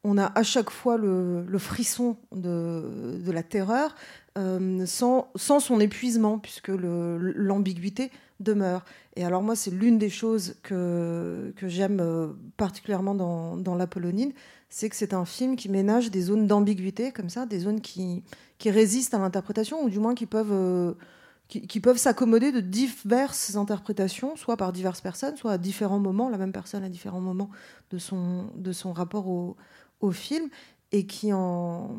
on 0.03 0.17
a 0.17 0.25
à 0.33 0.41
chaque 0.41 0.71
fois 0.71 0.97
le, 0.97 1.57
frisson 1.59 2.17
de, 2.31 3.31
la 3.31 3.43
terreur 3.43 3.93
sans, 4.85 5.29
son 5.35 5.79
épuisement, 5.79 6.39
puisque 6.39 6.69
l'ambiguïté 6.69 8.09
demeure. 8.41 8.83
Et 9.15 9.25
alors 9.25 9.41
moi, 9.41 9.55
c'est 9.55 9.71
l'une 9.71 9.97
des 9.97 10.09
choses 10.09 10.55
que, 10.63 11.53
que 11.57 11.67
j'aime 11.67 11.99
euh, 11.99 12.29
particulièrement 12.57 13.15
dans, 13.15 13.57
dans 13.57 13.75
l'Apollonide, 13.75 14.33
c'est 14.69 14.89
que 14.89 14.95
c'est 14.95 15.13
un 15.13 15.25
film 15.25 15.57
qui 15.57 15.67
ménage 15.69 16.11
des 16.11 16.21
zones 16.21 16.47
d'ambiguïté, 16.47 17.11
comme 17.11 17.29
ça, 17.29 17.45
des 17.45 17.59
zones 17.59 17.81
qui, 17.81 18.23
qui 18.57 18.71
résistent 18.71 19.13
à 19.13 19.19
l'interprétation, 19.19 19.83
ou 19.83 19.89
du 19.89 19.99
moins 19.99 20.15
qui 20.15 20.25
peuvent, 20.25 20.53
euh, 20.53 20.93
qui, 21.49 21.81
peuvent 21.81 21.97
s'accommoder 21.97 22.53
de 22.53 22.61
diverses 22.61 23.57
interprétations, 23.57 24.37
soit 24.37 24.55
par 24.55 24.71
diverses 24.71 25.01
personnes, 25.01 25.35
soit 25.35 25.51
à 25.51 25.57
différents 25.57 25.99
moments, 25.99 26.29
la 26.29 26.37
même 26.37 26.53
personne 26.53 26.85
à 26.85 26.89
différents 26.89 27.19
moments 27.19 27.49
de 27.89 27.97
son, 27.97 28.45
de 28.55 28.71
son 28.71 28.93
rapport 28.93 29.27
au, 29.27 29.57
au 29.99 30.11
film, 30.11 30.47
et 30.93 31.05
qui 31.05 31.33
en, 31.33 31.89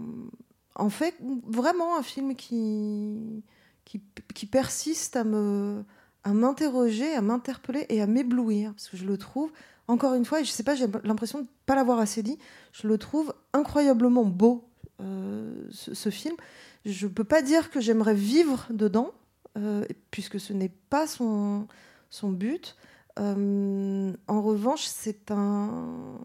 fait 0.89 1.15
vraiment 1.47 1.99
un 1.99 2.03
film 2.03 2.35
qui, 2.35 3.43
qui 3.85 4.47
persiste 4.47 5.17
à 5.17 5.25
me 5.25 5.85
à 6.25 6.33
m'interroger, 6.33 7.13
à 7.15 7.21
m'interpeller 7.21 7.87
et 7.89 8.01
à 8.01 8.07
m'éblouir, 8.07 8.73
parce 8.73 8.89
que 8.89 8.97
je 8.97 9.05
le 9.05 9.19
trouve, 9.19 9.51
encore 9.89 10.15
une 10.15 10.25
fois, 10.25 10.41
et 10.41 10.45
je 10.45 10.51
sais 10.51 10.63
pas, 10.63 10.75
j'ai 10.75 10.87
l'impression 11.05 11.39
de 11.39 11.45
ne 11.45 11.49
pas 11.67 11.75
l'avoir 11.75 11.99
assez 11.99 12.23
dit, 12.23 12.39
je 12.73 12.87
le 12.87 12.99
trouve 12.99 13.35
incroyablement 13.53 14.25
beau, 14.25 14.69
euh, 15.01 15.67
ce, 15.71 15.95
ce 15.95 16.11
film. 16.11 16.37
Je 16.85 17.07
peux 17.07 17.25
pas 17.25 17.43
dire 17.43 17.71
que 17.71 17.81
j'aimerais 17.81 18.15
vivre 18.15 18.67
dedans, 18.71 19.13
euh, 19.59 19.85
puisque 20.11 20.41
ce 20.41 20.53
n'est 20.53 20.73
pas 20.91 21.07
son, 21.07 21.67
son 22.11 22.31
but. 22.31 22.77
Euh, 23.19 24.13
en 24.29 24.43
revanche, 24.43 24.85
c'est 24.85 25.31
un, 25.31 26.19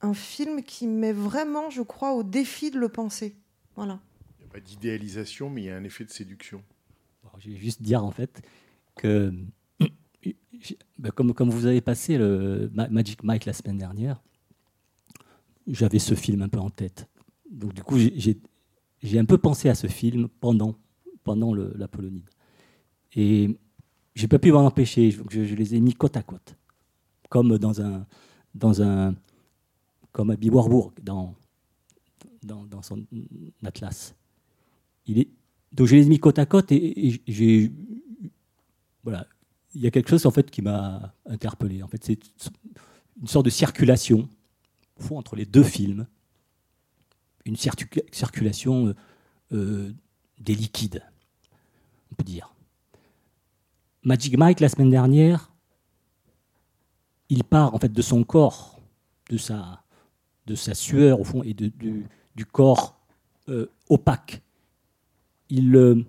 un 0.00 0.14
film 0.14 0.62
qui 0.62 0.86
met 0.86 1.12
vraiment, 1.12 1.70
je 1.70 1.82
crois, 1.82 2.14
au 2.14 2.22
défi 2.22 2.70
de 2.70 2.78
le 2.78 2.88
penser. 2.88 3.36
Voilà. 3.76 4.00
Il 4.38 4.44
n'y 4.44 4.50
a 4.50 4.52
pas 4.52 4.60
d'idéalisation, 4.60 5.50
mais 5.50 5.62
il 5.62 5.64
y 5.66 5.70
a 5.70 5.76
un 5.76 5.84
effet 5.84 6.04
de 6.04 6.10
séduction. 6.10 6.62
Je 7.38 7.50
vais 7.50 7.56
juste 7.56 7.80
dire 7.80 8.04
en 8.04 8.10
fait 8.10 8.42
ben, 10.98 11.10
comme, 11.14 11.50
vous 11.50 11.66
avez 11.66 11.80
passé 11.80 12.18
le 12.18 12.70
Ma- 12.74 12.88
Magic 12.88 13.22
Mike 13.22 13.46
la 13.46 13.52
semaine 13.52 13.78
dernière, 13.78 14.22
j'avais 15.66 15.98
ce 15.98 16.14
film 16.14 16.42
un 16.42 16.48
peu 16.48 16.58
en 16.58 16.70
tête. 16.70 17.08
Donc 17.50 17.74
du 17.74 17.82
coup, 17.82 17.98
j'ai- 17.98 18.38
un 19.18 19.24
peu 19.24 19.38
pensé 19.38 19.68
à 19.68 19.74
ce 19.74 19.86
film 19.86 20.28
pendant, 20.40 20.74
pendant 21.24 21.54
le- 21.54 21.72
l'Apollonide. 21.76 22.28
Et 23.16 23.58
j'ai 24.14 24.28
pas 24.28 24.38
pu 24.38 24.52
m'en 24.52 24.66
empêcher, 24.66 25.10
je, 25.10 25.40
les 25.54 25.74
ai 25.74 25.80
mis 25.80 25.94
côte 25.94 26.16
à 26.16 26.22
côte, 26.22 26.56
comme 27.28 27.58
dans 27.58 27.80
un, 28.82 29.14
comme 30.12 30.30
à 30.30 30.36
Warburg 30.50 30.92
dans, 31.02 31.34
son 32.82 33.04
atlas. 33.64 34.14
Donc 35.72 35.86
je 35.86 35.96
les 35.96 36.06
ai 36.06 36.08
mis 36.08 36.18
côte 36.18 36.38
à 36.38 36.46
côte 36.46 36.72
et, 36.72 37.08
et 37.08 37.22
j'ai, 37.26 37.72
voilà, 39.04 39.26
il 39.74 39.80
y 39.80 39.86
a 39.86 39.90
quelque 39.90 40.10
chose 40.10 40.26
en 40.26 40.30
fait 40.30 40.50
qui 40.50 40.62
m'a 40.62 41.14
interpellé. 41.26 41.82
En 41.82 41.88
fait, 41.88 42.04
c'est 42.04 42.18
une 43.20 43.26
sorte 43.28 43.44
de 43.44 43.50
circulation 43.50 44.28
entre 45.10 45.34
les 45.36 45.46
deux 45.46 45.62
films, 45.62 46.06
une 47.46 47.56
circu- 47.56 48.04
circulation 48.12 48.88
euh, 48.88 48.94
euh, 49.52 49.92
des 50.38 50.54
liquides, 50.54 51.02
on 52.12 52.14
peut 52.14 52.24
dire. 52.24 52.54
Magic 54.02 54.36
Mike 54.36 54.60
la 54.60 54.68
semaine 54.68 54.90
dernière, 54.90 55.52
il 57.28 57.44
part 57.44 57.74
en 57.74 57.78
fait 57.78 57.92
de 57.92 58.02
son 58.02 58.24
corps, 58.24 58.78
de 59.30 59.36
sa, 59.36 59.82
de 60.46 60.54
sa 60.54 60.74
sueur 60.74 61.20
au 61.20 61.24
fond 61.24 61.42
et 61.42 61.54
de- 61.54 61.72
du, 62.34 62.46
corps 62.46 62.98
euh, 63.48 63.66
opaque. 63.88 64.42
Il, 65.48 66.06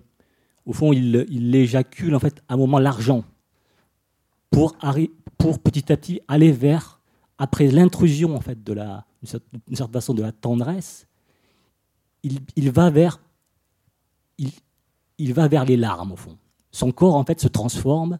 au 0.66 0.72
fond, 0.72 0.92
il, 0.92 1.26
il 1.28 1.54
éjacule 1.54 2.14
en 2.14 2.20
fait 2.20 2.42
à 2.48 2.54
un 2.54 2.56
moment 2.56 2.78
l'argent 2.78 3.24
pour, 4.50 4.76
pour 5.38 5.58
petit 5.58 5.92
à 5.92 5.96
petit 5.96 6.20
aller 6.28 6.52
vers, 6.52 7.00
après 7.38 7.68
l'intrusion 7.68 8.36
en 8.36 8.40
fait 8.40 8.62
de 8.62 8.72
la, 8.72 9.04
d'une 9.22 9.30
cer- 9.30 9.40
d'une 9.66 9.76
certaine 9.76 9.94
façon 9.94 10.14
de 10.14 10.22
la 10.22 10.32
tendresse, 10.32 11.06
il, 12.22 12.38
il 12.54 12.70
va 12.70 12.90
vers, 12.90 13.20
il, 14.38 14.50
il 15.18 15.34
va 15.34 15.48
vers 15.48 15.64
les 15.64 15.76
larmes 15.76 16.12
au 16.12 16.16
fond. 16.16 16.38
Son 16.70 16.92
corps 16.92 17.16
en 17.16 17.24
fait 17.24 17.40
se 17.40 17.48
transforme, 17.48 18.18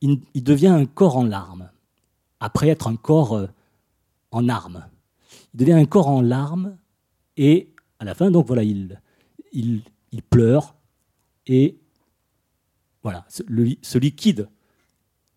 il, 0.00 0.20
il 0.34 0.42
devient 0.42 0.68
un 0.68 0.86
corps 0.86 1.16
en 1.16 1.24
larmes, 1.24 1.70
après 2.40 2.68
être 2.68 2.88
un 2.88 2.96
corps 2.96 3.34
euh, 3.34 3.46
en 4.32 4.48
armes. 4.48 4.84
Il 5.54 5.60
devient 5.60 5.74
un 5.74 5.84
corps 5.84 6.08
en 6.08 6.22
larmes 6.22 6.76
et 7.36 7.68
à 8.00 8.04
la 8.04 8.14
fin 8.14 8.30
donc 8.30 8.46
voilà 8.46 8.64
il, 8.64 9.00
il, 9.52 9.82
il 10.10 10.22
pleure 10.22 10.74
et 11.46 11.78
voilà 13.02 13.24
ce, 13.28 13.42
liquide 13.98 14.48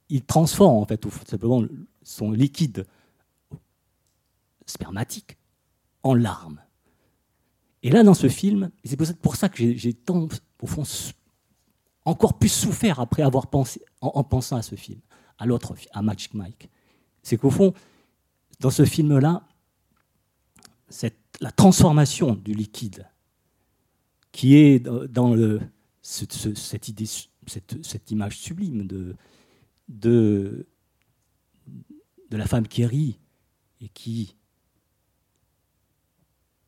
il 0.10 0.24
transforme 0.24 0.76
en 0.78 0.86
fait 0.86 0.98
tout 0.98 1.12
simplement 1.26 1.62
le- 1.62 1.88
son 2.04 2.32
liquide 2.32 2.86
spermatique 4.66 5.38
en 6.04 6.14
larmes. 6.14 6.62
Et 7.82 7.90
là, 7.90 8.04
dans 8.04 8.14
ce 8.14 8.30
film, 8.30 8.72
c'est 8.84 8.98
pour 8.98 9.36
ça- 9.36 9.50
que 9.50 9.58
j'ai- 9.76 9.94
tant, 9.94 10.28
au 10.62 10.68
fond, 10.68 10.84
encore 12.06 12.38
plus 12.38 12.50
souffert 12.50 13.00
après 13.00 13.24
avoir 13.24 13.48
pensé, 13.48 13.82
en, 14.02 14.08
en 14.16 14.24
pensant 14.24 14.56
à 14.56 14.62
ce 14.62 14.76
film, 14.76 15.00
à 15.38 15.46
l'autre, 15.46 15.76
à 15.92 16.02
Magic 16.02 16.34
Mike. 16.34 16.70
C'est 17.24 17.38
qu'au 17.38 17.50
fond, 17.50 17.74
dans 18.60 18.70
ce 18.72 18.86
film-là, 18.86 19.48
la 21.42 21.52
transformation 21.52 22.36
du 22.36 22.54
liquide, 22.54 23.08
qui 24.32 24.56
est 24.56 24.80
dans 24.80 25.34
le, 25.34 25.62
ce- 26.06 26.26
ce- 26.30 26.54
cette, 26.54 26.88
idée, 26.88 27.08
cette, 27.48 27.84
cette 27.84 28.12
image 28.12 28.38
sublime 28.38 28.86
de, 28.86 29.16
de, 29.90 30.68
de 32.30 32.38
la 32.38 32.46
femme 32.46 32.68
qui 32.68 32.86
rit 32.86 33.18
et 33.82 33.90
qui 33.90 34.36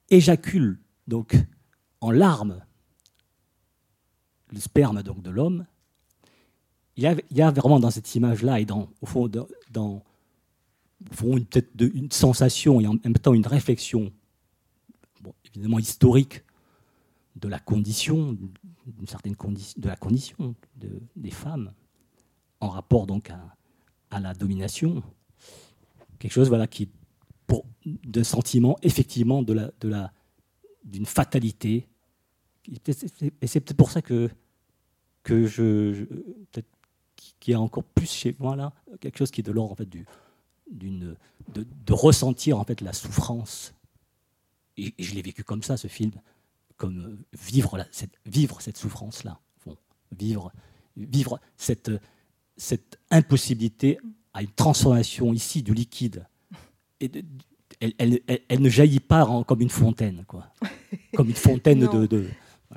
éjacule 0.10 0.80
donc 1.08 1.36
en 2.02 2.10
larmes 2.10 2.64
le 4.50 4.60
sperme 4.60 5.04
donc 5.04 5.22
de 5.22 5.30
l'homme, 5.30 5.68
il 6.96 7.04
y, 7.04 7.06
a, 7.08 7.16
il 7.30 7.38
y 7.38 7.42
a 7.44 7.52
vraiment 7.52 7.80
dans 7.80 7.92
cette 7.92 8.16
image-là 8.16 8.60
et 8.60 8.66
dans, 8.66 8.90
au 9.02 9.06
fond, 9.06 9.28
dans, 9.70 10.02
au 11.02 11.06
peut-être 11.42 11.70
une 11.94 12.12
sensation 12.12 12.82
et 12.82 12.88
en 12.88 12.94
même 13.04 13.14
temps 13.20 13.36
une 13.36 13.46
réflexion, 13.46 14.12
évidemment 15.46 15.78
historique, 15.78 16.44
de 17.36 17.48
la 17.48 17.60
condition, 17.60 18.36
d'une 18.88 19.08
certaine 19.08 19.36
condition, 19.36 19.80
de 19.80 19.88
la 19.88 19.96
condition 19.96 20.56
de- 20.76 21.02
des 21.16 21.32
femmes 21.32 21.74
en 22.60 22.70
rapport 22.70 23.06
donc 23.08 23.30
à, 23.30 23.56
à 24.10 24.20
la 24.20 24.34
domination. 24.34 25.04
Quelque 26.20 26.32
chose 26.32 26.48
voilà, 26.48 26.68
qui, 26.68 26.90
pour, 27.46 27.66
de 27.86 28.24
sentiment 28.24 28.78
effectivement 28.82 29.44
de 29.44 29.54
la, 29.54 29.72
de 29.82 29.88
la, 29.90 30.12
d'une 30.84 31.06
fatalité. 31.06 31.88
Et 32.68 32.92
c'est- 32.94 33.60
peut-être 33.60 33.74
pour 33.78 33.92
ça 33.92 34.02
que, 34.02 34.30
que 35.24 35.46
je, 35.46 36.06
peut-être 36.52 36.68
qu'il 37.40 37.52
y 37.52 37.56
a 37.56 37.60
encore 37.62 37.84
plus 37.84 38.10
chez 38.12 38.36
moi 38.40 38.56
là 38.56 38.74
quelque 39.00 39.18
chose 39.18 39.32
qui 39.32 39.42
est 39.42 39.44
de 39.44 39.52
l'ordre 39.52 39.72
en 39.74 39.76
fait 39.76 39.90
du, 39.90 40.06
d'une, 40.72 41.16
de, 41.54 41.66
de 41.86 41.94
ressentir 41.94 42.58
en 42.60 42.64
fait 42.64 42.82
la 42.82 42.94
souffrance. 42.94 43.74
Et 44.78 44.94
je 45.00 45.14
l'ai 45.16 45.22
vécu 45.22 45.44
comme 45.44 45.64
ça 45.64 45.76
ce 45.78 45.88
film, 45.88 46.12
comme 46.78 47.00
euh, 47.00 47.26
vivre 47.34 47.78
la- 47.78 47.88
cette, 47.92 48.14
vivre 48.26 48.62
cette 48.62 48.78
souffrance 48.78 49.24
là, 49.24 49.40
vivre, 50.18 50.52
vivre 50.96 51.40
cette, 51.58 51.92
cette 52.56 53.00
impossibilité 53.12 54.00
à 54.34 54.42
une 54.44 54.52
transformation 54.52 55.34
ici 55.34 55.64
du 55.64 55.74
liquide. 55.74 56.26
Et 57.00 57.10
de- 57.10 57.24
elle, 57.80 57.94
elle- 57.98 58.22
elle- 58.28 58.42
elle 58.48 58.62
ne 58.62 58.70
jaillit 58.70 59.00
pas 59.00 59.26
en- 59.26 59.44
comme 59.44 59.62
une 59.62 59.70
fontaine, 59.70 60.24
quoi. 60.28 60.48
Comme 61.16 61.28
une 61.30 61.36
fontaine 61.36 61.80
Non. 61.80 61.94
de. 61.94 62.06
de- 62.08 62.28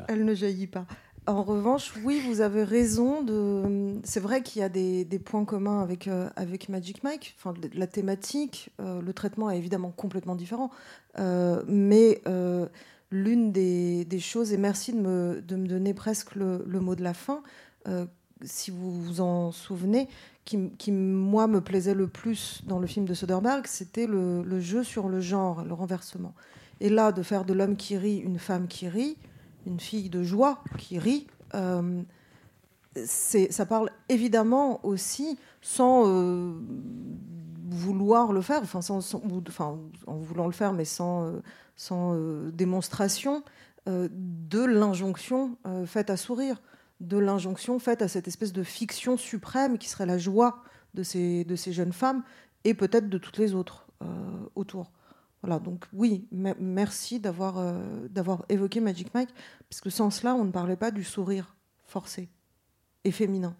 Elle 0.09 0.25
ne 0.25 0.35
jaillit 0.35 0.67
pas. 0.67 0.87
En 1.27 1.43
revanche, 1.43 1.93
oui, 2.05 2.21
vous 2.27 2.41
avez 2.41 2.65
raison. 2.65 3.23
De... 3.23 3.99
C'est 4.05 4.21
vrai 4.21 4.43
qu'il 4.43 4.61
y 4.61 4.63
a 4.65 4.69
des, 4.69 5.05
des 5.05 5.19
points 5.19 5.45
communs 5.45 5.81
avec, 5.83 6.09
euh, 6.09 6.29
avec 6.37 6.69
Magic 6.69 7.05
Mike. 7.05 7.35
Enfin, 7.39 7.55
la 7.75 7.87
thématique, 7.87 8.71
euh, 8.81 9.01
le 9.01 9.13
traitement 9.13 9.51
est 9.51 9.59
évidemment 9.59 9.91
complètement 9.91 10.35
différent. 10.35 10.71
Euh, 11.19 11.63
mais 11.69 12.21
l'une 13.11 13.53
des, 13.53 14.21
choses, 14.21 14.53
et 14.53 14.57
merci 14.57 14.93
de 14.93 15.01
me, 15.01 15.43
de 15.47 15.57
me 15.57 15.67
donner 15.67 15.95
presque 15.95 16.35
le, 16.35 16.63
mot 16.81 16.95
de 16.95 17.03
la 17.03 17.15
fin, 17.15 17.43
euh, 17.89 18.07
si 18.43 18.71
vous 18.71 18.93
vous 19.03 19.21
en 19.21 19.53
souvenez, 19.53 20.09
qui, 20.45 20.71
qui, 20.79 20.93
moi, 20.93 21.47
me 21.47 21.61
plaisait 21.61 21.95
le 21.95 22.07
plus 22.07 22.63
dans 22.67 22.79
le 22.79 22.87
film 22.87 23.05
de 23.05 23.15
Soderbergh, 23.15 23.67
c'était 23.67 24.07
le, 24.07 24.61
jeu 24.61 24.85
sur 24.85 25.09
le 25.09 25.21
genre, 25.21 25.65
le 25.65 25.75
renversement. 25.75 26.35
Et 26.81 26.89
là, 26.89 27.13
de 27.13 27.23
faire 27.23 27.45
de 27.45 27.53
l'homme 27.53 27.77
qui 27.77 27.97
rit 27.99 28.19
une 28.19 28.39
femme 28.39 28.67
qui 28.67 28.89
rit, 28.89 29.17
une 29.67 29.81
fille 29.81 30.09
de 30.09 30.23
joie 30.23 30.63
qui 30.79 30.99
rit, 30.99 31.27
euh, 31.55 32.03
ça 33.05 33.67
parle 33.67 33.91
évidemment 34.09 34.85
aussi 34.85 35.39
sans 35.61 36.05
euh, 36.07 36.55
vouloir 37.69 38.33
le 38.33 38.41
faire, 38.41 38.63
enfin, 38.63 38.81
sans, 38.81 39.15
enfin, 39.15 39.79
en 40.07 40.17
voulant 40.19 40.47
le 40.47 40.53
faire, 40.53 40.73
mais 40.73 40.87
sans, 40.87 41.41
sans 41.81 42.15
euh, 42.15 42.51
démonstration, 42.51 43.43
euh, 43.89 44.07
de 44.13 44.63
l'injonction 44.63 45.57
euh, 45.67 45.87
faite 45.87 46.11
à 46.11 46.19
sourire, 46.19 46.61
de 47.01 47.17
l'injonction 47.17 47.79
faite 47.79 48.03
à 48.03 48.09
cette 48.09 48.29
espèce 48.29 48.53
de 48.53 48.63
fiction 48.63 49.17
suprême 49.17 49.79
qui 49.79 49.89
serait 49.89 50.05
la 50.05 50.19
joie 50.19 50.63
de 50.93 51.03
ces, 51.03 51.43
de 51.45 51.57
ces 51.57 51.73
jeunes 51.73 51.95
femmes 51.95 52.23
et 52.65 52.75
peut-être 52.75 53.09
de 53.09 53.17
toutes 53.17 53.39
les 53.39 53.55
autres 53.55 53.87
autour. 54.55 54.93
Voilà, 55.43 55.59
donc 55.59 55.87
oui, 55.95 56.27
me- 56.33 56.55
merci 56.61 57.19
d'avoir 57.19 57.55
d'avoir 58.11 58.45
évoqué 58.51 58.81
Magic 58.81 59.15
Mike, 59.15 59.31
parce 59.69 59.81
que 59.81 59.89
sans 59.89 60.11
cela, 60.11 60.35
on 60.35 60.45
ne 60.45 60.51
parlait 60.53 60.77
pas 60.77 60.91
du 60.91 61.05
sourire 61.05 61.57
forcé 61.87 62.29
et 63.05 63.11
féminin. 63.11 63.55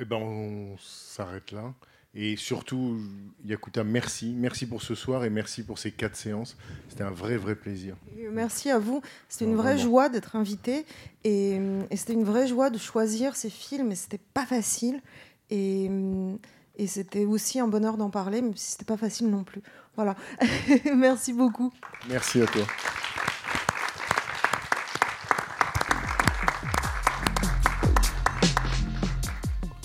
Eh 0.00 0.04
ben, 0.04 0.16
on 0.16 0.76
s'arrête 0.78 1.50
là. 1.50 1.74
Et 2.14 2.36
surtout, 2.36 2.98
Yakuta, 3.44 3.84
merci. 3.84 4.34
Merci 4.36 4.66
pour 4.66 4.82
ce 4.82 4.96
soir 4.96 5.24
et 5.24 5.30
merci 5.30 5.62
pour 5.62 5.78
ces 5.78 5.92
quatre 5.92 6.16
séances. 6.16 6.56
C'était 6.88 7.04
un 7.04 7.10
vrai, 7.10 7.36
vrai 7.36 7.54
plaisir. 7.54 7.96
Merci 8.32 8.70
à 8.70 8.80
vous. 8.80 9.00
C'était 9.28 9.44
une 9.44 9.54
vraie 9.54 9.78
joie 9.78 10.08
d'être 10.08 10.34
invité 10.34 10.84
et, 11.22 11.60
et 11.90 11.96
c'était 11.96 12.14
une 12.14 12.24
vraie 12.24 12.48
joie 12.48 12.70
de 12.70 12.78
choisir 12.78 13.36
ces 13.36 13.50
films. 13.50 13.92
Et 13.92 13.94
c'était 13.94 14.20
pas 14.34 14.44
facile. 14.44 15.00
Et, 15.50 15.88
et 16.76 16.86
c'était 16.88 17.26
aussi 17.26 17.60
un 17.60 17.68
bonheur 17.68 17.96
d'en 17.96 18.10
parler, 18.10 18.42
même 18.42 18.56
si 18.56 18.72
c'était 18.72 18.84
pas 18.84 18.96
facile 18.96 19.30
non 19.30 19.44
plus. 19.44 19.62
Voilà. 19.94 20.16
Merci 20.96 21.32
beaucoup. 21.32 21.72
Merci 22.08 22.42
à 22.42 22.46
toi. 22.46 22.66